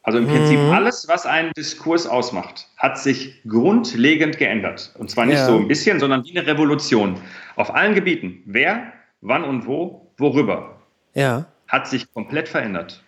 [0.03, 4.94] Also im Prinzip alles, was einen Diskurs ausmacht, hat sich grundlegend geändert.
[4.99, 5.48] Und zwar nicht Ja.
[5.48, 7.19] so ein bisschen, sondern wie eine Revolution.
[7.56, 8.44] Auf allen Gebieten.
[8.45, 10.84] Wer, wann und wo, worüber,
[11.15, 11.48] Ja.
[11.68, 13.02] hat sich komplett verändert.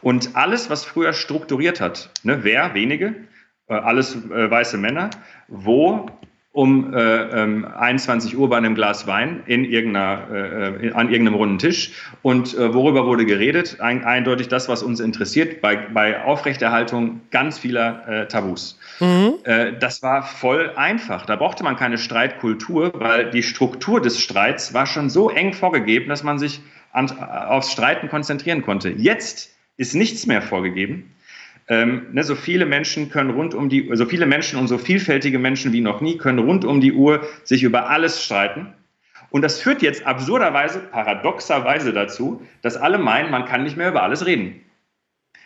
[0.00, 3.14] Und alles, was früher strukturiert hat, ne, wer, wenige,
[3.74, 5.10] alles äh, weiße Männer,
[5.48, 6.08] wo
[6.52, 11.36] um äh, ähm, 21 Uhr bei einem Glas Wein in irgendeiner, äh, in, an irgendeinem
[11.36, 11.92] runden Tisch.
[12.22, 13.80] Und äh, worüber wurde geredet?
[13.80, 18.76] Ein, eindeutig das, was uns interessiert, bei, bei Aufrechterhaltung ganz vieler äh, Tabus.
[19.44, 21.26] Äh, das war voll einfach.
[21.26, 26.08] Da brauchte man keine Streitkultur, weil die Struktur des Streits war schon so eng vorgegeben,
[26.08, 26.60] dass man sich
[26.92, 28.88] an, aufs Streiten konzentrieren konnte.
[28.88, 31.14] Jetzt ist nichts mehr vorgegeben.
[31.68, 35.38] Ähm, ne, so viele Menschen können rund um die, so viele Menschen und so vielfältige
[35.38, 38.72] Menschen wie noch nie können rund um die Uhr sich über alles streiten.
[39.30, 44.02] Und das führt jetzt absurderweise, paradoxerweise dazu, dass alle meinen, man kann nicht mehr über
[44.02, 44.64] alles reden.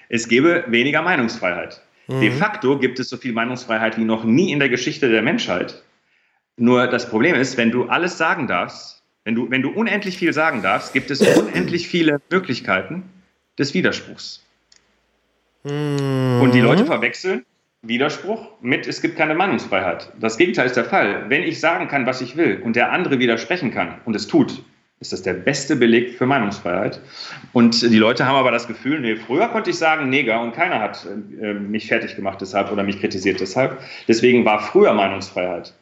[0.09, 1.83] Es gäbe weniger Meinungsfreiheit.
[2.09, 5.83] De facto gibt es so viel Meinungsfreiheit wie noch nie in der Geschichte der Menschheit.
[6.57, 10.33] Nur das Problem ist, wenn du alles sagen darfst, wenn du, wenn du unendlich viel
[10.33, 13.05] sagen darfst, gibt es unendlich viele Möglichkeiten
[13.59, 14.45] des Widerspruchs.
[15.65, 17.45] Und die Leute verwechseln
[17.83, 20.13] Widerspruch mit, es gibt keine Meinungsfreiheit.
[20.21, 21.25] Das Gegenteil ist der Fall.
[21.29, 24.63] Wenn ich sagen kann, was ich will und der andere widersprechen kann und es tut,
[25.01, 27.01] ist das der beste Beleg für Meinungsfreiheit.
[27.53, 30.79] Und die Leute haben aber das Gefühl, nee, früher konnte ich sagen Neger und keiner
[30.79, 31.05] hat
[31.41, 33.81] äh, mich fertig gemacht deshalb oder mich kritisiert deshalb.
[34.07, 35.75] Deswegen war früher Meinungsfreiheit.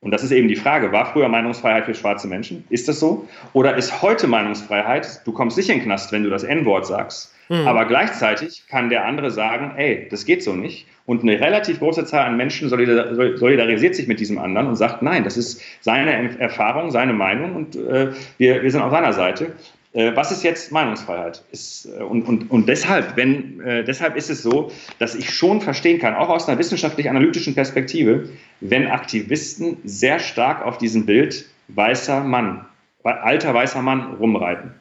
[0.00, 2.64] Und das ist eben die Frage, war früher Meinungsfreiheit für schwarze Menschen?
[2.68, 3.28] Ist das so?
[3.52, 7.33] Oder ist heute Meinungsfreiheit, du kommst nicht in den Knast, wenn du das N-Wort sagst,
[7.48, 10.86] aber gleichzeitig kann der andere sagen, ey, das geht so nicht.
[11.06, 15.02] Und eine relativ große Zahl an Menschen solidar- solidarisiert sich mit diesem anderen und sagt,
[15.02, 19.52] nein, das ist seine Erfahrung, seine Meinung und äh, wir, wir sind auf seiner Seite.
[19.94, 21.42] Äh, was ist jetzt Meinungsfreiheit?
[21.52, 25.60] Ist, äh, und, und, und deshalb, wenn, äh, deshalb ist es so, dass ich schon
[25.60, 28.28] verstehen kann, auch aus einer wissenschaftlich-analytischen Perspektive,
[28.60, 32.64] wenn Aktivisten sehr stark auf diesem Bild weißer Mann,
[33.04, 34.74] alter weißer Mann rumreiten.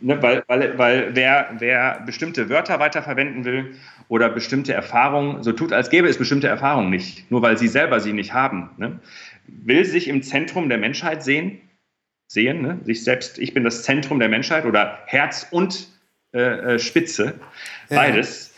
[0.00, 3.74] Ne, weil weil, weil wer, wer bestimmte Wörter weiterverwenden will
[4.08, 8.00] oder bestimmte Erfahrungen, so tut, als gäbe es bestimmte Erfahrungen nicht, nur weil sie selber
[8.00, 9.00] sie nicht haben, ne,
[9.46, 11.60] will sich im Zentrum der Menschheit sehen,
[12.26, 12.78] sehen, ne?
[12.84, 15.88] sich selbst, ich bin das Zentrum der Menschheit oder Herz und
[16.32, 17.34] äh, äh, Spitze,
[17.88, 17.96] Ja.
[17.96, 18.54] beides.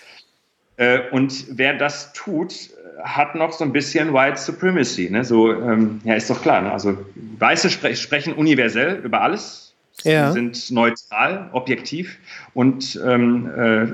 [0.78, 2.70] Äh, und wer das tut,
[3.02, 5.10] hat noch so ein bisschen White Supremacy.
[5.10, 5.24] Ne?
[5.24, 6.62] So, ähm, ja, ist doch klar.
[6.62, 6.72] Ne?
[6.72, 6.96] Also
[7.38, 10.32] Weiße spre sprechen universell über alles, Ja.
[10.32, 12.18] sind neutral, objektiv.
[12.54, 13.86] Und ähm, äh,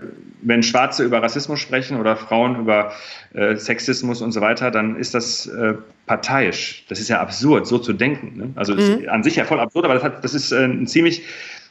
[0.42, 2.92] wenn Schwarze über Rassismus sprechen oder Frauen über
[3.34, 5.74] äh, Sexismus und so weiter, dann ist das äh,
[6.06, 6.84] parteiisch.
[6.88, 8.36] Das ist ja absurd, so zu denken.
[8.36, 8.50] Ne?
[8.56, 11.22] Also ist an sich ja voll absurd, aber das, hat, das ist äh, ein ziemlich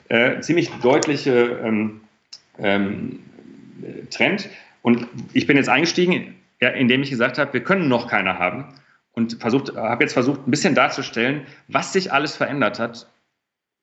[0.10, 2.02] äh, ziemlich deutliche ähm,
[2.60, 3.20] ähm,
[4.10, 4.50] Trend.
[4.82, 8.76] Und ich bin jetzt eingestiegen, ja, indem ich gesagt habe, wir können noch keine haben.
[9.14, 13.08] Und versucht, habe jetzt versucht, ein bisschen darzustellen, was sich alles verändert hat,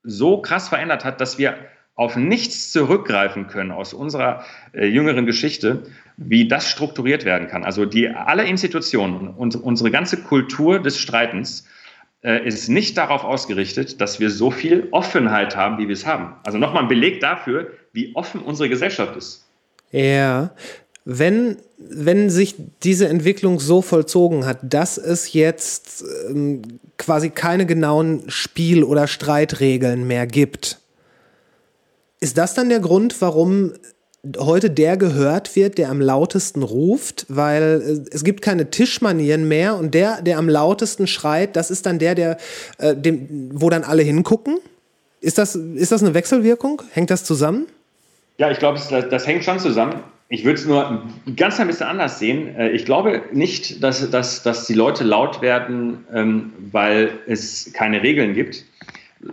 [0.03, 1.57] so krass verändert hat, dass wir
[1.97, 5.83] auf nichts zurückgreifen können aus unserer äh, jüngeren Geschichte,
[6.17, 7.65] wie das strukturiert werden kann.
[7.65, 11.67] Also die alle Institutionen und unsere ganze Kultur des Streitens
[12.23, 16.37] äh, ist nicht darauf ausgerichtet, dass wir so viel Offenheit haben, wie wir es haben.
[16.45, 19.49] Also nochmal ein Beleg dafür, wie offen unsere Gesellschaft ist.
[19.91, 20.51] Ja,
[21.11, 26.61] wenn, wenn sich diese Entwicklung so vollzogen hat, dass es jetzt ähm,
[26.99, 30.81] quasi keine genauen Spiel- oder Streitregeln mehr gibt,
[32.21, 33.73] ist das dann der Grund, warum
[34.37, 39.77] heute der gehört wird, der am lautesten ruft, weil äh, es gibt keine Tischmanieren mehr
[39.77, 42.37] und der, der am lautesten schreit, das ist dann der, der,
[42.77, 44.59] äh, dem, wo dann alle hingucken?
[45.23, 46.83] Ist das, ist das eine Wechselwirkung?
[46.91, 47.67] Hängt das zusammen?
[48.37, 50.03] Ja, ich glaube, das, das hängt schon zusammen.
[50.31, 51.05] Ich würde es nur
[51.37, 52.55] ganz ein bisschen anders sehen.
[52.57, 58.03] Äh, ich glaube nicht, dass, dass, dass die Leute laut werden, ähm, weil es keine
[58.03, 58.65] Regeln gibt,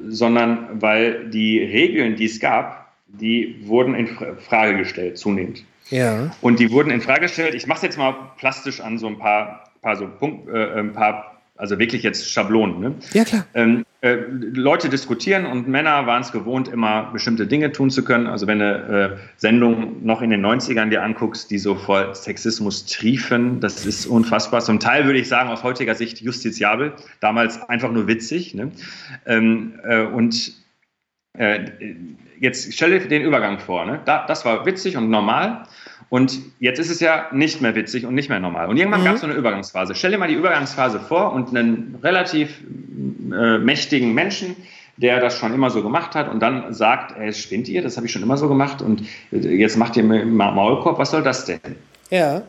[0.07, 4.07] sondern weil die Regeln, die es gab, die wurden in
[4.39, 5.63] Frage gestellt, zunehmend.
[5.89, 6.31] Ja.
[6.41, 7.55] Und die wurden in Frage gestellt.
[7.55, 10.93] Ich mache es jetzt mal plastisch an so ein paar, paar so Punkt, äh, ein
[10.93, 12.79] paar also wirklich jetzt Schablonen.
[12.79, 12.95] Ne?
[13.13, 13.45] Ja, klar.
[13.53, 18.27] Ähm, äh, Leute diskutieren und Männer waren es gewohnt, immer bestimmte Dinge tun zu können.
[18.27, 22.85] Also wenn du äh, Sendungen noch in den 90ern dir anguckst, die so voll Sexismus
[22.85, 24.61] triefen, das ist unfassbar.
[24.61, 28.53] Zum Teil würde ich sagen, aus heutiger Sicht justiziabel, damals einfach nur witzig.
[28.53, 28.71] Ne?
[29.25, 30.53] Ähm, äh, und
[31.33, 31.65] äh,
[32.39, 33.87] jetzt stell dir den Übergang vor.
[33.87, 34.01] Ne?
[34.05, 35.63] Da, das war witzig und normal.
[36.15, 38.69] Und jetzt ist es ja nicht mehr witzig und nicht mehr normal.
[38.69, 39.05] Und irgendwann mhm.
[39.05, 39.95] gab es so eine Übergangsphase.
[39.95, 42.61] Stell dir mal die Übergangsphase vor und einen relativ
[43.33, 44.55] äh, mächtigen Menschen,
[44.95, 48.05] der das schon immer so gemacht hat und dann sagt, ey, spinnt ihr, das habe
[48.05, 49.01] ich schon immer so gemacht und
[49.31, 51.59] jetzt macht ihr Maulkorb, was soll das denn?
[52.11, 52.43] Ja.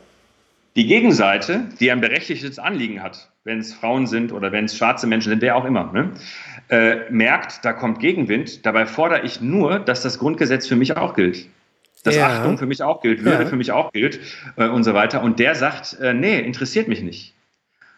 [0.77, 5.09] Die Gegenseite, die ein berechtigtes Anliegen hat, wenn es Frauen sind oder wenn es schwarze
[5.09, 6.13] Menschen sind, wer auch immer, ne,
[6.69, 8.65] äh, merkt, da kommt Gegenwind.
[8.65, 11.49] Dabei fordere ich nur, dass das Grundgesetz für mich auch gilt
[12.07, 12.29] dass ja.
[12.29, 13.49] Achtung für mich auch gilt, Würde ja.
[13.49, 14.21] für mich auch gilt
[14.57, 15.23] äh, und so weiter.
[15.23, 17.35] Und der sagt, äh, nee, interessiert mich nicht.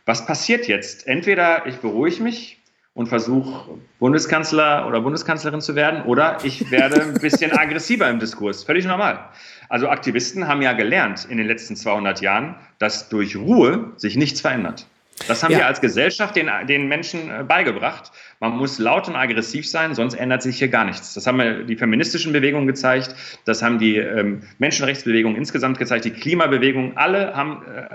[0.07, 1.07] Was passiert jetzt?
[1.07, 2.59] Entweder ich beruhige mich
[2.95, 8.65] und versuche Bundeskanzler oder Bundeskanzlerin zu werden oder ich werde ein bisschen aggressiver im Diskurs.
[8.65, 9.29] Völlig normal.
[9.69, 14.41] Also Aktivisten haben ja gelernt in den letzten 200 Jahren, dass durch Ruhe sich nichts
[14.41, 14.87] verändert.
[15.27, 15.59] Das haben ja.
[15.59, 18.13] wir als Gesellschaft den, den Menschen äh, beigebracht.
[18.41, 21.15] Man muss laut und aggressiv sein, sonst ändert sich hier gar nichts.
[21.15, 23.15] Das haben die feministischen Bewegungen gezeigt,
[23.45, 27.87] das haben die ähm, Menschenrechtsbewegungen insgesamt gezeigt, die Klimabewegung, alle haben, äh,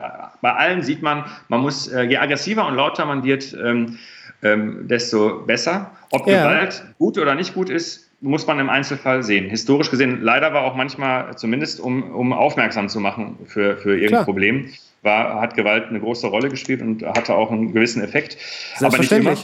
[0.41, 3.97] bei allen sieht man, man muss, äh, je aggressiver und lauter man wird, ähm,
[4.41, 5.91] ähm, desto besser.
[6.11, 6.43] Ob ja.
[6.43, 9.49] Gewalt gut oder nicht gut ist, muss man im Einzelfall sehen.
[9.49, 14.09] Historisch gesehen, leider war auch manchmal, zumindest um, um aufmerksam zu machen für, für irgendein
[14.09, 14.25] Klar.
[14.25, 14.69] Problem,
[15.03, 18.37] war, hat Gewalt eine große Rolle gespielt und hatte auch einen gewissen Effekt.
[18.79, 19.35] Aber nicht immer.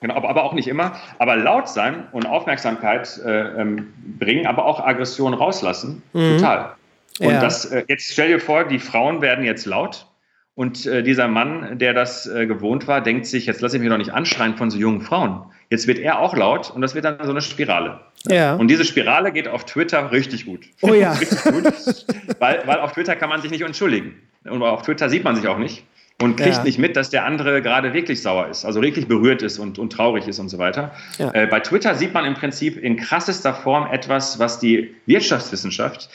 [0.00, 0.96] Genau, aber auch nicht immer.
[1.18, 6.38] Aber laut sein und Aufmerksamkeit äh, ähm, bringen, aber auch Aggression rauslassen, mhm.
[6.38, 6.74] total.
[7.20, 7.40] Und ja.
[7.40, 10.06] das, äh, jetzt stell dir vor, die Frauen werden jetzt laut
[10.54, 13.90] und äh, dieser Mann, der das äh, gewohnt war, denkt sich, jetzt lasse ich mich
[13.90, 15.44] doch nicht anschreien von so jungen Frauen.
[15.70, 18.00] Jetzt wird er auch laut und das wird dann so eine Spirale.
[18.26, 18.56] Ja.
[18.56, 20.66] Und diese Spirale geht auf Twitter richtig gut.
[20.82, 21.12] Oh ja.
[21.20, 22.06] richtig gut,
[22.38, 24.20] weil, weil auf Twitter kann man sich nicht entschuldigen.
[24.44, 25.84] Und auf Twitter sieht man sich auch nicht
[26.22, 26.62] und kriegt ja.
[26.62, 29.92] nicht mit, dass der andere gerade wirklich sauer ist, also wirklich berührt ist und, und
[29.92, 30.92] traurig ist und so weiter.
[31.18, 31.32] Ja.
[31.34, 36.08] Äh, bei Twitter sieht man im Prinzip in krassester Form etwas, was die Wirtschaftswissenschaft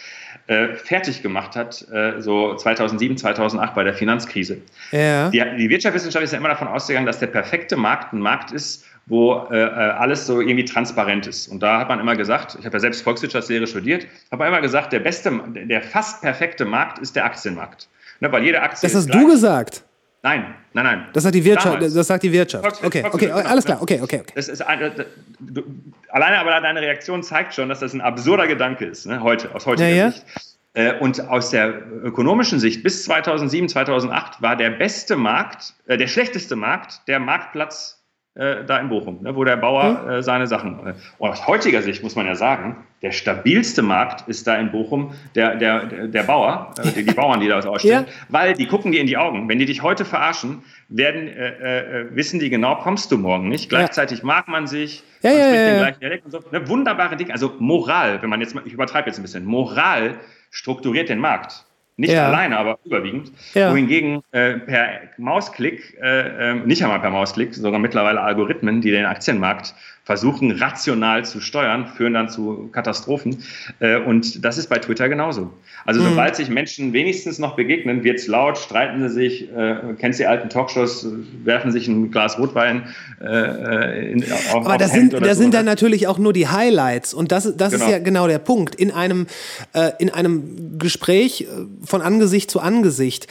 [0.47, 4.59] äh, fertig gemacht hat, äh, so 2007, 2008 bei der Finanzkrise.
[4.91, 5.29] Ja.
[5.29, 8.85] Die, die Wirtschaftswissenschaft ist ja immer davon ausgegangen, dass der perfekte Markt ein Markt ist,
[9.07, 11.47] wo äh, äh, alles so irgendwie transparent ist.
[11.47, 14.93] Und da hat man immer gesagt, ich habe ja selbst Volkswirtschaftslehre studiert, habe immer gesagt,
[14.93, 17.87] der beste, der fast perfekte Markt ist der Aktienmarkt.
[18.19, 19.84] Ne, weil jede Aktie das hast du gesagt.
[20.23, 21.06] Nein, nein, nein.
[21.14, 21.76] Das sagt die Wirtschaft.
[21.76, 21.94] Damals.
[21.94, 22.64] Das sagt die Wirtschaft.
[22.64, 23.81] Volks, okay, Volks, okay, alles klar.
[23.81, 24.34] Okay, okay, okay.
[24.35, 24.91] Das ist ein,
[25.39, 25.64] du,
[26.10, 29.65] alleine aber deine Reaktion zeigt schon, dass das ein absurder Gedanke ist, ne, heute, aus
[29.65, 30.11] heutiger ja, ja.
[30.11, 30.26] Sicht.
[30.73, 36.07] Äh, und aus der ökonomischen Sicht bis 2007, 2008 war der beste Markt, äh, der
[36.07, 37.96] schlechteste Markt der Marktplatz
[38.38, 40.09] äh, da in Bochum, ne, wo der Bauer hm?
[40.09, 40.88] äh, seine Sachen.
[40.88, 44.72] Äh, und aus heutiger Sicht muss man ja sagen, der stabilste Markt ist da in
[44.72, 48.14] Bochum der, der, der Bauer, äh, die, die, Bauern, die da was ausstellen, ja.
[48.30, 49.49] weil die gucken dir in die Augen.
[49.49, 53.69] Wenn die dich heute verarschen, werden, äh, äh, wissen die genau, kommst du morgen nicht.
[53.69, 54.26] Gleichzeitig ja.
[54.26, 56.39] mag man sich, ja, man ja, spricht den gleichen Dialekt und so.
[56.51, 57.34] Ne, wunderbare Dinge.
[57.34, 60.15] Also Moral, wenn man jetzt mal, ich übertreibe jetzt ein bisschen, Moral
[60.49, 61.66] strukturiert den Markt.
[61.99, 62.27] Nicht ja.
[62.27, 63.31] alleine, aber überwiegend.
[63.55, 63.71] Ja.
[63.71, 64.87] Wohingegen äh, per
[65.17, 69.73] Mausklick, äh, äh, nicht einmal per Mausklick, sogar mittlerweile Algorithmen, die den Aktienmarkt
[70.07, 73.43] versuchen rational zu steuern, führen dann zu Katastrophen.
[73.79, 75.51] Äh, und das ist bei Twitter genauso.
[75.85, 76.05] Also Mhm.
[76.11, 80.47] sobald sich Menschen wenigstens noch begegnen, wird's laut, streiten sie sich, äh, kennst die alten
[80.49, 81.07] Talkshows,
[81.43, 82.84] werfen sich ein Glas Rotwein
[83.21, 87.13] äh, in, auf, Aber das sind, das so, sind dann natürlich auch nur die Highlights.
[87.13, 87.91] Und das, das ist Genau.
[87.91, 88.75] ja genau der Punkt.
[88.75, 89.27] In einem,
[89.73, 91.45] äh, in einem Gespräch äh,
[91.85, 93.27] von Angesicht zu Angesicht.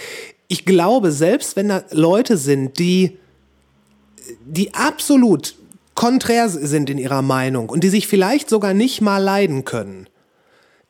[0.49, 3.17] Ich glaube, selbst wenn da Leute sind, die,
[4.45, 5.55] die absolut
[5.97, 10.07] konträr sind in ihrer Meinung und die sich vielleicht sogar nicht mal leiden können,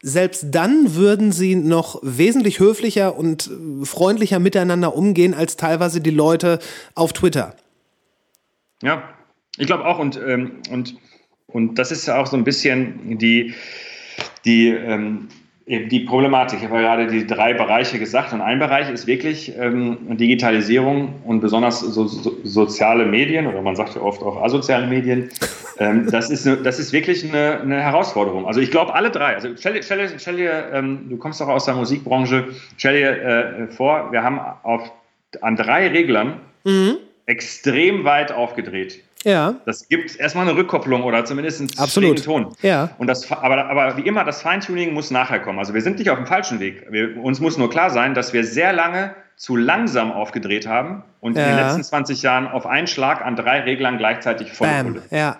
[0.03, 6.11] selbst dann würden sie noch wesentlich höflicher und äh, freundlicher miteinander umgehen als teilweise die
[6.11, 6.59] Leute
[6.95, 7.57] auf Twitter.
[8.83, 9.09] Ja,
[9.57, 10.97] ich glaube auch und, ähm, und,
[11.47, 13.55] und das ist ja auch so ein bisschen die,
[14.45, 15.29] die, ähm,
[15.67, 16.61] eben die Problematik.
[16.61, 21.15] Ich habe ja gerade die drei Bereiche gesagt und ein Bereich ist wirklich ähm, Digitalisierung
[21.25, 25.29] und besonders so, so, soziale Medien oder man sagt ja oft auch asoziale Medien.
[25.79, 28.47] Ähm, das, ist eine, das ist wirklich eine, eine Herausforderung.
[28.47, 29.35] Also ich glaube alle drei.
[29.35, 32.45] Also stell, dir- stell, stell dir, ähm, du kommst doch aus der Musikbranche,
[32.77, 34.91] stell dir äh, vor, wir haben auf,
[35.41, 36.35] an drei Reglern
[37.27, 39.03] extrem weit aufgedreht.
[39.27, 39.57] Ja.
[39.67, 42.25] Das gibt erstmal eine Rückkopplung oder zumindest einen Absolut.
[42.25, 42.55] Ton.
[42.63, 42.91] Ja.
[42.99, 45.59] Und das, aber, aber wie immer, das Feintuning muss nachher kommen.
[45.59, 46.87] Also wir sind nicht auf dem falschen Weg.
[46.91, 51.37] Wir, uns muss nur klar sein, dass wir sehr lange zu langsam aufgedreht haben und
[51.37, 51.67] in den Ja.
[51.67, 55.03] letzten 20 Jahren auf einen Schlag an drei Reglern gleichzeitig voll Bam.
[55.11, 55.39] Ja.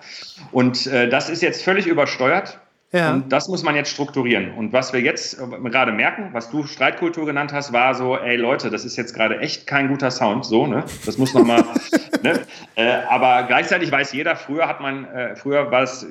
[0.51, 2.59] Und äh, das ist jetzt völlig übersteuert.
[2.93, 3.13] Ja.
[3.13, 4.53] Und das muss man jetzt strukturieren.
[4.53, 8.37] Und was wir jetzt äh, gerade merken, was du Streitkultur genannt hast, war so, ey
[8.37, 10.85] Leute, das ist jetzt gerade echt kein guter Sound, so, ne?
[11.05, 11.65] Das muss nochmal,
[12.23, 12.39] ne?
[12.75, 16.07] Äh, aber gleichzeitig weiß jeder, früher hat man, äh, früher war es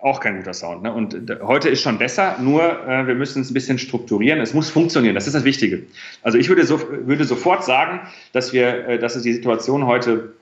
[0.00, 0.92] auch kein guter Sound, ne?
[0.92, 4.40] Und äh, heute ist schon besser, nur äh, wir müssen es ein bisschen strukturieren.
[4.40, 5.82] Es muss funktionieren, das ist das Wichtige.
[6.22, 8.02] Also ich würde, so, würde sofort sagen,
[8.32, 10.32] dass wir, äh, dass es die Situation heute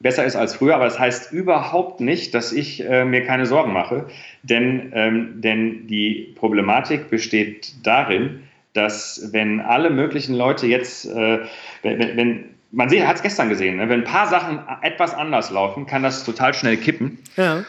[0.00, 3.72] besser ist als früher, aber das heißt überhaupt nicht, dass ich äh, mir keine Sorgen
[3.72, 4.06] mache,
[4.42, 8.44] denn, ähm, denn die Problematik besteht darin,
[8.74, 11.40] dass wenn alle möglichen Leute jetzt, äh,
[11.82, 13.88] wenn, wenn- man hat es gestern gesehen, ne?
[13.88, 17.18] wenn ein paar Sachen etwas anders laufen, kann das total schnell kippen.
[17.36, 17.64] Ja.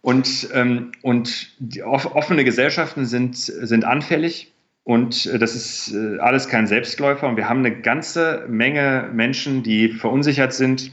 [0.00, 1.52] Und, ähm, und
[1.84, 4.50] offene Gesellschaften sind, sind anfällig.
[4.84, 7.28] Und äh, das ist äh, alles kein Selbstläufer.
[7.28, 10.92] Und wir haben eine ganze Menge Menschen, die verunsichert sind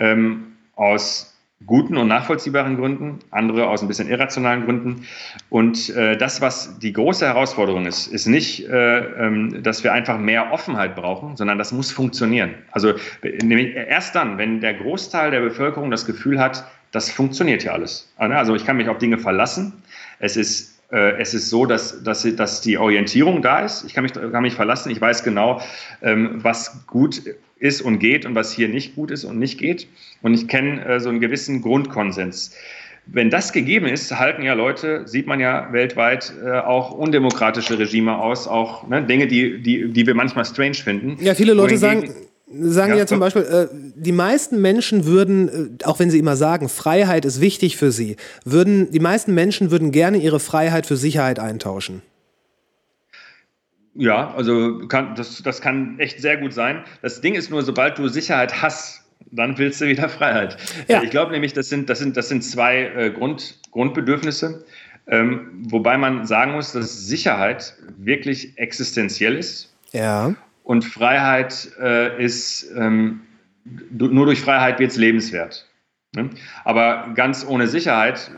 [0.00, 1.30] ähm, aus
[1.66, 5.06] guten und nachvollziehbaren Gründen, andere aus ein bisschen irrationalen Gründen.
[5.50, 10.18] Und äh, das, was die große Herausforderung ist, ist nicht, äh, ähm, dass wir einfach
[10.18, 12.54] mehr Offenheit brauchen, sondern das muss funktionieren.
[12.72, 17.72] Also nämlich erst dann, wenn der Großteil der Bevölkerung das Gefühl hat, das funktioniert ja
[17.72, 18.12] alles.
[18.16, 19.74] Also ich kann mich auf Dinge verlassen.
[20.18, 23.84] Es ist äh, es ist so, dass, dass, dass die Orientierung da ist.
[23.84, 24.90] Ich kann mich, kann mich verlassen.
[24.90, 25.60] Ich weiß genau,
[26.02, 27.22] ähm, was gut
[27.60, 29.86] ist und geht und was hier nicht gut ist und nicht geht.
[30.22, 32.52] Und ich kenne äh, so einen gewissen Grundkonsens.
[33.06, 38.18] Wenn das gegeben ist, halten ja Leute, sieht man ja weltweit, äh, auch undemokratische Regime
[38.18, 41.16] aus, auch ne, Dinge, die, die, die wir manchmal strange finden.
[41.20, 42.10] Ja, viele Leute sagen,
[42.50, 43.20] sagen ja, Ja, zum.
[43.20, 47.76] Beispiel, äh, die meisten Menschen würden, äh, auch wenn sie immer sagen, Freiheit ist wichtig
[47.76, 52.02] für sie, würden, die meisten Menschen würden gerne ihre Freiheit für Sicherheit eintauschen.
[53.94, 56.84] Ja, also kann, das, das kann echt sehr gut sein.
[57.02, 59.02] Das Ding ist nur, sobald du Sicherheit hast,
[59.32, 60.56] dann willst du wieder Freiheit.
[60.88, 61.02] Ja.
[61.02, 64.64] Ich glaube nämlich, das sind, das sind, das sind zwei äh, Grund, Grundbedürfnisse,
[65.06, 70.34] ähm, wobei man sagen muss, dass Sicherheit wirklich existenziell ist Ja.
[70.62, 73.20] und Freiheit äh, ist, ähm,
[73.90, 75.66] nur durch Freiheit wird es lebenswert.
[76.14, 76.30] Ne?
[76.64, 78.30] Aber ganz ohne Sicherheit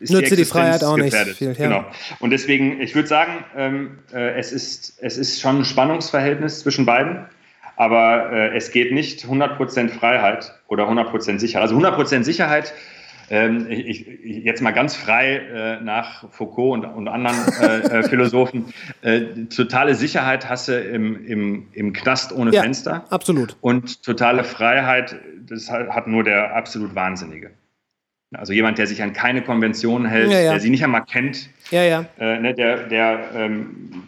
[0.00, 1.36] ist Nützt dir die Existenz Freiheit auch nicht gefährdet.
[1.36, 1.68] viel, ja.
[1.68, 1.84] Genau.
[2.20, 6.86] Und deswegen, ich würde sagen, ähm, äh, es, ist, es ist schon ein Spannungsverhältnis zwischen
[6.86, 7.26] beiden.
[7.76, 11.62] Aber äh, es geht nicht 100% Freiheit oder 100% Sicherheit.
[11.62, 12.74] Also 100% Sicherheit,
[13.30, 18.02] ähm, ich, ich, jetzt mal ganz frei äh, nach Foucault und, und anderen äh, äh,
[18.02, 18.66] Philosophen,
[19.02, 19.22] äh,
[19.54, 23.04] totale Sicherheit hast du im, im, im Knast ohne Ja, Fenster.
[23.08, 23.56] absolut.
[23.62, 25.16] Und totale Freiheit,
[25.48, 27.52] das hat nur der absolut Wahnsinnige.
[28.34, 30.50] Also jemand, der sich an keine Konventionen hält, Ja, ja.
[30.52, 32.04] der sie nicht einmal kennt, Ja, ja.
[32.18, 34.04] äh, ne, der, der ähm,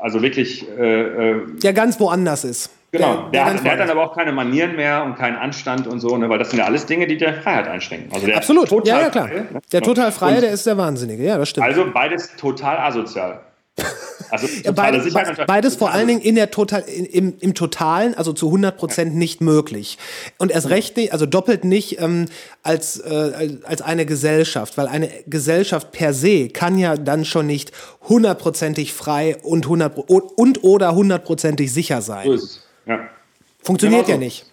[0.00, 2.70] also wirklich, äh, äh, Der ganz woanders ist.
[2.92, 5.86] genau, der, ganz hat, der hat dann aber auch keine Manieren mehr und keinen Anstand
[5.86, 8.12] und so, ne, weil das sind ja alles Dinge, die der Freiheit einschränken.
[8.12, 8.68] Also der Absolut.
[8.68, 9.28] total Ja, ja, klar.
[9.28, 9.60] Freie, ne?
[9.72, 11.22] Der total Freie, Und der ist der Wahnsinnige.
[11.24, 11.66] Ja, das stimmt.
[11.66, 13.40] Also beides total asozial.
[14.30, 17.54] Also Ja, totale beides, Sicherheit beides vor allen Dingen in der Total, in, im, im
[17.54, 19.98] Totalen, also zu 100 Prozent nicht möglich.
[20.38, 22.26] Und erst recht nicht, also doppelt nicht ähm,
[22.62, 27.72] als, äh, als- eine Gesellschaft, weil eine Gesellschaft per se kann ja dann schon nicht
[28.08, 32.30] hundertprozentig frei und, 100, und oder hundertprozentig sicher So sein.
[32.32, 32.62] ist es.
[32.86, 33.00] Ja.
[33.62, 34.24] Funktioniert Genau ja so.
[34.24, 34.46] nicht.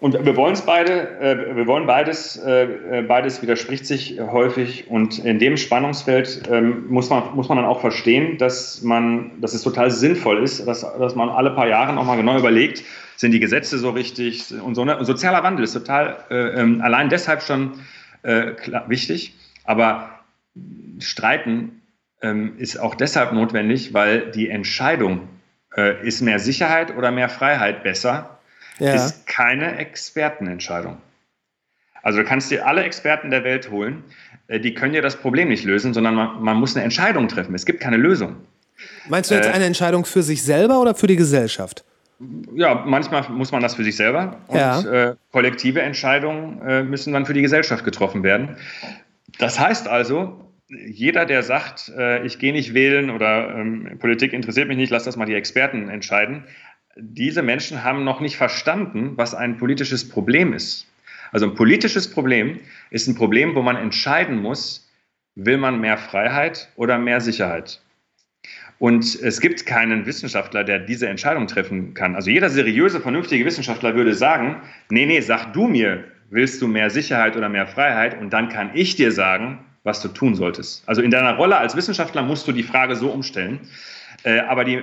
[0.00, 5.18] Und wir wollen es beide, äh, wir wollen beides, äh, beides widerspricht sich häufig und
[5.18, 9.62] in dem Spannungsfeld ähm, muss, man, muss man dann auch verstehen, dass man, dass es
[9.62, 12.84] total sinnvoll ist, dass, dass man alle paar Jahre nochmal genau überlegt,
[13.16, 14.84] sind die Gesetze so richtig und so.
[14.84, 14.96] Ne?
[14.96, 17.72] Und sozialer Wandel ist total äh, ähm, allein deshalb schon
[18.22, 19.34] äh, klar, wichtig,
[19.64, 20.10] aber
[21.00, 21.82] Streiten
[22.22, 25.28] ähm, ist auch deshalb notwendig, weil die Entscheidung,
[25.76, 28.37] äh, ist mehr Sicherheit oder mehr Freiheit besser,
[28.78, 28.94] ja.
[28.94, 30.98] ist keine Expertenentscheidung.
[32.02, 34.04] Also du kannst dir alle Experten der Welt holen,
[34.46, 37.54] äh, die können dir das Problem nicht lösen, sondern man, man muss eine Entscheidung treffen.
[37.54, 38.36] Es gibt keine Lösung.
[39.08, 41.84] Meinst du jetzt äh, eine Entscheidung für sich selber oder für die Gesellschaft?
[42.54, 45.10] Ja, manchmal muss man das für sich selber und ja.
[45.10, 48.56] äh, kollektive Entscheidungen äh, müssen dann für die Gesellschaft getroffen werden.
[49.38, 54.66] Das heißt also, jeder, der sagt, äh, ich gehe nicht wählen oder ähm, Politik interessiert
[54.66, 56.44] mich nicht, lass das mal die Experten entscheiden,
[56.98, 60.86] diese Menschen haben noch nicht verstanden, was ein politisches Problem ist.
[61.30, 62.58] Also ein politisches Problem
[62.90, 64.90] ist ein Problem, wo man entscheiden muss,
[65.34, 67.80] will man mehr Freiheit oder mehr Sicherheit.
[68.78, 72.14] Und es gibt keinen Wissenschaftler, der diese Entscheidung treffen kann.
[72.14, 76.90] Also jeder seriöse, vernünftige Wissenschaftler würde sagen, nee, nee, sag du mir, willst du mehr
[76.90, 78.20] Sicherheit oder mehr Freiheit?
[78.20, 80.82] Und dann kann ich dir sagen, was du tun solltest.
[80.86, 83.60] Also in deiner Rolle als Wissenschaftler musst du die Frage so umstellen.
[84.24, 84.80] Äh, aber die,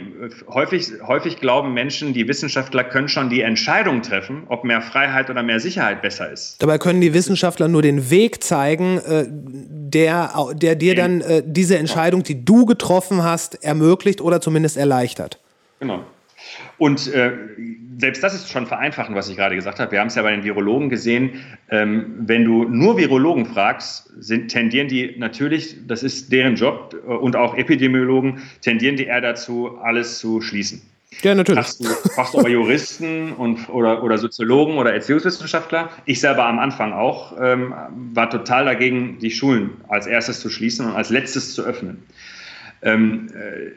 [0.48, 5.44] häufig, häufig glauben Menschen, die Wissenschaftler können schon die Entscheidung treffen, ob mehr Freiheit oder
[5.44, 6.62] mehr Sicherheit besser ist.
[6.62, 11.78] Dabei können die Wissenschaftler nur den Weg zeigen, äh, der, der dir dann äh, diese
[11.78, 15.40] Entscheidung, die du getroffen hast, ermöglicht oder zumindest erleichtert.
[15.80, 16.00] Genau.
[16.78, 17.32] Und äh,
[17.98, 19.92] selbst das ist schon vereinfachend, was ich gerade gesagt habe.
[19.92, 21.42] Wir haben es ja bei den Virologen gesehen.
[21.70, 27.12] Ähm, wenn du nur Virologen fragst, sind, tendieren die natürlich, das ist deren Job äh,
[27.12, 30.82] und auch Epidemiologen, tendieren die eher dazu, alles zu schließen.
[31.22, 31.64] Ja, natürlich.
[31.64, 35.90] Fragst du, fragst du aber Juristen und, oder, oder Soziologen oder Erziehungswissenschaftler.
[36.06, 37.74] Ich selber am Anfang auch ähm,
[38.14, 42.04] war total dagegen, die Schulen als erstes zu schließen und als letztes zu öffnen
[42.86, 43.72] ähm, äh,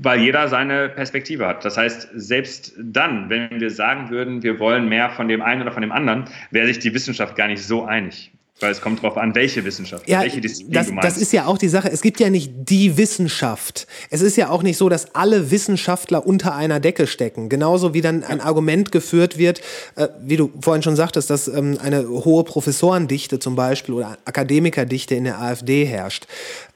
[0.00, 1.64] weil jeder seine Perspektive hat.
[1.64, 5.72] Das heißt, selbst dann, wenn wir sagen würden, wir wollen mehr von dem einen oder
[5.72, 8.32] von dem anderen, wäre sich die Wissenschaft gar nicht so einig.
[8.60, 11.08] Weil es kommt darauf an, welche Wissenschaft, ja, welche Disziplin das, du meinst.
[11.08, 11.90] Das ist ja auch die Sache.
[11.92, 13.86] Es gibt ja nicht die Wissenschaft.
[14.10, 17.48] Es ist ja auch nicht so, dass alle Wissenschaftler unter einer Decke stecken.
[17.48, 19.60] Genauso wie dann ein Argument geführt wird,
[19.94, 25.14] äh, wie du vorhin schon sagtest, dass ähm, eine hohe Professorendichte zum Beispiel oder Akademikerdichte
[25.14, 26.26] in der AfD herrscht.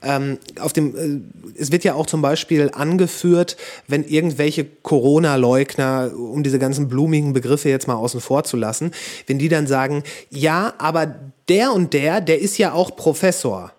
[0.03, 3.57] Ähm, auf dem, äh, es wird ja auch zum Beispiel angeführt,
[3.89, 8.93] wenn irgendwelche Corona-Leugner, um diese ganzen blumigen Begriffe jetzt mal außen vor zu lassen,
[9.27, 11.15] wenn die dann sagen, ja, aber
[11.49, 13.73] der und der, der ist ja auch Professor.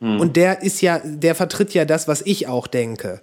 [0.00, 0.20] Hm.
[0.20, 3.22] Und der ist ja, der vertritt ja das, was ich auch denke.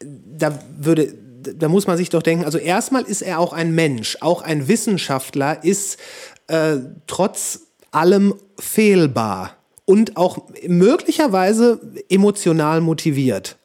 [0.00, 4.16] Da würde, da muss man sich doch denken, also erstmal ist er auch ein Mensch,
[4.20, 5.98] auch ein Wissenschaftler ist
[6.46, 6.76] äh,
[7.06, 7.60] trotz
[7.90, 13.56] allem fehlbar und auch möglicherweise emotional motiviert.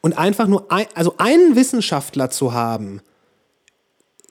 [0.00, 3.00] Und einfach nur ein, also einen Wissenschaftler zu haben,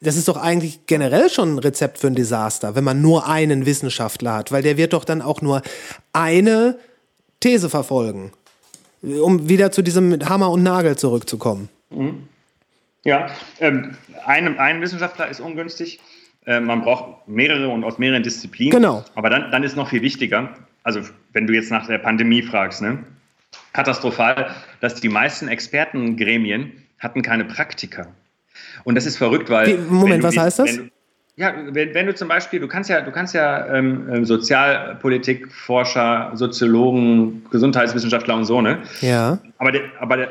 [0.02, 3.66] das ist doch eigentlich generell schon ein Rezept für ein Desaster, wenn man nur einen
[3.66, 5.62] Wissenschaftler hat, weil der wird doch dann auch nur
[6.14, 6.78] eine
[7.40, 8.32] These verfolgen,
[9.02, 11.70] um wieder zu diesem Hammer und Nagel zurückzukommen.
[11.90, 12.28] Mhm.
[13.04, 13.96] Ja, ähm,
[14.26, 16.00] ein, ein Wissenschaftler ist ungünstig.
[16.46, 18.72] Äh, man braucht mehrere und aus mehreren Disziplinen.
[18.72, 19.06] Genau.
[19.16, 20.54] Aber dann, dann ist noch viel wichtiger,
[20.84, 21.02] also
[21.34, 23.04] wenn du jetzt nach der Pandemie fragst, ne?
[23.74, 28.08] katastrophal, dass die meisten Expertengremien hatten keine Praktiker.
[28.84, 29.78] Und das ist verrückt, weil.
[29.78, 30.78] Moment, was die, heißt das?
[30.78, 30.92] Wenn,
[31.40, 36.32] ja, wenn, wenn, du zum Beispiel, du kannst ja, du kannst ja ähm, ähm, Sozialpolitikforscher,
[36.34, 38.80] Soziologen, Gesundheitswissenschaftler und so, ne?
[39.00, 39.40] Ja.
[39.58, 39.72] Aber,
[40.02, 40.28] aber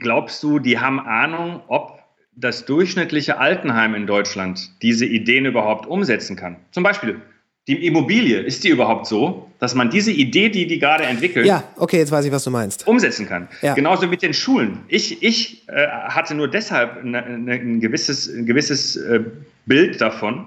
[0.00, 2.00] glaubst du, die haben Ahnung, ob
[2.34, 6.56] das durchschnittliche Altenheim in Deutschland diese Ideen überhaupt umsetzen kann?
[6.72, 7.20] Zum Beispiel,
[7.68, 11.64] die Immobilie, ist die überhaupt so, dass man diese Idee, die die gerade entwickelt, ja,
[11.76, 13.46] okay, jetzt weiß ich, was du meinst, umsetzen kann?
[13.60, 13.74] Ja.
[13.74, 14.80] Genauso mit den Schulen.
[14.88, 19.20] Ich, ich äh, hatte nur deshalb eine, eine, ein gewisses, ein gewisses äh,
[19.66, 20.46] Bild davon,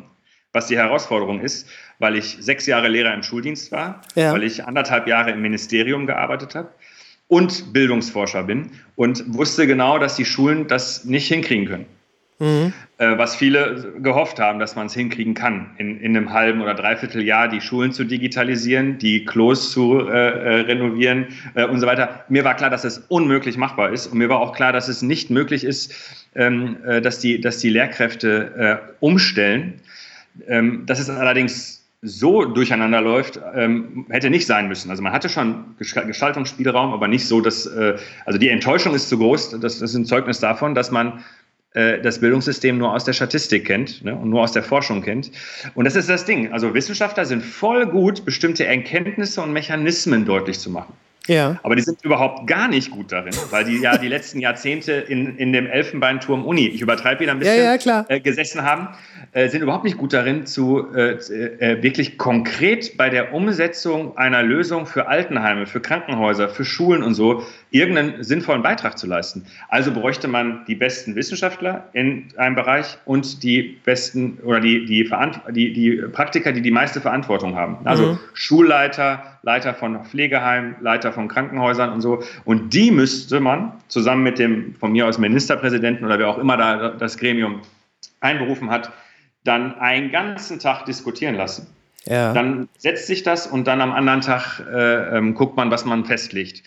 [0.52, 1.68] was die Herausforderung ist,
[2.00, 4.34] weil ich sechs Jahre Lehrer im Schuldienst war, ja.
[4.34, 6.70] weil ich anderthalb Jahre im Ministerium gearbeitet habe
[7.28, 11.86] und Bildungsforscher bin und wusste genau, dass die Schulen das nicht hinkriegen können.
[12.42, 12.74] Mhm.
[12.98, 16.74] Äh, was viele gehofft haben, dass man es hinkriegen kann, in, in einem halben oder
[16.74, 21.86] dreiviertel Jahr die Schulen zu digitalisieren, die Klos zu äh, äh, renovieren äh, und so
[21.86, 22.26] weiter.
[22.30, 25.04] Mir war klar, dass das unmöglich machbar ist und mir war auch klar, dass es
[25.04, 25.94] nicht möglich ist,
[26.34, 29.76] ähm, äh, dass, die, dass die Lehrkräfte äh, umstellen.
[30.48, 34.90] Ähm, dass es allerdings so durcheinander läuft, ähm, hätte nicht sein müssen.
[34.90, 37.70] Also man hatte schon Gestaltungsspielraum, aber nicht so, dass,
[38.26, 41.22] also die Enttäuschung ist zu groß, das, das ist ein Zeugnis davon, dass man
[41.74, 45.32] das Bildungssystem nur aus der Statistik kennt ne, und nur aus der Forschung kennt.
[45.74, 46.52] Und das ist das Ding.
[46.52, 50.94] Also Wissenschaftler sind voll gut, bestimmte Erkenntnisse und Mechanismen deutlich zu machen.
[51.28, 51.60] Ja.
[51.64, 55.38] Aber die sind überhaupt gar nicht gut darin, weil die ja die letzten Jahrzehnte in,
[55.38, 58.06] in dem Elfenbeinturm Uni, ich übertreibe wieder ein bisschen, Ja, ja.
[58.08, 58.90] Äh, gesessen haben,
[59.34, 64.42] äh, sind überhaupt nicht gut darin, zu äh, äh, wirklich konkret bei der Umsetzung einer
[64.42, 69.46] Lösung für Altenheime, für Krankenhäuser, für Schulen und so irgendeinen sinnvollen Beitrag zu leisten.
[69.70, 75.06] Also bräuchte man die besten Wissenschaftler in einem Bereich und die besten oder die, die,
[75.06, 77.78] Verant die, die Praktiker, die die meiste Verantwortung haben.
[77.86, 78.20] Also Mhm.
[78.34, 82.24] Schulleiter, Leiter von Pflegeheimen, Leiter von Krankenhäusern und so.
[82.46, 86.58] Und die müsste man zusammen mit dem von mir aus Ministerpräsidenten oder wer auch immer
[86.58, 87.62] da das Gremium
[88.20, 88.92] einberufen hat,
[89.44, 91.68] dann einen ganzen Tag diskutieren lassen.
[92.06, 92.34] Ja.
[92.34, 96.06] Dann setzt sich das und dann am anderen Tag äh, ähm, guckt man, was man
[96.06, 96.64] festlegt.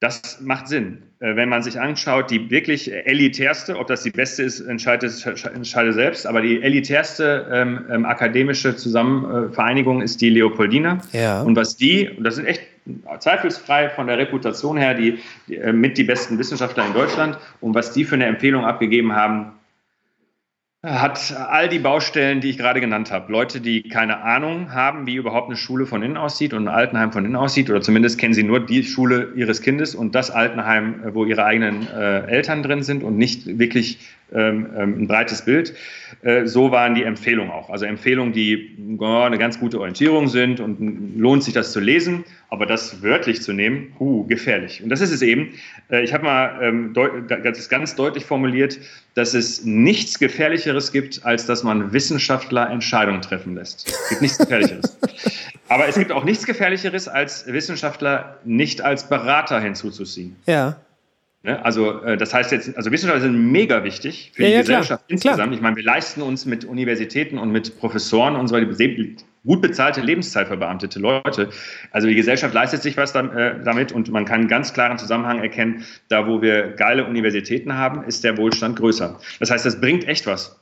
[0.00, 1.02] Das macht Sinn.
[1.20, 5.10] Äh, wenn man sich anschaut, die wirklich elitärste, ob das die beste ist, entscheide,
[5.54, 10.98] entscheide selbst, aber die elitärste ähm, ähm, akademische Zusammen äh, ist die Leopoldina.
[11.12, 11.42] Ja.
[11.42, 12.62] Und was die, und das sind echt
[13.18, 15.18] zweifelsfrei von der Reputation her, die,
[15.48, 19.14] die äh, mit die besten Wissenschaftler in Deutschland, und was die für eine Empfehlung abgegeben
[19.14, 19.52] haben,
[20.82, 23.30] hat all die Baustellen, die ich gerade genannt habe.
[23.30, 27.12] Leute, die keine Ahnung haben, wie überhaupt eine Schule von innen aussieht und ein Altenheim
[27.12, 31.04] von innen aussieht, oder zumindest kennen sie nur die Schule ihres Kindes und das Altenheim,
[31.04, 33.98] äh, wo ihre eigenen äh, Eltern drin sind und nicht wirklich
[34.32, 35.74] ähm, ähm, ein breites Bild.
[36.22, 37.68] Äh, so waren die Empfehlungen auch.
[37.68, 42.24] Also Empfehlungen, die ja, eine ganz gute Orientierung sind und lohnt sich das zu lesen,
[42.50, 44.82] aber das wörtlich zu nehmen, huh, gefährlich.
[44.82, 45.54] Und das ist es eben.
[45.90, 46.92] Äh, ich habe mal ähm,
[47.42, 48.78] das ganz deutlich formuliert,
[49.14, 53.88] dass es nichts Gefährlicheres gibt, als dass man Wissenschaftler Entscheidungen treffen lässt.
[53.88, 54.98] Es gibt nichts Gefährlicheres.
[55.68, 60.36] Aber es gibt auch nichts Gefährlicheres, als Wissenschaftler nicht als Berater hinzuzuziehen.
[60.46, 60.76] ja.
[61.42, 61.64] Ne?
[61.64, 64.80] Also äh, das heißt jetzt, also Wissenschaftler sind mega wichtig für Ja, die ja, klar.
[64.80, 65.10] Gesellschaft Klar.
[65.10, 65.54] insgesamt.
[65.54, 68.66] Ich meine, wir leisten uns mit Universitäten und mit Professoren und so weiter
[69.44, 71.48] gut bezahlte lebenszeitverbeamtete Leute.
[71.90, 75.40] Also die Gesellschaft leistet sich was äh, damit und man kann einen ganz klaren Zusammenhang
[75.40, 79.18] erkennen, da wo wir geile Universitäten haben, ist der Wohlstand größer.
[79.38, 80.60] Das heißt, das bringt echt was.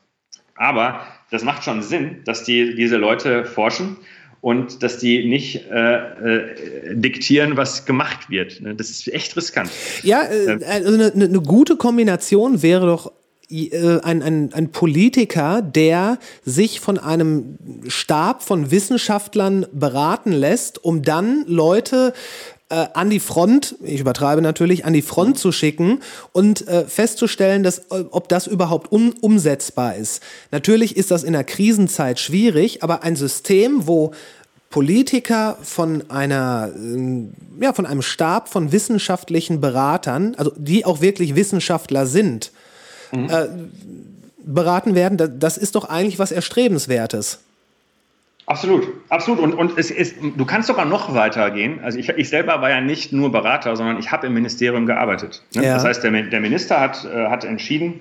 [0.55, 1.00] Aber
[1.30, 3.96] das macht schon Sinn, dass die, diese Leute forschen
[4.40, 8.60] und dass die nicht äh, äh, diktieren, was gemacht wird.
[8.60, 8.74] Ne?
[8.74, 9.70] Das ist echt riskant.
[10.02, 13.17] Ja, äh, also eine, eine gute Kombination wäre doch äh,
[13.50, 17.58] ein, ein, ein Politiker, der sich von einem
[17.88, 22.12] Stab von Wissenschaftlern beraten lässt, um dann Leute
[22.70, 26.00] äh, an die Front, ich übertreibe natürlich, an die Front zu schicken
[26.32, 30.22] und äh, festzustellen, dass, äh, ob das überhaupt un umsetzbar ist.
[30.50, 34.12] Natürlich ist das in der Krisenzeit schwierig, aber ein System, wo
[34.70, 36.70] Politiker von einer,
[37.58, 42.52] ja, von einem Stab von wissenschaftlichen Beratern, also die auch wirklich Wissenschaftler sind,
[43.12, 43.47] äh,
[44.44, 47.40] beraten werden, da- das ist doch eigentlich was Erstrebenswertes.
[48.47, 49.40] Absolut, absolut.
[49.40, 51.80] Und, und es ist, du kannst sogar noch weiter gehen.
[51.82, 55.43] Also ich, ich selber war ja nicht nur Berater, sondern ich habe im Ministerium gearbeitet.
[55.55, 55.66] Ne?
[55.66, 55.74] Ja.
[55.74, 58.01] Das heißt, der, der Minister hat, äh, hat entschieden,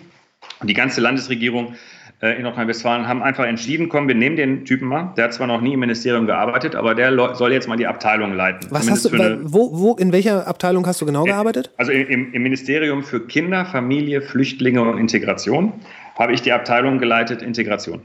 [0.63, 1.75] die ganze Landesregierung
[2.21, 5.13] in Nordrhein-Westfalen haben einfach entschieden, komm, wir nehmen den Typen mal.
[5.17, 8.33] Der hat zwar noch nie im Ministerium gearbeitet, aber der soll jetzt mal die Abteilung
[8.33, 8.67] leiten.
[8.71, 11.71] Was hast du, eine- wo, wo, in welcher Abteilung hast du genau gearbeitet?
[11.77, 15.73] also im, im Ministerium für Kinder, Familie, Flüchtlinge und Integration
[16.17, 18.01] habe ich die Abteilung geleitet Integration.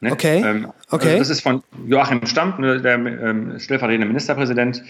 [0.00, 0.12] Ne?
[0.12, 1.06] Okay, Ähm, okay.
[1.08, 4.82] Also das ist von Joachim Stamp, ne, der ähm, stellvertretende Ministerpräsident.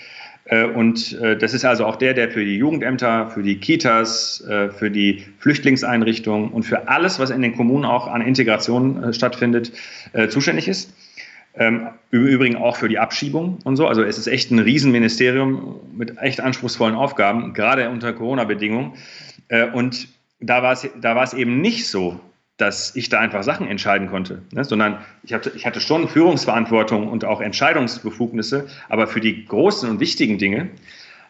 [0.48, 4.44] Äh, und äh, das ist also auch der, der für die Jugendämter, für die Kitas,
[4.48, 9.72] äh, für die Flüchtlingseinrichtungen und für alles, was in den Kommunen auch an Integration stattfindet,
[10.28, 10.92] zuständig ist.
[11.54, 13.86] Ähm, Im Übrigen auch für die Abschiebung und so.
[13.86, 18.92] Also es ist echt ein Riesenministerium mit echt anspruchsvollen Aufgaben, gerade unter Corona-Bedingungen.
[19.72, 20.08] Und
[20.40, 22.20] da war es da war es eben nicht so,
[22.56, 24.64] dass ich da einfach Sachen entscheiden konnte, ne?
[24.64, 30.00] sondern ich hatte, ich hatte schon Führungsverantwortung und auch Entscheidungsbefugnisse, aber für die großen und
[30.00, 30.70] wichtigen Dinge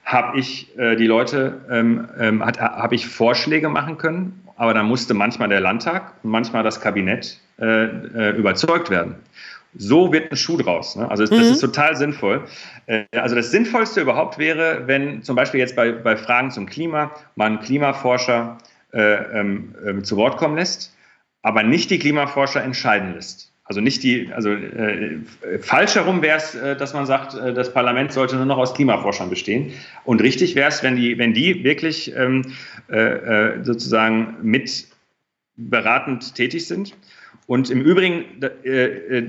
[0.04, 5.14] habe ich äh, die Leute, ähm, ähm, habe ich Vorschläge machen können, aber dann musste
[5.14, 9.16] manchmal der Landtag und manchmal das Kabinett äh, äh, überzeugt werden.
[9.78, 10.96] So wird ein Schuh draus.
[10.96, 11.10] Ne?
[11.10, 12.44] Also das, das ist total sinnvoll.
[12.86, 17.10] Äh, also das Sinnvollste überhaupt wäre, wenn zum Beispiel jetzt bei, bei Fragen zum Klima
[17.34, 18.58] man Klimaforscher
[18.92, 20.95] äh, ähm, ähm, zu Wort kommen lässt,
[21.46, 23.52] aber nicht die Klimaforscher entscheiden lässt.
[23.62, 25.20] Also nicht die, also äh,
[25.60, 28.74] falsch herum wäre es, äh, dass man sagt, äh, das Parlament sollte nur noch aus
[28.74, 29.72] Klimaforschern bestehen.
[30.02, 32.42] Und richtig wäre es, wenn die, wenn die wirklich ähm,
[32.90, 34.88] äh, äh, sozusagen mit
[35.54, 36.96] beratend tätig sind.
[37.46, 39.22] Und im Übrigen, da, äh,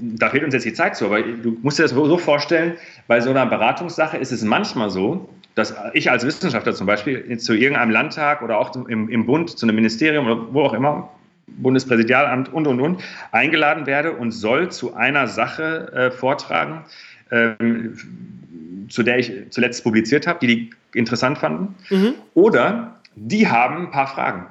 [0.00, 2.76] da fehlt uns jetzt die Zeit zu, aber du musst dir das so vorstellen,
[3.06, 5.28] bei so einer Beratungssache ist es manchmal so,
[5.58, 9.66] dass ich als Wissenschaftler zum Beispiel zu irgendeinem Landtag oder auch im, im Bund, zu
[9.66, 11.10] einem Ministerium oder wo auch immer,
[11.56, 13.02] Bundespräsidialamt und, und, und,
[13.32, 16.84] eingeladen werde und soll zu einer Sache äh, vortragen,
[17.30, 21.74] ähm, zu der ich zuletzt publiziert habe, die die interessant fanden.
[21.90, 22.14] Mhm.
[22.34, 24.46] Oder die haben ein paar Fragen.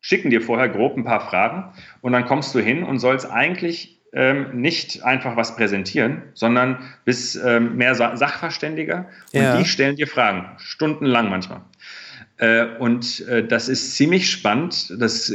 [0.00, 1.64] Schicken dir vorher grob ein paar Fragen
[2.00, 7.38] und dann kommst du hin und sollst eigentlich ähm, nicht einfach was präsentieren, sondern bist
[7.44, 9.56] ähm, mehr Sachverständiger und ja.
[9.56, 11.60] die stellen dir Fragen, stundenlang manchmal.
[12.40, 14.94] Äh, und äh, das ist ziemlich spannend.
[14.98, 15.30] Das,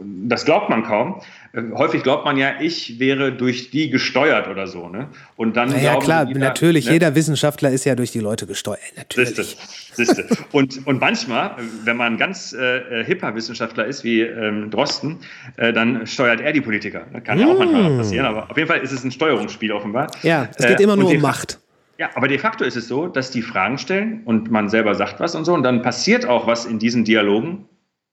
[0.00, 1.20] das glaubt man kaum.
[1.52, 4.88] Äh, häufig glaubt man ja, ich wäre durch die gesteuert oder so.
[4.88, 5.08] Ne?
[5.36, 6.86] Und dann ja, klar, jeder, natürlich.
[6.86, 6.92] Ne?
[6.92, 8.80] Jeder Wissenschaftler ist ja durch die Leute gesteuert.
[8.96, 9.58] Natürlich.
[9.92, 10.44] Siehste, siehste.
[10.52, 15.18] und, und manchmal, wenn man ein ganz äh, hipper Wissenschaftler ist, wie ähm, Drosten,
[15.58, 17.04] äh, dann steuert er die Politiker.
[17.24, 17.98] Kann ja auch manchmal mm.
[17.98, 20.10] passieren, aber auf jeden Fall ist es ein Steuerungsspiel offenbar.
[20.22, 21.58] Ja, es geht immer nur um Macht.
[21.98, 25.18] Ja, aber de facto ist es so, dass die Fragen stellen und man selber sagt
[25.18, 27.68] was und so und dann passiert auch was in diesen Dialogen,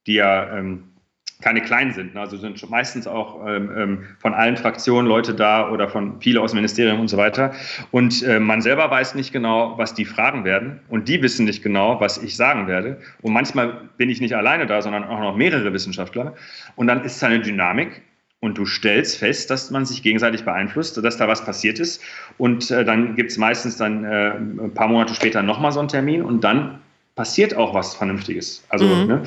[0.08, 0.96] die ja ähm,
[1.42, 2.16] keine kleinen sind.
[2.16, 2.22] Ne?
[2.22, 6.52] Also sind meistens auch ähm, ähm, von allen Fraktionen Leute da oder von viele aus
[6.52, 7.54] dem Ministerium und so weiter.
[7.92, 11.62] Und äh, man selber weiß nicht genau, was die fragen werden und die wissen nicht
[11.62, 13.00] genau, was ich sagen werde.
[13.22, 16.34] Und manchmal bin ich nicht alleine da, sondern auch noch mehrere Wissenschaftler.
[16.76, 18.02] Und dann ist es eine Dynamik,
[18.46, 22.02] und du stellst fest, dass man sich gegenseitig beeinflusst, dass da was passiert ist.
[22.38, 25.90] Und äh, dann gibt es meistens dann äh, ein paar Monate später nochmal so einen
[25.90, 26.80] Termin und dann
[27.16, 28.64] passiert auch was Vernünftiges.
[28.70, 29.08] Also mhm.
[29.08, 29.24] ne,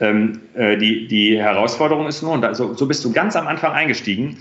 [0.00, 3.46] ähm, äh, die, die Herausforderung ist nur, und da, so, so bist du ganz am
[3.46, 4.38] Anfang eingestiegen,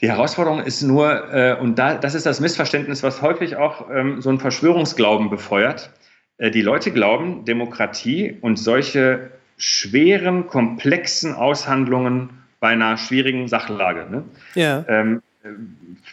[0.00, 4.20] die Herausforderung ist nur, äh, und da, das ist das Missverständnis, was häufig auch ähm,
[4.20, 5.90] so ein Verschwörungsglauben befeuert.
[6.36, 14.06] Äh, die Leute glauben, Demokratie und solche schweren, komplexen Aushandlungen bei einer schwierigen Sachlage.
[14.10, 14.24] Ne?
[14.54, 14.84] Ja.
[14.88, 15.22] Ähm,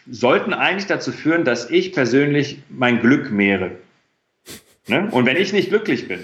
[0.10, 3.72] sollten eigentlich dazu führen, dass ich persönlich mein Glück mehre.
[4.88, 5.08] Ne?
[5.12, 6.20] Und wenn ich nicht glücklich bin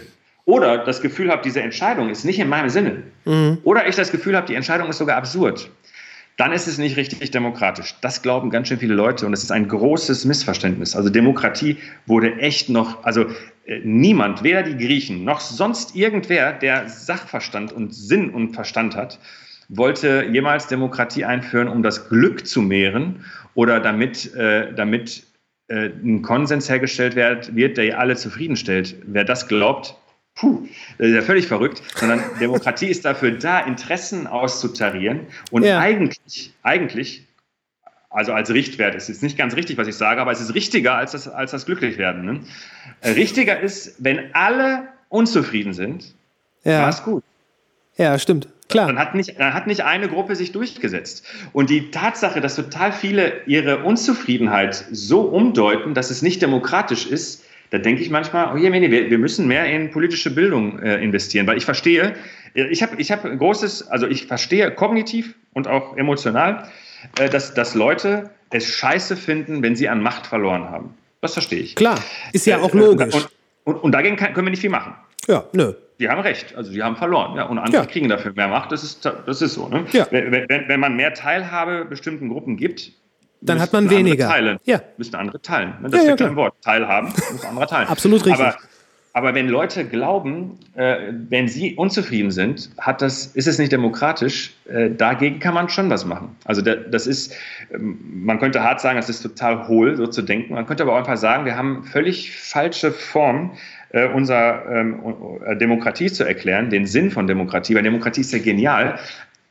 [0.45, 3.57] oder das Gefühl habe, diese Entscheidung ist nicht in meinem Sinne mhm.
[3.63, 5.69] oder ich das Gefühl habe, die Entscheidung ist sogar absurd,
[6.37, 7.95] dann ist es nicht richtig demokratisch.
[8.01, 10.95] Das glauben ganz schön viele Leute und es ist ein großes Missverständnis.
[10.95, 13.25] Also Demokratie wurde echt noch, also
[13.65, 19.19] äh, niemand, weder die Griechen noch sonst irgendwer, der Sachverstand und Sinn und Verstand hat,
[19.71, 23.25] wollte jemals Demokratie einführen, um das Glück zu mehren
[23.55, 25.23] oder damit, äh, damit
[25.67, 28.95] äh, ein Konsens hergestellt wird, wird, der alle zufriedenstellt.
[29.05, 29.95] Wer das glaubt,
[30.35, 30.67] puh,
[30.97, 35.21] das ist ja völlig verrückt, sondern Demokratie ist dafür da, Interessen auszutarieren
[35.51, 35.79] und ja.
[35.79, 37.27] eigentlich, eigentlich
[38.09, 40.95] also als Richtwert ist jetzt nicht ganz richtig, was ich sage, aber es ist richtiger
[40.95, 42.25] als das, als das Glücklichwerden.
[42.25, 42.39] Ne?
[42.99, 46.13] Äh, richtiger ist, wenn alle unzufrieden sind,
[46.65, 46.81] ja.
[46.81, 47.23] war es gut.
[47.95, 48.49] Ja, stimmt.
[48.71, 48.87] Klar.
[48.87, 51.25] Dann hat, nicht, dann hat nicht eine Gruppe sich durchgesetzt.
[51.53, 57.43] Und die Tatsache, dass total viele ihre Unzufriedenheit so umdeuten, dass es nicht demokratisch ist,
[57.71, 61.47] da denke ich manchmal, oh je, wir, wir müssen mehr in politische Bildung äh, investieren,
[61.47, 62.15] weil ich verstehe,
[62.53, 66.69] ich habe ich hab großes, also ich verstehe kognitiv und auch emotional,
[67.17, 70.93] äh, dass, dass Leute es scheiße finden, wenn sie an Macht verloren haben.
[71.21, 71.75] Das verstehe ich.
[71.75, 71.97] Klar,
[72.33, 73.13] ist ja äh, auch logisch.
[73.13, 73.29] Und,
[73.63, 74.93] und, und dagegen kann, können wir nicht viel machen.
[75.27, 75.73] Ja, nö.
[76.01, 77.37] Die haben recht, also die haben verloren.
[77.37, 77.85] Ja, und andere ja.
[77.85, 79.67] kriegen dafür mehr Macht, das ist, das ist so.
[79.67, 79.85] Ne?
[79.91, 80.07] Ja.
[80.09, 82.91] Wenn, wenn, wenn man mehr Teilhabe bestimmten Gruppen gibt,
[83.39, 84.27] dann hat man weniger.
[84.27, 84.57] Teilen.
[84.65, 84.81] Ja.
[84.97, 85.75] Müssen andere teilen.
[85.79, 85.89] Ne?
[85.89, 86.55] Das ja, ist ja, kein Wort.
[86.63, 87.87] Teilhaben, muss andere teilen.
[87.87, 88.43] Absolut richtig.
[88.43, 88.57] Aber,
[89.13, 94.55] aber wenn Leute glauben, äh, wenn sie unzufrieden sind, hat das, ist es nicht demokratisch.
[94.67, 96.35] Äh, dagegen kann man schon was machen.
[96.45, 97.33] Also der, das ist,
[97.71, 100.55] ähm, man könnte hart sagen, das ist total hohl, so zu denken.
[100.55, 103.51] Man könnte aber auch einfach sagen, wir haben völlig falsche Formen
[103.93, 105.01] äh, unserer ähm,
[105.45, 108.99] äh, Demokratie zu erklären, den Sinn von Demokratie, weil Demokratie ist ja genial,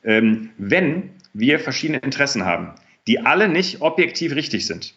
[0.04, 2.70] ähm, wenn wir verschiedene Interessen haben,
[3.06, 4.94] die alle nicht objektiv richtig sind,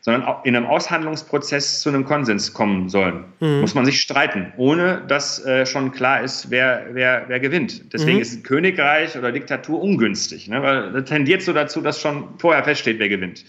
[0.00, 3.24] sondern in einem Aushandlungsprozess zu einem Konsens kommen sollen.
[3.40, 3.60] Mhm.
[3.60, 7.92] Muss man sich streiten, ohne dass äh, schon klar ist, wer, wer, wer gewinnt.
[7.92, 8.22] Deswegen mhm.
[8.22, 10.62] ist Königreich oder Diktatur ungünstig, ne?
[10.62, 13.44] weil das tendiert so dazu, dass schon vorher feststeht, wer gewinnt.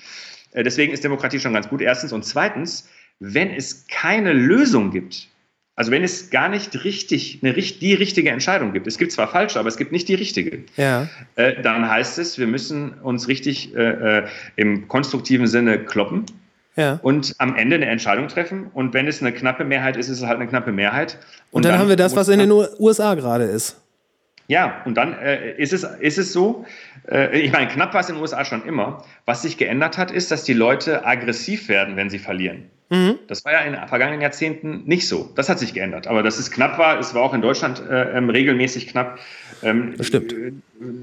[0.54, 2.12] Äh, deswegen ist Demokratie schon ganz gut, erstens.
[2.12, 5.30] Und zweitens, wenn es keine Lösung gibt,
[5.78, 9.60] also wenn es gar nicht richtig, eine, die richtige Entscheidung gibt, es gibt zwar falsche,
[9.60, 11.08] aber es gibt nicht die richtige, ja.
[11.36, 16.26] äh, dann heißt es, wir müssen uns richtig äh, äh, im konstruktiven Sinne kloppen
[16.76, 17.00] ja.
[17.04, 18.72] und am Ende eine Entscheidung treffen.
[18.74, 21.20] Und wenn es eine knappe Mehrheit ist, ist es halt eine knappe Mehrheit.
[21.52, 23.80] Und, und dann, dann, haben wir das, was in den USA gerade ist.
[24.48, 26.66] Ja, und dann äh, ist, es, ist es so,
[27.10, 29.04] äh, ich meine, knapp war es in den USA schon immer.
[29.26, 32.70] Was sich geändert hat, ist, dass die Leute aggressiv werden, wenn sie verlieren.
[32.90, 33.20] Mhm.
[33.28, 35.30] Das war ja in den vergangenen Jahrzehnten nicht so.
[35.36, 36.08] Das hat sich geändert.
[36.08, 39.20] Aber dass es knapp war, es war auch in Deutschland äh, ähm, regelmäßig knapp.
[39.62, 40.34] Ähm, das stimmt.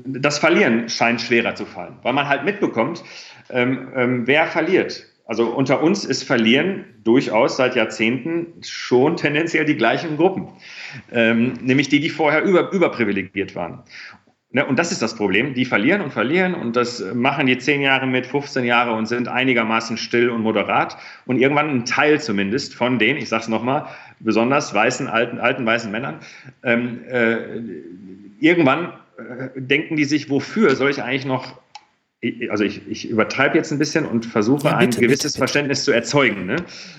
[0.07, 3.05] Das Verlieren scheint schwerer zu fallen, weil man halt mitbekommt,
[3.51, 5.07] ähm, ähm, wer verliert.
[5.27, 10.49] Also unter uns ist Verlieren durchaus seit Jahrzehnten schon tendenziell die gleichen Gruppen,
[11.13, 13.83] ähm, nämlich die, die vorher über, überprivilegiert waren.
[14.55, 15.53] Ne, und das ist das Problem.
[15.53, 19.27] Die verlieren und verlieren und das machen die 10 Jahre mit, 15 Jahre und sind
[19.27, 20.97] einigermaßen still und moderat.
[21.27, 23.87] Und irgendwann ein Teil zumindest von den, ich sage es nochmal,
[24.21, 26.21] besonders weißen, alten, alten weißen Männern,
[26.63, 27.37] ähm, äh,
[28.39, 31.61] irgendwann äh, denken die sich, wofür soll ich eigentlich noch
[32.51, 35.81] also ich, ich übertreibe jetzt ein bisschen und versuche ja, bitte, ein gewisses bitte, Verständnis
[35.81, 35.85] bitte.
[35.85, 36.47] zu erzeugen.
[36.47, 36.57] Ne?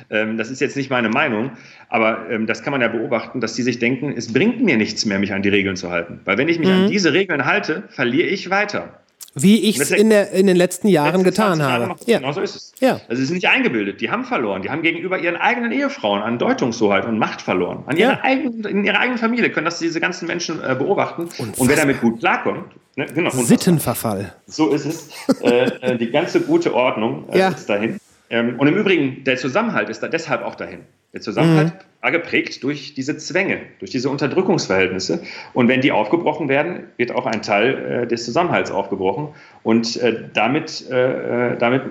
[0.10, 1.52] Ähm, das ist jetzt nicht meine Meinung,
[1.89, 5.06] aber ähm, das kann man ja beobachten, dass die sich denken, es bringt mir nichts
[5.06, 6.19] mehr, mich an die Regeln zu halten.
[6.26, 6.76] Weil wenn ich mich mhm.
[6.76, 9.02] an diese Regeln halte, verliere ich weiter.
[9.38, 11.95] Wie ich es in, in den letzten Jahren getan habe.
[12.06, 12.20] Ja.
[12.20, 12.72] Genau so ist es.
[12.80, 13.02] Ja.
[13.10, 13.99] Also sie sind nicht eingebildet.
[13.99, 14.62] Die haben verloren.
[14.62, 17.84] Die haben gegenüber ihren eigenen Ehefrauen an Deutungshoheit und Macht verloren.
[17.86, 18.24] An ihrer ja.
[18.24, 21.24] eigenen, in ihrer eigenen Familie können das diese ganzen Menschen äh, beobachten.
[21.24, 21.60] Unfassbar.
[21.60, 22.64] Und wer damit gut klarkommt,
[22.95, 24.34] ne, genau, Sittenverfall.
[24.48, 25.10] So ist es.
[25.41, 27.49] äh, äh die ganze gute Ordnung äh, ja.
[27.49, 27.99] ist dahin.
[28.30, 30.80] Ähm, und im Übrigen, der Zusammenhalt ist da deshalb auch dahin.
[31.14, 31.80] Der Zusammenhalt mhm.
[32.10, 35.23] Geprägt durch diese Zwänge, durch diese Unterdrückungsverhältnisse.
[35.53, 39.30] Und wenn die aufgebrochen werden, wird auch ein Teil äh, des Zusammenhalts aufgebrochen.
[39.64, 41.84] Und äh, damit, äh, äh damit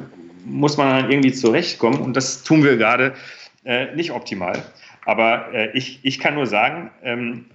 [0.45, 2.01] muss man dann irgendwie zurechtkommen.
[2.01, 3.15] Und das tun wir gerade
[3.65, 4.62] äh, nicht optimal.
[5.05, 7.47] Aber äh, ich, ich kann nur sagen, ähm,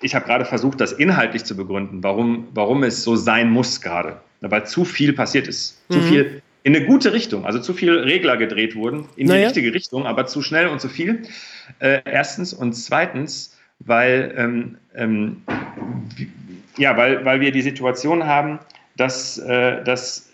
[0.00, 4.20] ich habe gerade versucht, das inhaltlich zu begründen, warum, warum es so sein muss gerade.
[4.40, 5.82] Weil zu viel passiert ist.
[5.88, 5.94] Mhm.
[5.94, 7.46] Zu viel in eine gute Richtung.
[7.46, 9.46] Also zu viele Regler gedreht wurden, in die naja.
[9.46, 11.22] richtige Richtung, aber zu schnell und zu viel.
[11.78, 12.52] Äh, erstens.
[12.52, 15.42] Und zweitens, weil, ähm, ähm,
[16.76, 18.58] ja, weil, weil wir die Situation haben,
[18.98, 20.30] dass, äh, dass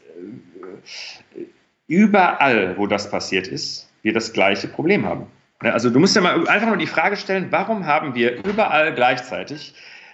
[1.37, 1.43] äh,
[1.87, 5.27] überall, wo das passiert ist, wir das gleiche Problem haben.
[5.61, 9.73] Also du musst ja mal einfach nur die Frage stellen, warum haben wir überall gleichzeitig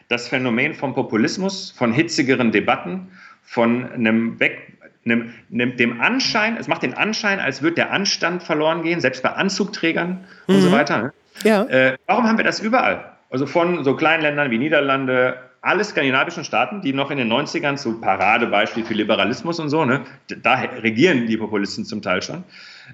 [0.09, 3.09] das Phänomen vom Populismus, von hitzigeren Debatten,
[3.43, 4.70] von einem Weg,
[5.05, 9.23] einem, einem, dem Anschein, es macht den Anschein, als würde der Anstand verloren gehen, selbst
[9.23, 10.55] bei Anzugträgern mhm.
[10.55, 10.73] und so mhm.
[10.73, 11.03] weiter.
[11.03, 11.13] Ne?
[11.43, 11.65] Ja.
[11.65, 13.13] Äh, warum haben wir das überall?
[13.31, 17.77] Also von so kleinen Ländern wie Niederlande, alle skandinavischen Staaten, die noch in den 90ern
[17.77, 20.01] zu Paradebeispiel für Liberalismus und so, ne,
[20.43, 22.45] da regieren die Populisten zum Teil schon.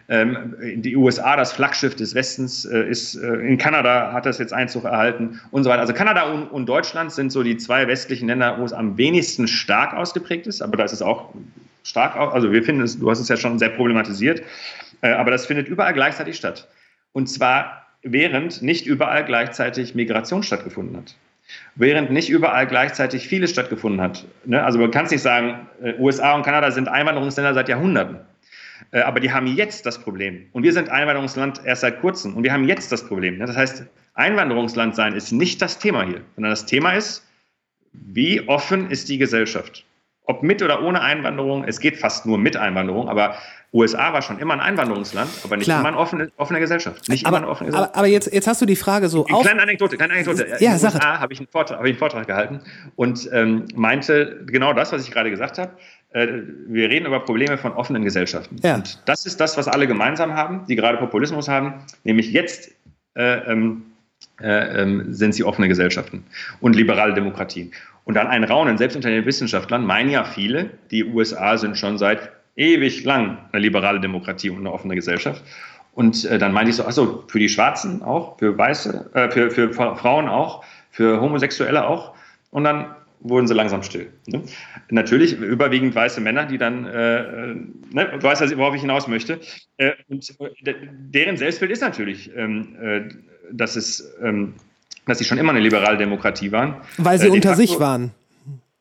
[0.09, 4.53] Ähm, die USA, das Flaggschiff des Westens, äh, ist äh, in Kanada hat das jetzt
[4.53, 5.81] Einzug erhalten und so weiter.
[5.81, 9.49] Also Kanada und, und, Deutschland sind so die zwei westlichen Länder, wo es am wenigsten
[9.49, 11.33] stark ausgeprägt ist, aber da ist es auch
[11.87, 14.43] stark, also wir finden es, du hast es ja schon sehr problematisiert,
[15.03, 16.69] äh, aber das findet überall gleichzeitig statt.
[17.13, 21.17] Und zwar während nicht überall gleichzeitig Migration stattgefunden hat.
[21.77, 24.27] Während nicht überall gleichzeitig vieles stattgefunden hat.
[24.45, 24.63] Ne?
[24.63, 28.19] Also man kann es nicht sagen, äh, USA und Kanada sind Einwanderungsländer seit Jahrhunderten.
[28.91, 30.47] Äh, aber die haben jetzt das Problem.
[30.53, 32.35] Und wir sind Einwanderungsland erst seit kurzem.
[32.35, 33.39] Und wir haben jetzt das Problem.
[33.39, 33.47] Ne?
[33.47, 37.25] Das heißt, Einwanderungsland sein ist nicht das Thema hier, sondern das Thema ist,
[37.93, 39.86] wie offen ist die Gesellschaft?
[40.27, 43.37] Ob mit oder ohne Einwanderung, es geht fast nur mit Einwanderung, aber
[43.73, 45.81] USA war schon immer ein Einwanderungsland, aber nicht Klar.
[45.81, 47.09] immer eine offene, offene Gesellschaft.
[47.09, 47.95] Nicht aber, immer eine offene Gesellschaft.
[47.95, 49.27] Aber, aber, jetzt, jetzt hast du die Frage so.
[49.27, 50.47] Eine kleine Anekdote, kleine Anekdote.
[50.61, 52.61] Ja, In den USA habe ich, einen Vortrag, hab ich einen Vortrag gehalten
[52.97, 55.73] und ähm, meinte genau das, was ich gerade gesagt habe.
[56.11, 56.29] Äh,
[56.69, 58.57] wir reden über Probleme von offenen Gesellschaften.
[58.63, 58.77] Ja.
[58.77, 61.75] Und das ist das, was alle gemeinsam haben, die gerade Populismus haben,
[62.05, 62.71] nämlich jetzt
[63.15, 63.83] äh, ähm,
[64.41, 66.25] äh, ähm, sind sie offene Gesellschaften
[66.61, 67.73] und liberale Demokratien.
[68.07, 71.99] Und dann ein Raunen, selbst unter den Wissenschaftlern meinen ja viele, die USA sind schon
[71.99, 75.43] seit ewig lang eine liberale Demokratie und eine offene Gesellschaft.
[75.93, 79.51] Und äh, dann meinte ich so, achso, für die Schwarzen auch, für Weiße, äh, für,
[79.51, 82.15] für Frauen auch, für Homosexuelle auch.
[82.53, 84.13] Und dann wurden sie langsam still.
[84.27, 84.43] Ne?
[84.89, 87.55] Natürlich überwiegend weiße Männer, die dann, äh, äh
[87.91, 89.41] ne, du weißt, worauf ich hinaus möchte.
[89.79, 90.33] Äh, und
[90.65, 93.09] äh, deren Selbstbild ist natürlich, ähm, äh,
[93.51, 94.55] dass es ähm,
[95.07, 96.77] dass sie schon immer eine liberale Demokratie waren.
[96.99, 98.13] Weil sie äh, unter facto, sich waren.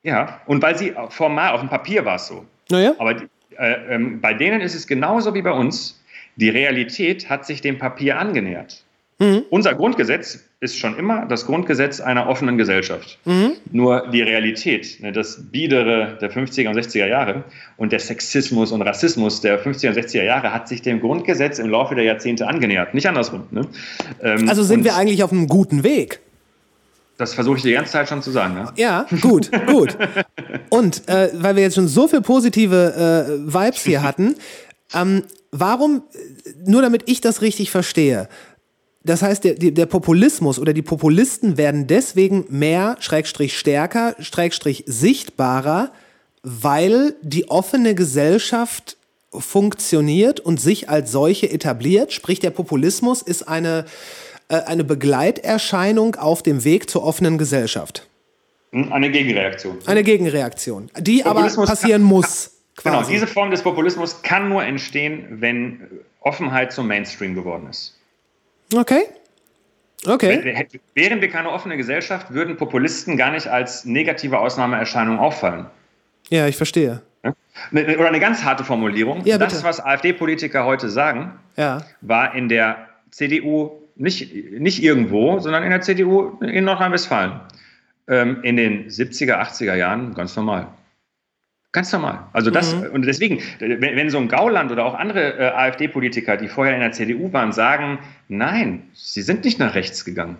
[0.03, 2.45] Ja, und weil sie formal auf dem Papier war es so.
[2.69, 2.93] Naja.
[2.97, 3.15] Aber
[3.57, 6.01] äh, ähm, bei denen ist es genauso wie bei uns.
[6.35, 8.84] Die Realität hat sich dem Papier angenähert.
[9.17, 9.43] Mhm.
[9.49, 13.17] Unser Grundgesetz ist schon immer das Grundgesetz einer offenen Gesellschaft.
[13.23, 13.53] Mhm.
[13.71, 17.45] Nur die Realität, ne, das Biedere der 50er und 60er Jahre
[17.77, 21.69] und der Sexismus und Rassismus der 50er und 60er Jahre hat sich dem Grundgesetz im
[21.69, 22.93] Laufe der Jahrzehnte angenähert.
[22.93, 23.43] Nicht andersrum.
[23.51, 23.67] Ne?
[24.21, 26.19] Ähm, also sind wir eigentlich auf einem guten Weg.
[27.17, 28.55] Das versuche ich die ganze Zeit schon zu sagen.
[28.55, 28.67] Ne?
[28.75, 29.97] Ja, gut, gut.
[30.69, 34.35] Und äh, weil wir jetzt schon so viele positive äh, Vibes hier hatten,
[34.93, 36.03] ähm, warum,
[36.65, 38.27] nur damit ich das richtig verstehe,
[39.05, 45.91] das heißt, der, der Populismus oder die Populisten werden deswegen mehr, Schrägstrich stärker, Schrägstrich sichtbarer,
[46.41, 48.97] weil die offene Gesellschaft
[49.31, 52.13] funktioniert und sich als solche etabliert.
[52.13, 53.85] Sprich, der Populismus ist eine,
[54.49, 58.07] äh, eine Begleiterscheinung auf dem Weg zur offenen Gesellschaft.
[58.71, 59.77] Hm, eine Gegenreaktion.
[59.85, 62.51] Eine Gegenreaktion, die aber passieren muss.
[62.83, 63.13] Genau, Quasi.
[63.13, 65.79] diese Form des Populismus kann nur entstehen, wenn
[66.19, 67.94] Offenheit zum Mainstream geworden ist.
[68.75, 69.03] Okay.
[70.07, 70.67] Okay.
[70.93, 75.65] Wären wir keine offene Gesellschaft, würden Populisten gar nicht als negative Ausnahmeerscheinung auffallen.
[76.29, 77.01] Ja, ich verstehe.
[77.71, 79.21] Ne- Oder eine ganz harte Formulierung.
[79.25, 81.81] Ja, das, was AfD-Politiker heute sagen, Ja.
[82.01, 87.39] war in der CDU nicht, nicht irgendwo, sondern in der CDU in Nordrhein-Westfalen.
[88.07, 90.67] Ähm, in den 70er, 80er Jahren ganz normal.
[91.75, 92.19] Ganz normal.
[92.31, 96.47] Also das, und deswegen, wenn, wenn so ein Gauland oder auch andere äh, AfD-Politiker, die
[96.47, 97.99] vorher in der CDU waren, sagen,
[98.29, 100.37] nein, sie sind nicht nach rechts gegangen.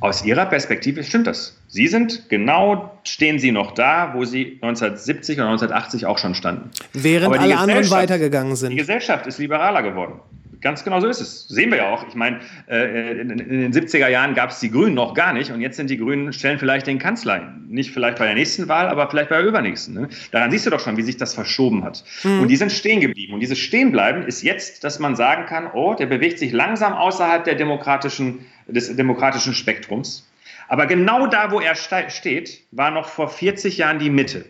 [0.00, 1.60] Aus ihrer Perspektive stimmt das.
[1.68, 6.70] Sie sind genau, stehen sie noch da, wo sie 1970 oder 1980 auch schon standen.
[6.94, 8.74] Während die alle anderen weitergegangen Die sind.
[8.74, 10.20] Gesellschaft ist liberaler geworden.
[10.62, 11.48] Ganz genau so ist es.
[11.48, 12.06] Sehen wir ja auch.
[12.08, 15.60] Ich meine, äh, in, den 70er Jahren gab es die Grünen noch gar nicht und
[15.60, 17.64] jetzt sind die Grünen, stellen vielleicht den Kanzler ein.
[17.68, 19.94] Nicht vielleicht bei der nächsten Wahl, aber vielleicht bei der übernächsten.
[19.94, 20.08] Ne?
[20.30, 22.04] Daran siehst du doch schon, wie sich das verschoben hat.
[22.24, 23.34] Und die sind stehen geblieben.
[23.34, 27.44] Und dieses Stehenbleiben ist jetzt, dass man sagen kann, oh, der bewegt sich langsam außerhalb
[27.44, 30.28] der demokratischen, des demokratischen Spektrums.
[30.68, 34.44] Aber genau da, wo er ste- steht, war noch vor 40 Jahren die Mitte.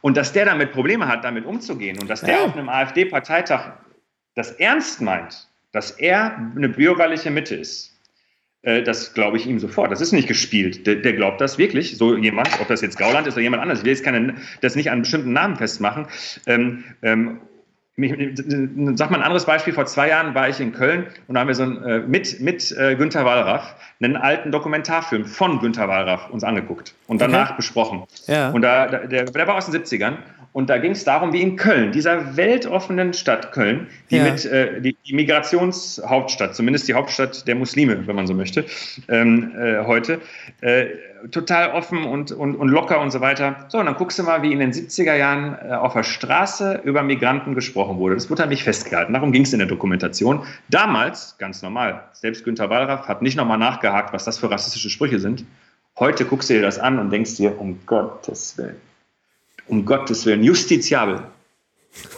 [0.00, 2.44] Und dass der damit Probleme hat, damit umzugehen und dass der Ja.
[2.44, 3.72] auf einem AfD-Parteitag
[4.34, 7.94] das ernst meint, dass er eine bürgerliche Mitte ist,
[8.62, 9.90] äh, das glaube ich ihm sofort.
[9.90, 10.86] Das ist nicht gespielt.
[10.86, 11.96] Der, der glaubt das wirklich.
[11.96, 14.74] So jemand, ob das jetzt Gauland ist oder jemand anderes, ich will jetzt keine, das
[14.74, 16.06] nicht an bestimmten Namen festmachen.
[16.46, 17.40] Ähm, ähm,
[17.96, 19.72] sag mal ein anderes Beispiel.
[19.72, 22.40] Vor zwei Jahren war ich in Köln und da haben wir so ein, äh, mit,
[22.40, 27.54] mit äh, Günter Wallraff einen alten Dokumentarfilm von Günter Wallraff uns angeguckt und danach Okay.
[27.58, 28.02] besprochen.
[28.26, 28.50] Ja.
[28.50, 30.14] Und da, da, der, der war aus den 70ern
[30.52, 34.24] und da ging es darum, wie in Köln, dieser weltoffenen Stadt Köln, die Ja.
[34.24, 38.64] mit äh, die, die Migrationshauptstadt, zumindest die Hauptstadt der Muslime, wenn man so möchte,
[39.08, 40.20] ähm, äh, heute,
[40.62, 40.86] äh,
[41.30, 43.66] total offen und, und, und locker und so weiter.
[43.68, 46.82] So, und dann guckst du mal, wie in den 70er Jahren äh, auf der Straße
[46.84, 48.14] über Migranten gesprochen wurde.
[48.14, 49.12] Das wurde halt nicht festgehalten.
[49.12, 50.46] Darum ging es in der Dokumentation.
[50.68, 55.18] Damals, ganz normal, selbst Günter Wallraff hat nicht nochmal nachgehakt, was das für rassistische Sprüche
[55.18, 55.44] sind.
[55.98, 58.76] Heute guckst du dir das an und denkst dir, um Gottes Willen,
[59.68, 61.22] um Gottes Willen, justiziabel.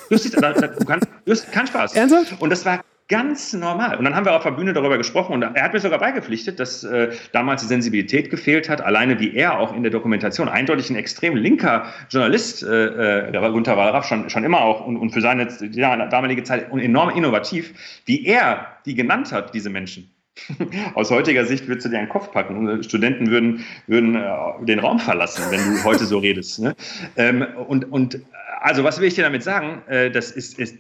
[0.09, 1.95] Justiz, da, da, du kannst, just, kein Spaß.
[1.95, 2.41] Ernsthaft?
[2.41, 3.97] Und das war ganz normal.
[3.97, 6.59] Und dann haben wir auf der Bühne darüber gesprochen und er hat mir sogar beigepflichtet,
[6.59, 10.91] dass äh, damals die Sensibilität gefehlt hat, alleine wie er auch in der Dokumentation eindeutig
[10.91, 14.97] ein extrem linker Journalist, äh, äh, der war Gunther Wallraff schon, schon immer auch und,
[14.97, 20.11] und für seine ja, damalige Zeit enorm innovativ, wie er die genannt hat, diese Menschen.
[20.95, 24.65] Aus heutiger Sicht würdest du dir einen Kopf packen und äh, Studenten würden, würden äh,
[24.65, 26.61] den Raum verlassen, wenn du heute so redest.
[26.61, 26.75] Ne?
[27.17, 28.21] Ähm, und, und
[28.67, 29.83] also was will ich dir damit sagen?
[29.89, 30.79] Äh, das, ist, ist,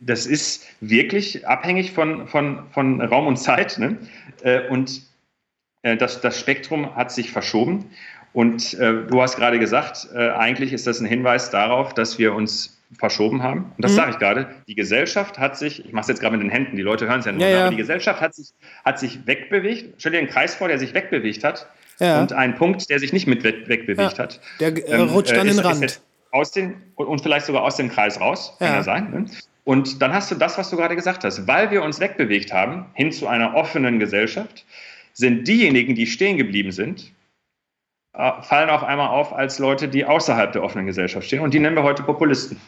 [0.00, 3.76] das ist wirklich abhängig von, von, von Raum und Zeit.
[3.78, 3.98] Ne?
[4.42, 5.02] Äh, und
[5.82, 7.86] äh, das, das Spektrum hat sich verschoben.
[8.32, 13.44] Und du hast gerade gesagt, eigentlich ist das ein Hinweis darauf, dass wir uns verschoben
[13.44, 13.66] haben.
[13.76, 13.96] Und das Mhm.
[13.96, 14.48] sage ich gerade.
[14.66, 17.20] Die Gesellschaft hat sich, ich mache es jetzt gerade mit den Händen, die Leute hören
[17.20, 17.60] es ja nur, Ja, ja.
[17.60, 18.48] aber die Gesellschaft hat sich,
[18.84, 19.94] hat sich wegbewegt.
[19.98, 21.68] Stell dir einen Kreis vor, der sich wegbewegt hat.
[22.00, 22.20] Ja.
[22.22, 24.40] Und einen Punkt, der sich nicht mit weg, wegbewegt hat.
[24.58, 25.80] Der äh, rutscht äh, an ist- den ist Rand.
[25.82, 26.02] jetzt
[26.34, 28.74] Aus den, und- vielleicht sogar aus dem Kreis raus, kann Ja.
[28.76, 29.10] ja sein.
[29.12, 29.26] Ne?
[29.62, 31.46] Und dann hast du das, was du gerade gesagt hast.
[31.46, 34.64] Weil wir uns wegbewegt haben, hin zu einer offenen Gesellschaft,
[35.12, 37.12] sind diejenigen, die stehen geblieben sind,
[38.14, 41.40] äh, fallen auf einmal auf als Leute, die außerhalb der offenen Gesellschaft stehen.
[41.40, 42.60] Und die nennen wir heute Populisten.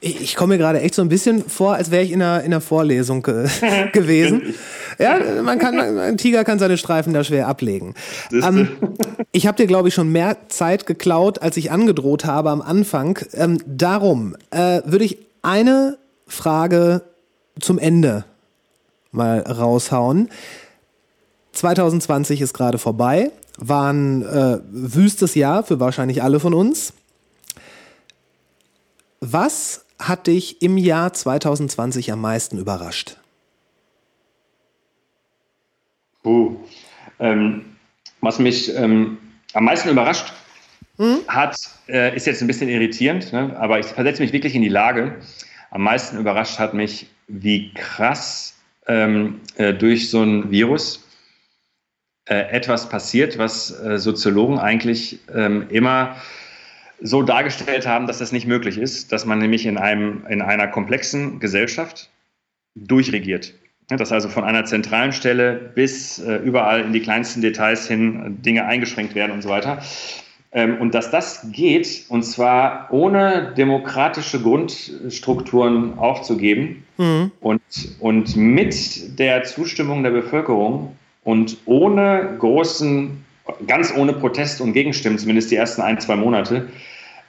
[0.00, 2.40] Ich, ich komme mir gerade echt so ein bisschen vor, als wäre ich in einer,
[2.40, 3.48] in einer Vorlesung ge
[3.92, 4.54] gewesen.
[4.98, 7.94] Ja, man kann, ein Tiger kann seine Streifen da schwer ablegen.
[8.32, 8.68] Ähm,
[9.32, 13.18] ich habe dir, glaube ich, schon mehr Zeit geklaut, als ich angedroht habe am Anfang.
[13.32, 17.02] Ähm, darum äh, würde ich eine Frage
[17.60, 18.24] zum Ende
[19.12, 20.30] mal raushauen.
[21.52, 26.92] 2020 ist gerade vorbei, war ein äh, wüstes Jahr für wahrscheinlich alle von uns.
[29.20, 33.16] Was hat dich im Jahr 2020 am meisten überrascht?
[36.24, 36.56] Puh.
[37.20, 37.76] Ähm,
[38.20, 39.18] was mich ähm,
[39.52, 40.32] am meisten überrascht
[41.28, 41.56] hat,
[41.88, 43.56] äh, ist jetzt ein bisschen irritierend, ne?
[43.58, 45.16] aber ich versetze mich wirklich in die Lage.
[45.70, 48.56] Am meisten überrascht hat mich, wie krass
[48.86, 51.06] ähm, äh, durch so ein Virus
[52.26, 56.16] äh, etwas passiert, was äh, Soziologen eigentlich ähm, immer
[57.00, 60.68] so dargestellt haben, dass das nicht möglich ist, dass man nämlich in, einem, in einer
[60.68, 62.08] komplexen Gesellschaft
[62.76, 63.54] durchregiert.
[63.88, 68.42] Dass also von einer zentralen Stelle bis äh, überall in die kleinsten Details hin äh,
[68.42, 69.82] Dinge eingeschränkt werden und so weiter.
[70.52, 76.84] Ähm, und dass das geht, und zwar ohne demokratische Grundstrukturen aufzugeben
[77.40, 77.60] und,
[77.98, 83.24] und mit der Zustimmung der Bevölkerung und ohne großen,
[83.66, 86.68] ganz ohne Protest und Gegenstimmen, zumindest die ersten ein, zwei Monate,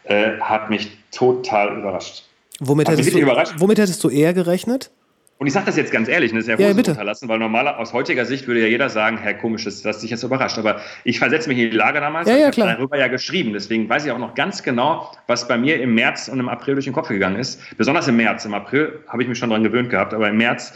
[0.03, 2.25] äh, hat mich total überrascht.
[2.59, 3.25] Womit Hat hättest, du,
[3.59, 4.91] womit hättest du eher gerechnet?
[5.37, 7.91] Und ich sage das jetzt ganz ehrlich, ne, sehr Ja, ja, unterlassen, weil normaler aus
[7.91, 10.57] heutiger Sicht würde ja jeder sagen, Herr komisch, das das dich jetzt überrascht.
[10.57, 12.29] Aber ich versetze mich in die Lage damals.
[12.29, 12.73] Ja, ich ja, habe klar.
[12.75, 13.51] darüber ja geschrieben.
[13.51, 16.75] Deswegen weiß ich auch noch ganz genau, was bei mir im März und im April
[16.75, 17.59] durch den Kopf gegangen ist.
[17.77, 18.45] Besonders im März.
[18.45, 20.73] Im April habe ich mich schon daran gewöhnt gehabt, aber im März,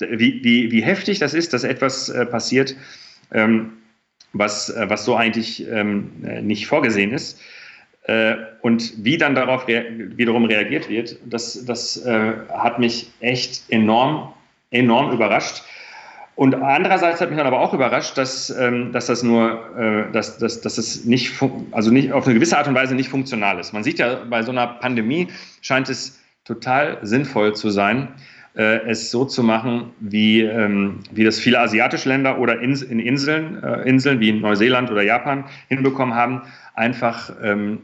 [0.00, 2.74] wie, wie, wie heftig das ist, dass etwas äh, passiert,
[3.32, 3.74] ähm,
[4.32, 7.40] was, äh, was so eigentlich ähm, äh, nicht vorgesehen ist.
[8.10, 9.84] Äh, und wie dann darauf rea
[10.16, 14.32] wiederum reagiert wird, das, das äh, hat mich echt enorm,
[14.72, 15.62] enorm überrascht.
[16.34, 20.38] Und andererseits hat mich dann aber auch überrascht, dass, ähm, dass das nur, äh, dass,
[20.38, 23.72] dass, dass es nicht, also nicht auf eine gewisse Art und Weise nicht funktional ist.
[23.72, 25.28] Man sieht ja, bei so einer Pandemie
[25.60, 28.08] scheint es total sinnvoll zu sein,
[28.56, 32.98] äh, es so zu machen, wie, ähm, wie das viele asiatische Länder oder Ins in
[32.98, 36.42] Inseln, äh, Inseln wie Neuseeland oder Japan hinbekommen haben,
[36.74, 37.82] einfach ähm,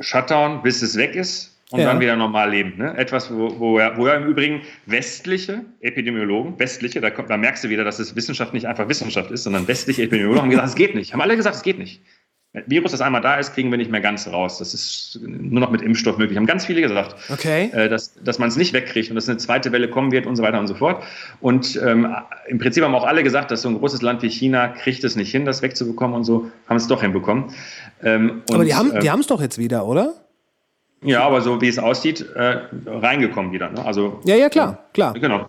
[0.00, 1.86] Shutdown, bis es weg ist und Ja.
[1.86, 2.74] dann wieder normal leben.
[2.76, 2.96] Ne?
[2.96, 7.64] Etwas, wo, wo, ja, wo ja im Übrigen westliche Epidemiologen, westliche, da, kommt, da merkst
[7.64, 10.74] du wieder, dass es Wissenschaft nicht einfach Wissenschaft ist, sondern westliche Epidemiologen haben gesagt, es
[10.74, 11.12] geht nicht.
[11.12, 12.02] Haben alle gesagt, es geht nicht.
[12.66, 14.58] Virus, das einmal da ist, kriegen wir nicht mehr ganz raus.
[14.58, 16.36] Das ist nur noch mit Impfstoff möglich.
[16.36, 17.70] Haben ganz viele gesagt, Okay.
[17.72, 20.36] äh, dass, dass man es nicht wegkriegt und dass eine zweite Welle kommen wird und
[20.36, 21.02] so weiter und so fort.
[21.40, 22.14] Und ähm,
[22.48, 25.16] im Prinzip haben auch alle gesagt, dass so ein großes Land wie China kriegt es
[25.16, 27.54] nicht hin, das wegzubekommen und so haben es doch hinbekommen.
[28.02, 30.12] Ähm, Aber und, die haben äh, es doch jetzt wieder, oder?
[31.04, 33.70] ja, aber so wie es aussieht, äh, reingekommen wieder.
[33.70, 33.84] Ne?
[33.84, 35.14] Also, Ja, ja, klar, klar.
[35.14, 35.46] Genau.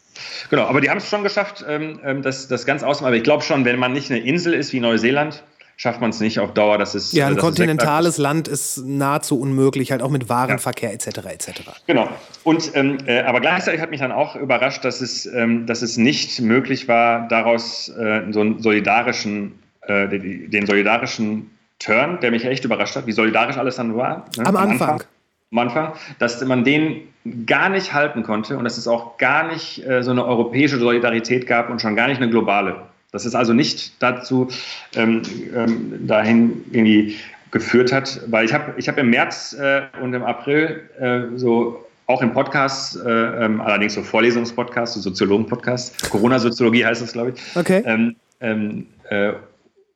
[0.49, 3.07] Genau, aber die haben es schon geschafft, ähm, ähm, das, das ganz auszumachen.
[3.13, 5.43] Aber ich glaube schon, wenn man nicht eine Insel ist wie Neuseeland,
[5.77, 7.11] schafft man es nicht auf Dauer, dass es.
[7.11, 11.07] Ja, ein es kontinentales Land ist nahezu unmöglich, halt auch mit Warenverkehr etc.
[11.25, 11.51] etc.
[11.87, 12.09] Genau.
[12.43, 15.97] Und ähm, äh, aber gleichzeitig hat mich dann auch überrascht, dass es, ähm, dass es
[15.97, 22.45] nicht möglich war, daraus äh, so einen solidarischen, äh, den, den solidarischen Turn, der mich
[22.45, 24.25] echt überrascht hat, wie solidarisch alles dann war.
[24.37, 25.03] ne, Am Anfang.
[25.51, 27.01] Am Anfang, dass man den
[27.45, 31.45] gar nicht halten konnte und dass es auch gar nicht äh, so eine europäische Solidarität
[31.45, 32.87] gab und schon gar nicht eine globale.
[33.13, 34.49] Dass es also nicht dazu
[34.95, 35.21] ähm,
[35.55, 37.15] ähm, dahin irgendwie
[37.51, 41.85] geführt hat, weil ich habe ich hab im März äh, und im April äh, so
[42.07, 47.55] auch im Podcast, äh, ähm, allerdings so Vorlesungspodcasts, so Soziologen-Podcasts, Corona-Soziologie heißt das, glaube ich,
[47.55, 47.81] Okay.
[47.85, 49.33] ähm, ähm, äh,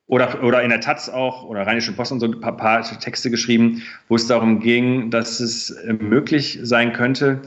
[0.06, 3.30] oder, oder in der Taz auch oder Rheinischen Post und so ein paar, paar Texte
[3.30, 7.42] geschrieben, wo es darum ging, dass es äh, möglich sein könnte,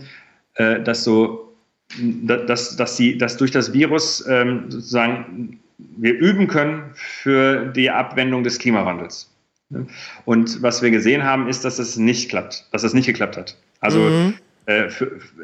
[0.56, 1.51] äh, dass so,
[2.48, 8.44] dass, dass, die, dass durch das Virus ähm, sozusagen wir üben können für die Abwendung
[8.44, 9.30] des Klimawandels.
[10.26, 13.58] Und was wir gesehen haben, ist, dass es nicht klappt, dass es nicht geklappt hat.
[13.80, 14.34] Also Mhm.
[14.66, 14.90] äh,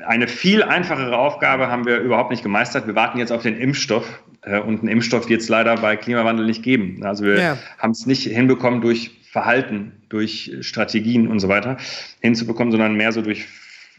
[0.05, 2.87] eine viel einfachere Aufgabe haben wir überhaupt nicht gemeistert.
[2.87, 6.45] Wir warten jetzt auf den Impfstoff äh, und einen Impfstoff wird es leider bei Klimawandel
[6.45, 7.03] nicht geben.
[7.03, 7.57] Also wir Ja.
[7.79, 11.77] haben es nicht hinbekommen durch Verhalten, durch Strategien und so weiter
[12.21, 13.45] hinzubekommen, sondern mehr so durch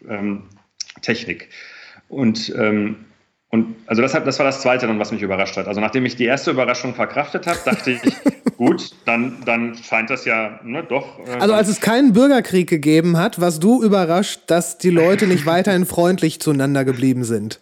[0.09, 0.43] ähm,
[1.03, 1.49] Technik.
[2.09, 2.97] Und ähm,
[3.51, 5.69] und also das, hat, das war das Zweite, dann, was mich überrascht hat.
[5.69, 8.01] Also nachdem ich die erste Überraschung verkraftet habe, dachte ich,
[8.59, 11.19] gut, dann, dann scheint das ja ne, doch.
[11.21, 15.47] äh, Also als es keinen Bürgerkrieg gegeben hat, warst du überrascht, dass die Leute nicht
[15.47, 17.61] weiterhin freundlich zueinander geblieben sind.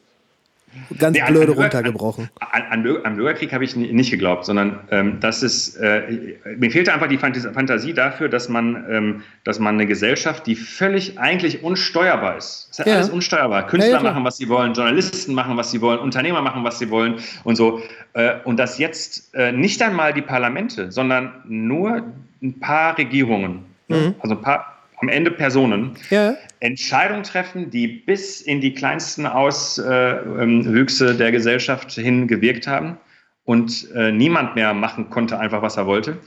[0.98, 2.28] Ganz Nee, blöde an runtergebrochen.
[2.40, 6.70] An, an, an Bürgerkrieg habe ich ni- nicht geglaubt, sondern ähm, das ist, äh, mir
[6.70, 11.18] fehlte einfach die Fantas- Fantasie dafür, dass man, ähm, dass man eine Gesellschaft, die völlig
[11.18, 12.94] eigentlich unsteuerbar ist, ist ja, Ja.
[12.96, 13.66] alles unsteuerbar.
[13.66, 16.90] Künstler Ja, machen, was sie wollen, Journalisten machen, was sie wollen, Unternehmer machen, was sie
[16.90, 17.80] wollen und so.
[18.12, 22.02] Äh, und dass jetzt äh, nicht einmal die Parlamente, sondern nur
[22.42, 24.14] ein paar Regierungen, ne?
[24.20, 26.36] also ein paar am Ende Personen, Ja.
[26.60, 32.96] Entscheidungen treffen, die bis in die kleinsten Auswüchse der Gesellschaft hin gewirkt haben
[33.44, 36.18] und äh, niemand mehr machen konnte einfach, was er wollte,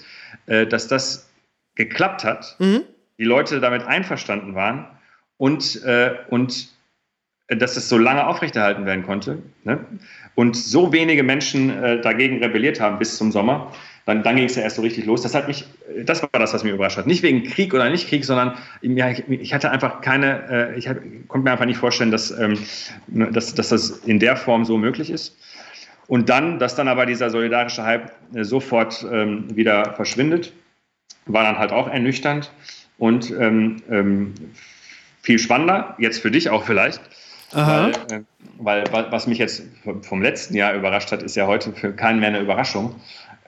[0.46, 1.30] äh, dass das
[1.76, 2.82] geklappt hat, Mhm.
[3.18, 4.86] die Leute damit einverstanden waren
[5.38, 6.70] und, äh, und
[7.48, 9.80] äh, dass es so lange aufrechterhalten werden konnte ne?
[10.36, 13.72] und so wenige Menschen äh, dagegen rebelliert haben bis zum Sommer,
[14.10, 15.22] dann, dann ging es ja erst so richtig los.
[15.22, 15.66] Das hat mich,
[15.96, 17.08] äh, das war das, was mich überrascht hat.
[17.08, 21.02] Nicht wegen Krieg oder nicht Krieg, sondern ja, ich, hatte einfach keine, äh, ich hatte,
[21.28, 22.58] konnte mir einfach nicht vorstellen, dass, ähm,
[23.08, 25.38] ne, dass, dass das in der Form so möglich ist.
[26.08, 30.52] Und dann, dass dann aber dieser solidarische Hype äh, sofort ähm, wieder verschwindet,
[31.26, 32.52] war dann halt auch ernüchternd
[32.98, 34.34] und ähm, ähm,
[35.22, 37.02] viel spannender, jetzt für dich auch vielleicht.
[37.52, 38.24] Weil, äh,
[38.58, 41.92] weil wa- was mich jetzt vom- vom letzten Jahr überrascht hat, ist ja heute für
[41.94, 42.96] keinen mehr eine Überraschung.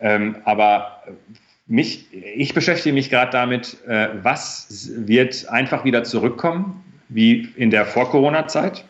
[0.01, 1.03] Ähm, aber
[1.67, 7.85] mich, ich beschäftige mich gerade damit, äh, was wird einfach wieder zurückkommen, wie in der
[7.85, 8.83] Vor-Corona-Zeit,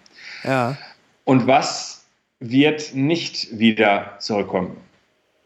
[0.43, 0.77] Ja.
[1.25, 2.05] und was
[2.39, 4.77] wird nicht wieder zurückkommen.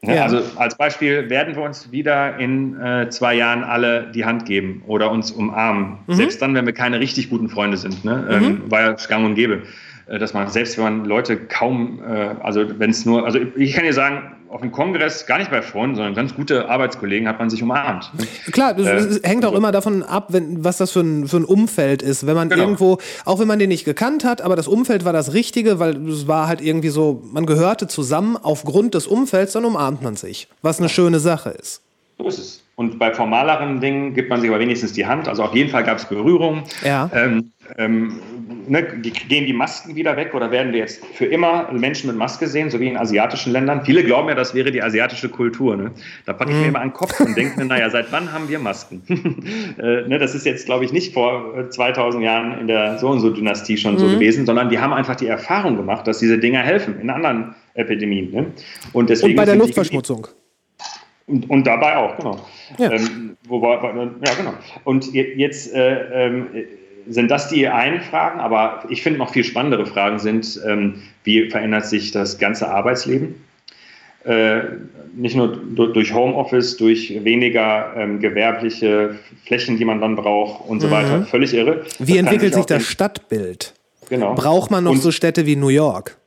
[0.01, 0.15] Ne?
[0.15, 0.23] Ja.
[0.23, 4.83] Also als Beispiel werden wir uns wieder in äh, zwei Jahren alle die Hand geben
[4.87, 5.97] oder uns umarmen.
[6.07, 6.13] Mhm.
[6.13, 8.05] Selbst dann, wenn wir keine richtig guten Freunde sind.
[8.05, 8.27] Ne?
[8.29, 9.63] Ähm, war ja gang und gäbe.
[10.07, 13.73] Äh, Dass man, selbst wenn man Leute kaum, äh, also wenn es nur, also ich
[13.73, 17.39] kann dir sagen, auf dem Kongress, gar nicht bei Freunden, sondern ganz gute Arbeitskollegen hat
[17.39, 18.09] man sich umarmt.
[18.17, 18.25] ne?
[18.53, 21.35] Klar, das, Äh, es hängt auch immer davon ab, wenn, was das für ein, für
[21.37, 22.25] ein Umfeld ist.
[22.25, 22.63] Wenn man Genau.
[22.63, 25.97] irgendwo, auch wenn man den nicht gekannt hat, aber das Umfeld war das Richtige, weil
[26.07, 30.47] es war halt irgendwie so, man gehörte zusammen aufgrund des Umfelds, dann umarmt man sich.
[30.61, 31.81] Was eine schöne Sache ist.
[32.17, 32.61] So ist es.
[32.77, 35.27] Und bei formaleren Dingen gibt man sich aber wenigstens die Hand.
[35.27, 36.63] Also auf jeden Fall gab es Berührung.
[36.83, 37.09] Ja.
[37.13, 38.19] Ähm, ähm,
[38.67, 42.47] ne, gehen die Masken wieder weg oder werden wir jetzt für immer Menschen mit Maske
[42.47, 43.83] sehen, so wie in asiatischen Ländern?
[43.85, 45.75] Viele glauben ja, das wäre die asiatische Kultur.
[45.75, 45.91] Ne?
[46.25, 48.49] Da packe ich mir immer an den Kopf und denke mir, naja, seit wann haben
[48.49, 49.01] wir Masken?
[49.79, 53.09] äh, ne, das ist jetzt, glaube ich, nicht vor äh, 2000 Jahren in der so
[53.09, 56.37] und so Dynastie schon so gewesen, sondern die haben einfach die Erfahrung gemacht, dass diese
[56.37, 58.31] Dinger helfen in anderen Epidemien.
[58.31, 58.45] Ne?
[58.93, 60.27] Und, deswegen Und bei der Luftverschmutzung.
[61.27, 62.45] und, und dabei auch, genau.
[62.77, 62.91] Ja.
[62.91, 64.53] Ähm, wobei, ja, genau.
[64.83, 66.47] Und je- jetzt äh, ähm,
[67.07, 71.49] sind das die einen Fragen, aber ich finde noch viel spannendere Fragen sind, ähm, wie
[71.49, 73.35] verändert sich das ganze Arbeitsleben?
[74.23, 74.61] Äh,
[75.15, 79.15] nicht nur du- durch Homeoffice, durch weniger ähm, gewerbliche
[79.45, 81.23] Flächen, die man dann braucht und so weiter.
[81.25, 81.75] Völlig irre.
[81.99, 82.07] Mhm.
[82.07, 83.73] Wie kann entwickelt sich das Stadtbild?
[84.09, 84.33] Genau.
[84.33, 86.17] Braucht man noch Und- so Städte wie New York?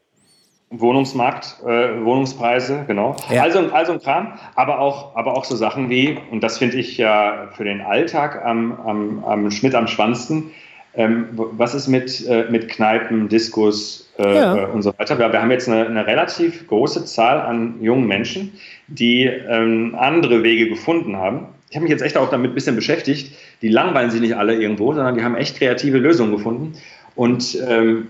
[0.70, 3.16] Wohnungsmarkt, äh, Wohnungspreise, genau.
[3.30, 3.42] Ja.
[3.42, 6.98] Also, also ein Kram, aber auch, aber auch so Sachen wie, und das finde ich
[6.98, 10.50] ja für den Alltag am, am, am Schmidt am spannendsten,
[10.94, 14.56] ähm, was ist mit, äh, mit Kneipen, Diskos äh, Ja.
[14.56, 15.18] äh, und so weiter.
[15.18, 18.52] Wir, wir haben jetzt eine, eine relativ große Zahl an jungen Menschen,
[18.88, 21.46] die ähm, andere Wege gefunden haben.
[21.70, 23.32] Ich habe mich jetzt echt auch damit ein bisschen beschäftigt.
[23.60, 26.74] Die langweilen sich nicht alle irgendwo, sondern die haben echt kreative Lösungen gefunden.
[27.14, 28.08] Und ähm,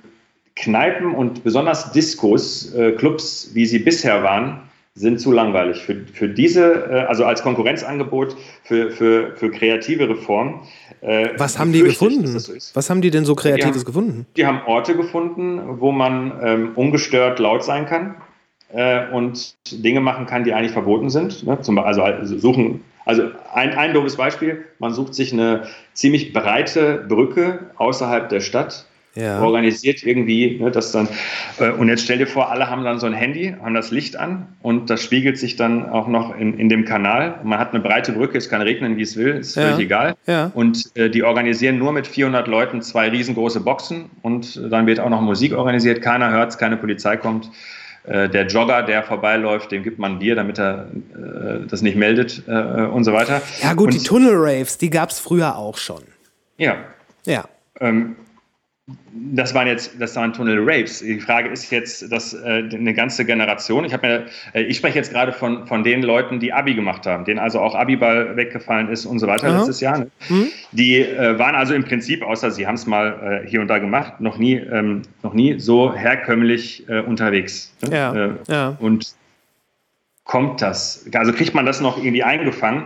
[0.54, 4.67] Kneipen und besonders Diskos, äh, Clubs, wie sie bisher waren,
[4.98, 5.82] sind zu langweilig.
[5.84, 10.60] Für, für diese, äh, also als Konkurrenzangebot für, für, für kreative Reformen.
[11.00, 12.38] Äh, Was haben die gefunden?
[12.38, 12.52] so.
[12.74, 13.86] Was haben die denn so Kreatives Ja.
[13.86, 14.26] gefunden?
[14.36, 18.16] Die haben Orte gefunden, wo man ähm, ungestört laut sein kann
[18.72, 21.46] äh, und Dinge machen kann, die eigentlich verboten sind.
[21.46, 21.60] Ne?
[21.60, 23.22] Zum, also, also suchen, also
[23.54, 25.62] ein, ein doofes Beispiel, man sucht sich eine
[25.94, 29.40] ziemlich breite Brücke außerhalb der Stadt, Ja.
[29.42, 31.08] organisiert irgendwie, ne, das dann,
[31.58, 34.16] äh, und jetzt stell dir vor, alle haben dann so ein Handy, haben das Licht
[34.16, 37.40] an und das spiegelt sich dann auch noch in, in dem Kanal.
[37.42, 39.62] Man hat eine breite Brücke, es kann regnen, wie es will, ist Ja.
[39.62, 40.14] völlig egal.
[40.26, 40.52] Ja.
[40.54, 45.10] Und äh, die organisieren nur mit 400 Leuten zwei riesengroße Boxen und dann wird auch
[45.10, 46.00] noch Musik organisiert.
[46.00, 47.50] Keiner hört es, keine Polizei kommt.
[48.04, 52.42] Äh, der Jogger, der vorbeiläuft, dem gibt man Bier, damit er äh, das nicht meldet
[52.46, 53.42] äh, und so weiter.
[53.62, 56.02] Ja gut, und, die Tunnel-Raves, die gab es früher auch schon.
[56.56, 56.76] Ja,
[57.26, 57.44] Ja.
[57.80, 58.14] ähm,
[59.12, 61.00] das waren jetzt, das waren Tunnel Raves.
[61.00, 63.84] Die Frage ist jetzt, dass äh, eine ganze Generation.
[63.84, 67.06] Ich habe mir, äh, ich spreche jetzt gerade von von den Leuten, die Abi gemacht
[67.06, 69.58] haben, denen also auch Abiball weggefallen ist und so weiter Aha.
[69.58, 69.98] letztes Jahr.
[69.98, 70.10] Ne?
[70.72, 73.78] Die äh, waren also im Prinzip, außer sie haben es mal äh, hier und da
[73.78, 77.74] gemacht, noch nie, ähm, noch nie so herkömmlich äh, unterwegs.
[77.82, 77.94] Ne?
[77.94, 78.76] Ja, Äh, ja.
[78.78, 79.14] Und
[80.24, 81.06] kommt das?
[81.12, 82.84] Also kriegt man das noch irgendwie eingefangen?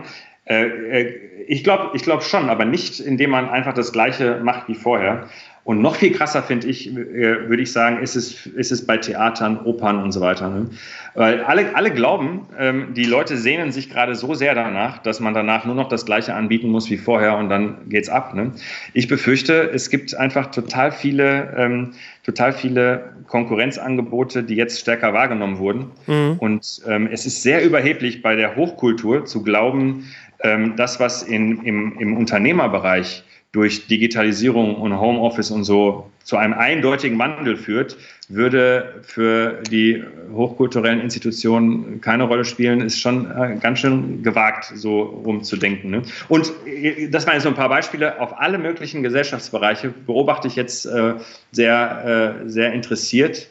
[1.47, 5.29] Ich glaube ich glaub schon, aber nicht, indem man einfach das Gleiche macht wie vorher.
[5.65, 8.97] Und noch viel krasser finde ich, äh, würde ich sagen, ist es, ist es bei
[8.97, 10.49] Theatern, Opern und so weiter.
[10.49, 10.69] Ne?
[11.15, 15.33] Weil alle, alle glauben, ähm, die Leute sehnen sich gerade so sehr danach, dass man
[15.33, 18.33] danach nur noch das Gleiche anbieten muss wie vorher und dann geht's ab.
[18.33, 18.51] Ne?
[18.93, 21.93] Ich befürchte, es gibt einfach total viele, ähm,
[22.25, 25.91] total viele Konkurrenzangebote, die jetzt stärker wahrgenommen wurden.
[26.39, 30.11] Und ähm, es ist sehr überheblich bei der Hochkultur zu glauben,
[30.41, 33.23] ähm, das, was in, im, im Unternehmerbereich
[33.53, 37.97] durch Digitalisierung und Homeoffice und so zu einem eindeutigen Wandel führt,
[38.27, 40.03] würde für die
[40.33, 45.91] hochkulturellen Institutionen keine Rolle spielen, ist schon äh, ganz schön gewagt, so rumzudenken.
[45.91, 46.01] Ne?
[46.29, 48.19] Und äh, das waren jetzt so ein paar Beispiele.
[48.19, 51.13] Auf alle möglichen Gesellschaftsbereiche beobachte ich jetzt äh,
[51.51, 53.47] sehr, äh, sehr interessiert,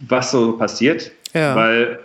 [0.00, 1.12] was so passiert.
[1.34, 1.54] Ja.
[1.54, 1.98] Weil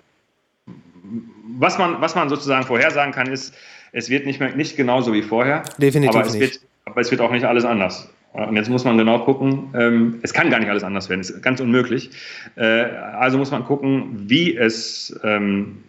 [1.57, 3.53] was man, was man sozusagen vorhersagen kann, ist,
[3.93, 5.63] es wird nicht, mehr, nicht genauso wie vorher.
[5.77, 6.41] Definitiv aber es nicht.
[6.41, 8.09] Wird, aber es wird auch nicht alles anders.
[8.33, 11.29] Und jetzt muss man genau gucken, ähm, es kann gar nicht alles anders werden, es
[11.29, 12.09] ist ganz unmöglich.
[12.55, 15.83] Äh, also muss man gucken, wie es ähm,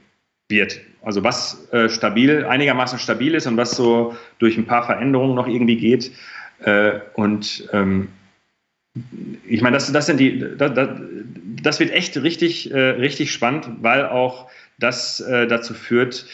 [0.51, 0.79] wird.
[1.03, 5.49] Also was äh, stabil, einigermaßen stabil ist und was so durch ein paar Veränderungen noch
[5.49, 6.13] irgendwie geht.
[6.61, 8.09] Äh, und ähm,
[9.47, 10.73] ich meine, das, das sind die, das,
[11.63, 14.49] das, wird echt richtig, äh, richtig spannend, weil auch
[14.79, 16.27] das äh, dazu führt,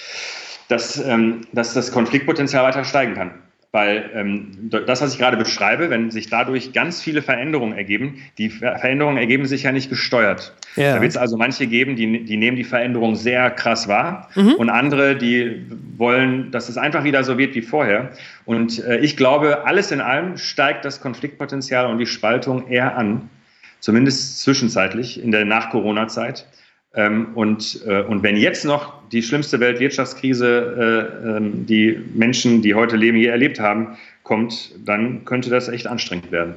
[0.70, 3.32] dass, ähm, dass das Konfliktpotenzial weiter steigen kann.
[3.72, 8.50] Weil ähm, das, was ich gerade beschreibe, wenn sich dadurch ganz viele Veränderungen ergeben, die
[8.50, 10.54] Veränderungen ergeben sich ja nicht gesteuert.
[10.74, 10.94] Ja.
[10.94, 14.54] Da wird es also manche geben, die, die nehmen die Veränderung sehr krass wahr mhm.
[14.54, 15.66] und andere, die
[15.96, 18.10] wollen, dass es einfach wieder so wird wie vorher.
[18.44, 23.30] Und äh, ich glaube, alles in allem steigt das Konfliktpotenzial und die Spaltung eher an,
[23.78, 26.44] zumindest zwischenzeitlich in der Nach-Corona-Zeit.
[26.94, 32.74] Ähm, und, äh, und wenn jetzt noch die schlimmste Weltwirtschaftskrise, äh, ähm, die Menschen, die
[32.74, 36.54] heute leben, je erlebt haben, kommt, dann könnte das echt anstrengend werden.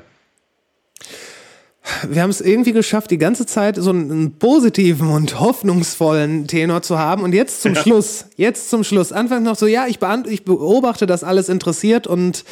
[2.07, 6.97] Wir haben es irgendwie geschafft, die ganze Zeit so einen positiven und hoffnungsvollen Tenor zu
[6.97, 7.23] haben.
[7.23, 7.81] Und jetzt zum ja.
[7.81, 12.45] Schluss, jetzt zum Schluss, Anfang noch so, ja, ich, ich beobachte, dass alles interessiert und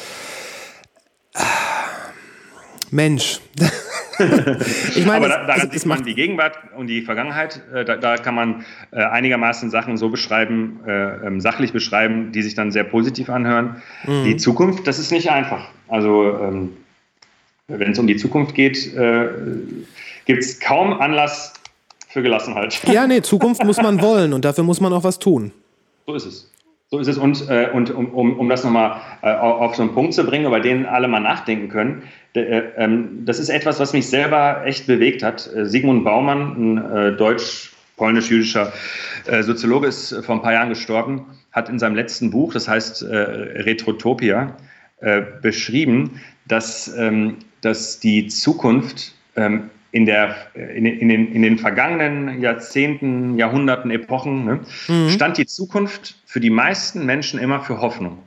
[2.91, 3.39] Mensch.
[4.95, 7.61] ich meine, Aber da, daran es, sieht man die Gegenwart und die Vergangenheit.
[7.73, 12.41] Äh, da, da, kann man äh, einigermaßen Sachen so beschreiben, äh, ähm, sachlich beschreiben, die
[12.41, 13.81] sich dann sehr positiv anhören.
[14.05, 14.25] Mhm.
[14.25, 15.69] Die Zukunft, das ist nicht einfach.
[15.87, 16.73] Also ähm,
[17.67, 19.29] wenn es um die Zukunft geht, äh,
[20.25, 21.53] gibt es kaum Anlass
[22.09, 22.81] für Gelassenheit.
[22.91, 25.51] Ja, nee, Zukunft muss man wollen und dafür muss man auch was tun.
[26.05, 26.50] So ist es.
[26.93, 27.17] So ist es.
[27.17, 30.45] Und, äh, und um, um, um das nochmal äh, auf so einen Punkt zu bringen,
[30.45, 32.03] über den alle mal nachdenken können,
[32.35, 32.41] äh,
[32.75, 35.49] ähm, das ist etwas, was mich selber echt bewegt hat.
[35.55, 38.73] Äh, Sigmund Baumann, ein äh, deutsch-polnisch-jüdischer
[39.41, 44.57] Soziologe, ist vor ein paar Jahren gestorben, hat in seinem letzten Buch, das heißt Retrotopia,
[45.43, 52.41] beschrieben, dass, ähm, dass die Zukunft ähm, in, der, in, in, den, in den vergangenen
[52.41, 55.09] Jahrzehnten, Jahrhunderten, Epochen, ne, mhm.
[55.09, 58.19] stand die Zukunft für die meisten Menschen immer für Hoffnung.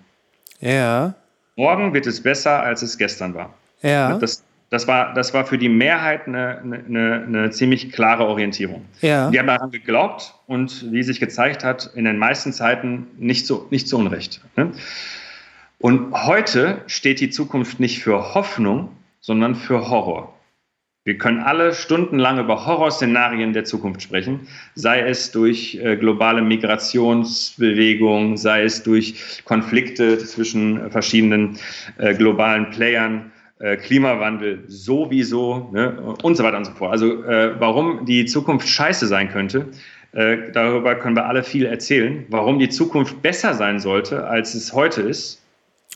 [0.61, 1.15] Ja.
[1.57, 3.55] Morgen wird es besser, als es gestern war.
[3.83, 4.19] Ja.
[4.19, 8.85] Das, das, war, das war für die Mehrheit eine, eine, eine ziemlich klare Orientierung.
[9.01, 9.31] Ja.
[9.31, 13.67] Die haben daran geglaubt und wie sich gezeigt hat, in den meisten Zeiten nicht so,
[13.71, 14.41] nicht so Unrecht.
[14.57, 14.73] Ne?
[15.79, 18.89] Und heute steht die Zukunft nicht für Hoffnung,
[19.21, 20.34] sondern für Horror.
[21.07, 28.39] Wir können alle stundenlang über Horrorszenarien der Zukunft sprechen, sei es durch äh, globale Migrationsbewegungen,
[28.39, 31.59] sei es durch Konflikte zwischen verschiedenen
[31.99, 36.93] äh, globalen Playern, äh, Klimawandel sowieso ne, und so weiter und so fort.
[36.93, 39.69] Also äh, warum die Zukunft scheiße sein könnte,
[40.13, 42.25] äh, darüber können wir alle viel erzählen.
[42.31, 45.43] Warum die Zukunft besser sein sollte, als es heute ist.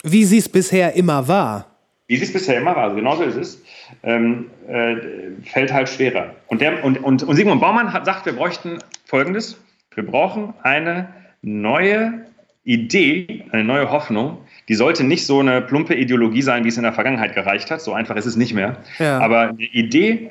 [0.03, 1.78] Wie sie es bisher immer war.
[2.09, 3.63] Wie sie es bisher immer war, also genauso ist es,
[4.03, 4.97] ähm, äh,
[5.45, 6.35] fällt halt schwerer.
[6.47, 9.61] Und, der, und, und, und Sigmund Baumann hat, sagt, wir bräuchten Folgendes.
[9.95, 11.09] Wir brauchen eine
[11.43, 12.27] neue
[12.65, 16.83] Idee, eine neue Hoffnung, die sollte nicht so eine plumpe Ideologie sein, wie es in
[16.83, 17.81] der Vergangenheit gereicht hat.
[17.81, 18.77] So einfach ist es nicht mehr.
[18.99, 19.19] Ja.
[19.19, 20.31] Aber eine Idee,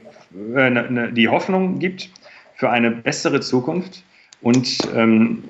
[0.56, 2.10] äh, die Hoffnung gibt
[2.56, 4.04] für eine bessere Zukunft
[4.42, 5.44] und ähm,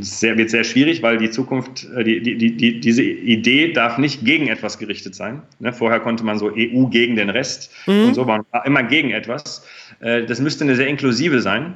[0.00, 4.24] sehr, wird sehr schwierig, weil die Zukunft, äh, die, die, die, diese Idee darf nicht
[4.24, 5.42] gegen etwas gerichtet sein.
[5.58, 8.06] Ne, vorher konnte man so EU gegen den Rest mhm.
[8.06, 9.66] und so war immer gegen etwas.
[10.00, 11.74] Äh, das müsste eine sehr inklusive sein.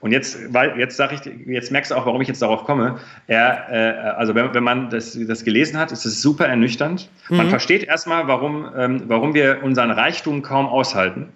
[0.00, 2.98] Und jetzt, weil jetzt sage ich, jetzt merkst du auch, warum ich jetzt darauf komme.
[3.26, 7.10] Er, äh, also wenn, wenn man das, das gelesen hat, ist es super ernüchternd.
[7.28, 7.36] Mhm.
[7.36, 11.28] Man versteht erstmal, warum, ähm, warum wir unseren Reichtum kaum aushalten,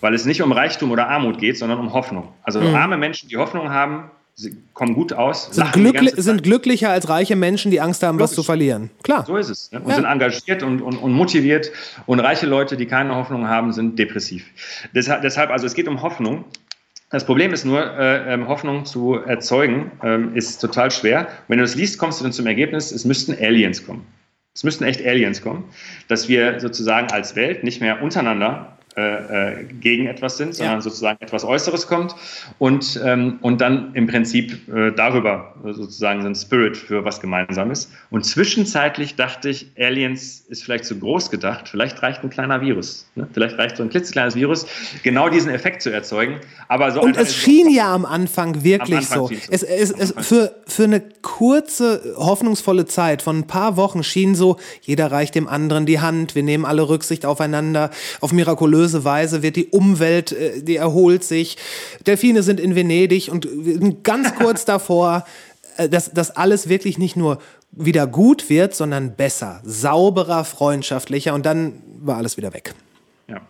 [0.00, 2.32] weil es nicht um Reichtum oder Armut geht, sondern um Hoffnung.
[2.42, 2.74] Also mhm.
[2.74, 5.48] arme Menschen, die Hoffnung haben, sie kommen gut aus.
[5.50, 8.30] Sind, glückli sind glücklicher als reiche Menschen, die Angst haben, Logisch.
[8.30, 8.90] was zu verlieren.
[9.02, 9.24] Klar.
[9.26, 9.72] So ist es.
[9.72, 9.80] Ne?
[9.80, 9.96] Und ja.
[9.96, 11.72] sind engagiert und, und, und, motiviert.
[12.04, 14.44] Und reiche Leute, die keine Hoffnung haben, sind depressiv.
[14.94, 16.44] Deshalb, deshalb also es geht um Hoffnung.
[17.10, 21.28] Das Problem ist nur, äh, ähm, Hoffnung zu erzeugen, ähm, ist total schwer.
[21.48, 24.06] Wenn du das liest, kommst du dann zum Ergebnis, es müssten Aliens kommen.
[24.54, 25.64] Es müssten echt Aliens kommen,
[26.08, 30.80] dass wir sozusagen als Welt nicht mehr untereinander äh, äh, gegen etwas sind, sondern ja.
[30.80, 32.14] sozusagen etwas Äußeres kommt
[32.58, 37.90] und, ähm, und dann im Prinzip äh, darüber sozusagen so ein Spirit für was Gemeinsames.
[38.08, 43.06] Und zwischenzeitlich dachte ich, Aliens ist vielleicht zu groß gedacht, vielleicht reicht ein kleiner Virus,
[43.16, 43.28] ne?
[43.34, 44.66] vielleicht reicht so ein klitzekleines Virus,
[45.02, 46.40] genau diesen Effekt zu erzeugen.
[46.68, 49.30] Aber so und es schien ja am Anfang wirklich am Anfang so.
[49.50, 54.56] Es, es, es, für, für eine kurze, hoffnungsvolle Zeit von ein paar Wochen schien so,
[54.80, 57.90] jeder reicht dem anderen die Hand, wir nehmen alle Rücksicht aufeinander,
[58.22, 61.56] auf mirakulöse mysteriöse Weise wird die Umwelt, äh, die erholt sich.
[62.06, 63.48] Delfine sind in Venedig und
[64.02, 65.26] ganz kurz davor,
[65.76, 67.38] äh, dass das alles wirklich nicht nur
[67.72, 72.74] wieder gut wird, sondern besser, sauberer, freundschaftlicher und dann war alles wieder weg.
[73.28, 73.40] Ja.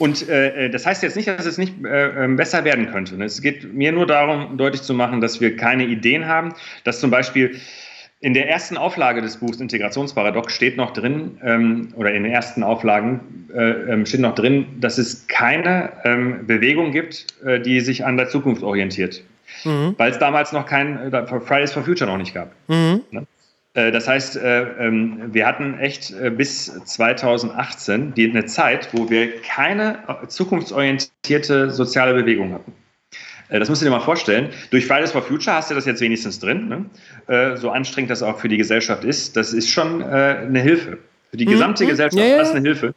[0.00, 3.22] Und äh, das heißt jetzt nicht, dass es nicht äh, ähm, besser werden könnte.
[3.22, 7.10] Es geht mir nur darum, deutlich zu machen, dass wir keine Ideen haben, dass zum
[7.10, 7.60] Beispiel
[8.20, 12.62] in der ersten Auflage des Buchs Integrationsparadox steht noch drin, ähm, oder in den ersten
[12.62, 18.04] Auflagen äh, ähm, steht noch drin, dass es keine ähm, Bewegung gibt, äh, die sich
[18.04, 19.22] an der Zukunft orientiert.
[19.64, 19.94] Mhm.
[19.96, 22.52] Weil es damals noch kein äh, Fridays for Future noch nicht gab.
[22.66, 23.02] Mhm.
[23.12, 23.26] Ne?
[23.74, 29.40] Äh, das heißt, äh, ähm, wir hatten echt bis 2018 die, eine Zeit, wo wir
[29.42, 32.72] keine zukunftsorientierte soziale Bewegung hatten.
[33.50, 34.50] Das musst du dir mal vorstellen.
[34.70, 36.68] Durch Fridays for Future hast du das jetzt wenigstens drin.
[36.68, 37.56] Ne?
[37.56, 39.36] So anstrengend das auch für die Gesellschaft ist.
[39.36, 40.98] Das ist schon eine Hilfe.
[41.30, 41.50] Für die mhm.
[41.52, 41.88] gesamte mhm.
[41.88, 42.42] Gesellschaft ja, ja.
[42.42, 42.94] ist eine Hilfe.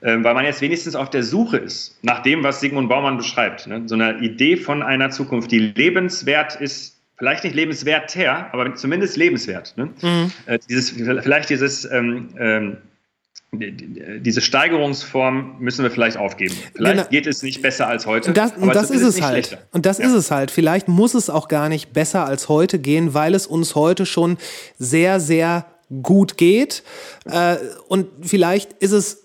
[0.00, 3.66] Weil man jetzt wenigstens auf der Suche ist nach dem, was Sigmund Baumann beschreibt.
[3.66, 3.82] Ne?
[3.86, 9.74] So eine Idee von einer Zukunft, die lebenswert ist vielleicht nicht lebenswerter, aber zumindest lebenswert.
[9.76, 9.90] Ne?
[10.02, 10.32] Mhm.
[10.46, 12.76] Äh, dieses, vielleicht dieses, ähm, ähm,
[13.58, 16.54] diese Steigerungsform müssen wir vielleicht aufgeben.
[16.74, 17.08] Vielleicht genau.
[17.08, 18.32] geht es nicht besser als heute.
[18.32, 19.46] Das, aber das ist es halt.
[19.46, 19.66] Schlechter.
[19.72, 20.06] Und das ja.
[20.06, 20.50] ist es halt.
[20.50, 24.38] Vielleicht muss es auch gar nicht besser als heute gehen, weil es uns heute schon
[24.78, 25.66] sehr, sehr
[26.02, 26.82] gut geht.
[27.24, 27.56] Äh,
[27.88, 29.22] und vielleicht ist es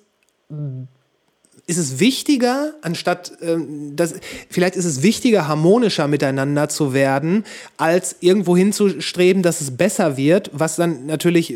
[1.68, 4.16] ist es wichtiger, anstatt, ähm, das,
[4.49, 7.45] vielleicht ist es wichtiger, harmonischer miteinander zu werden,
[7.78, 11.56] als irgendwo hinzustreben, dass es besser wird, was dann natürlich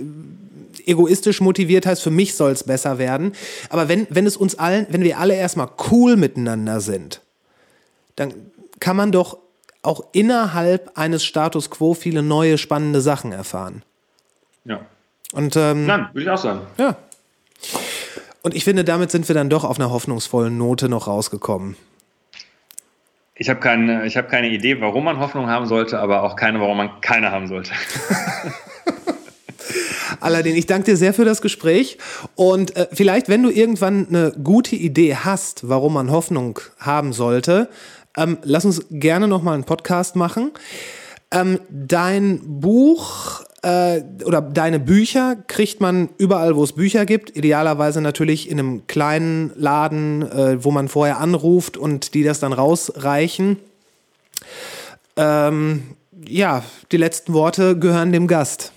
[0.85, 3.33] egoistisch motiviert heißt, für mich soll es besser werden.
[3.69, 7.21] Aber wenn, wenn es uns allen, wenn wir alle erstmal cool miteinander sind,
[8.15, 8.33] dann
[8.79, 9.37] kann man doch
[9.81, 13.83] auch innerhalb eines Status quo viele neue spannende Sachen erfahren.
[14.65, 14.81] Ja.
[15.33, 16.61] Und ähm, Nein, würde ich auch sagen.
[16.77, 16.95] Ja.
[18.41, 21.75] Und ich finde, damit sind wir dann doch auf einer hoffnungsvollen Note noch rausgekommen.
[23.35, 26.77] Ich habe keine, hab keine Idee, warum man Hoffnung haben sollte, aber auch keine, warum
[26.77, 27.71] man keine haben sollte.
[30.19, 31.97] Aladdin, ich danke dir sehr für das Gespräch.
[32.35, 37.69] Und äh, vielleicht, wenn du irgendwann eine gute Idee hast, warum man Hoffnung haben sollte,
[38.17, 40.51] ähm, lass uns gerne nochmal einen Podcast machen.
[41.31, 47.35] Ähm, dein Buch äh, oder deine Bücher kriegt man überall, wo es Bücher gibt.
[47.35, 52.53] Idealerweise natürlich in einem kleinen Laden, äh, wo man vorher anruft und die das dann
[52.53, 53.57] rausreichen.
[55.17, 55.83] Ähm,
[56.27, 58.71] ja, die letzten Worte gehören dem Gast.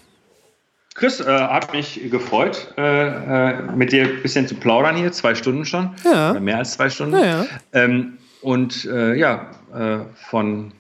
[0.99, 5.13] Chris, äh, hat mich gefreut, äh, äh, mit dir ein bisschen zu plaudern hier.
[5.13, 5.91] Zwei Stunden schon.
[6.05, 6.33] Ja.
[6.41, 7.17] Mehr als zwei Stunden.
[7.17, 7.47] Ja, ja.
[7.73, 9.99] Ähm, und äh, ja, äh,
[10.29, 10.73] von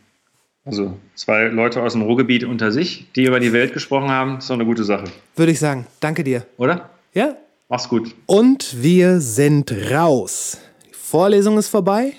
[0.64, 4.50] also zwei Leute aus dem Ruhrgebiet unter sich, die über die Welt gesprochen haben, ist
[4.50, 5.04] doch eine gute Sache.
[5.36, 5.86] Würde ich sagen.
[6.00, 6.44] Danke dir.
[6.56, 6.90] Oder?
[7.14, 7.36] Ja.
[7.68, 8.12] Mach's gut.
[8.26, 10.58] Und wir sind raus.
[10.84, 12.14] Die Vorlesung ist vorbei.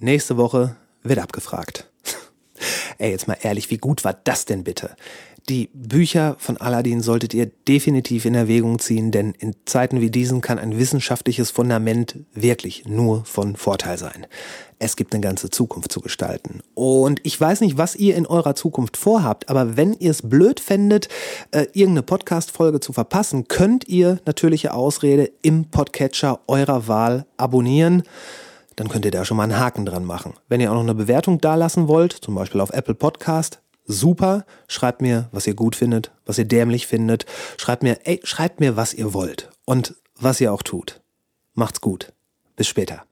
[0.00, 0.74] Nächste Woche
[1.04, 1.88] wird abgefragt.
[2.98, 4.96] Ey, jetzt mal ehrlich, wie gut war das denn bitte?
[5.50, 10.40] Die Bücher von Aladdin solltet ihr definitiv in Erwägung ziehen, denn in Zeiten wie diesen
[10.40, 14.26] kann ein wissenschaftliches Fundament wirklich nur von Vorteil sein.
[14.78, 16.62] Es gibt eine ganze Zukunft zu gestalten.
[16.72, 20.60] Und ich weiß nicht, was ihr in eurer Zukunft vorhabt, aber wenn ihr es blöd
[20.60, 21.08] fändet,
[21.50, 28.02] äh, irgendeine Podcast-Folge zu verpassen, könnt ihr natürliche Ausrede im Podcatcher eurer Wahl abonnieren
[28.76, 30.34] dann könnt ihr da schon mal einen Haken dran machen.
[30.48, 34.44] Wenn ihr auch noch eine Bewertung dalassen wollt, zum Beispiel auf Apple Podcast, super.
[34.68, 37.26] Schreibt mir, was ihr gut findet, was ihr dämlich findet.
[37.56, 41.00] Schreibt mir, ey, schreibt mir, was ihr wollt und was ihr auch tut.
[41.54, 42.12] Macht's gut.
[42.56, 43.04] Bis später.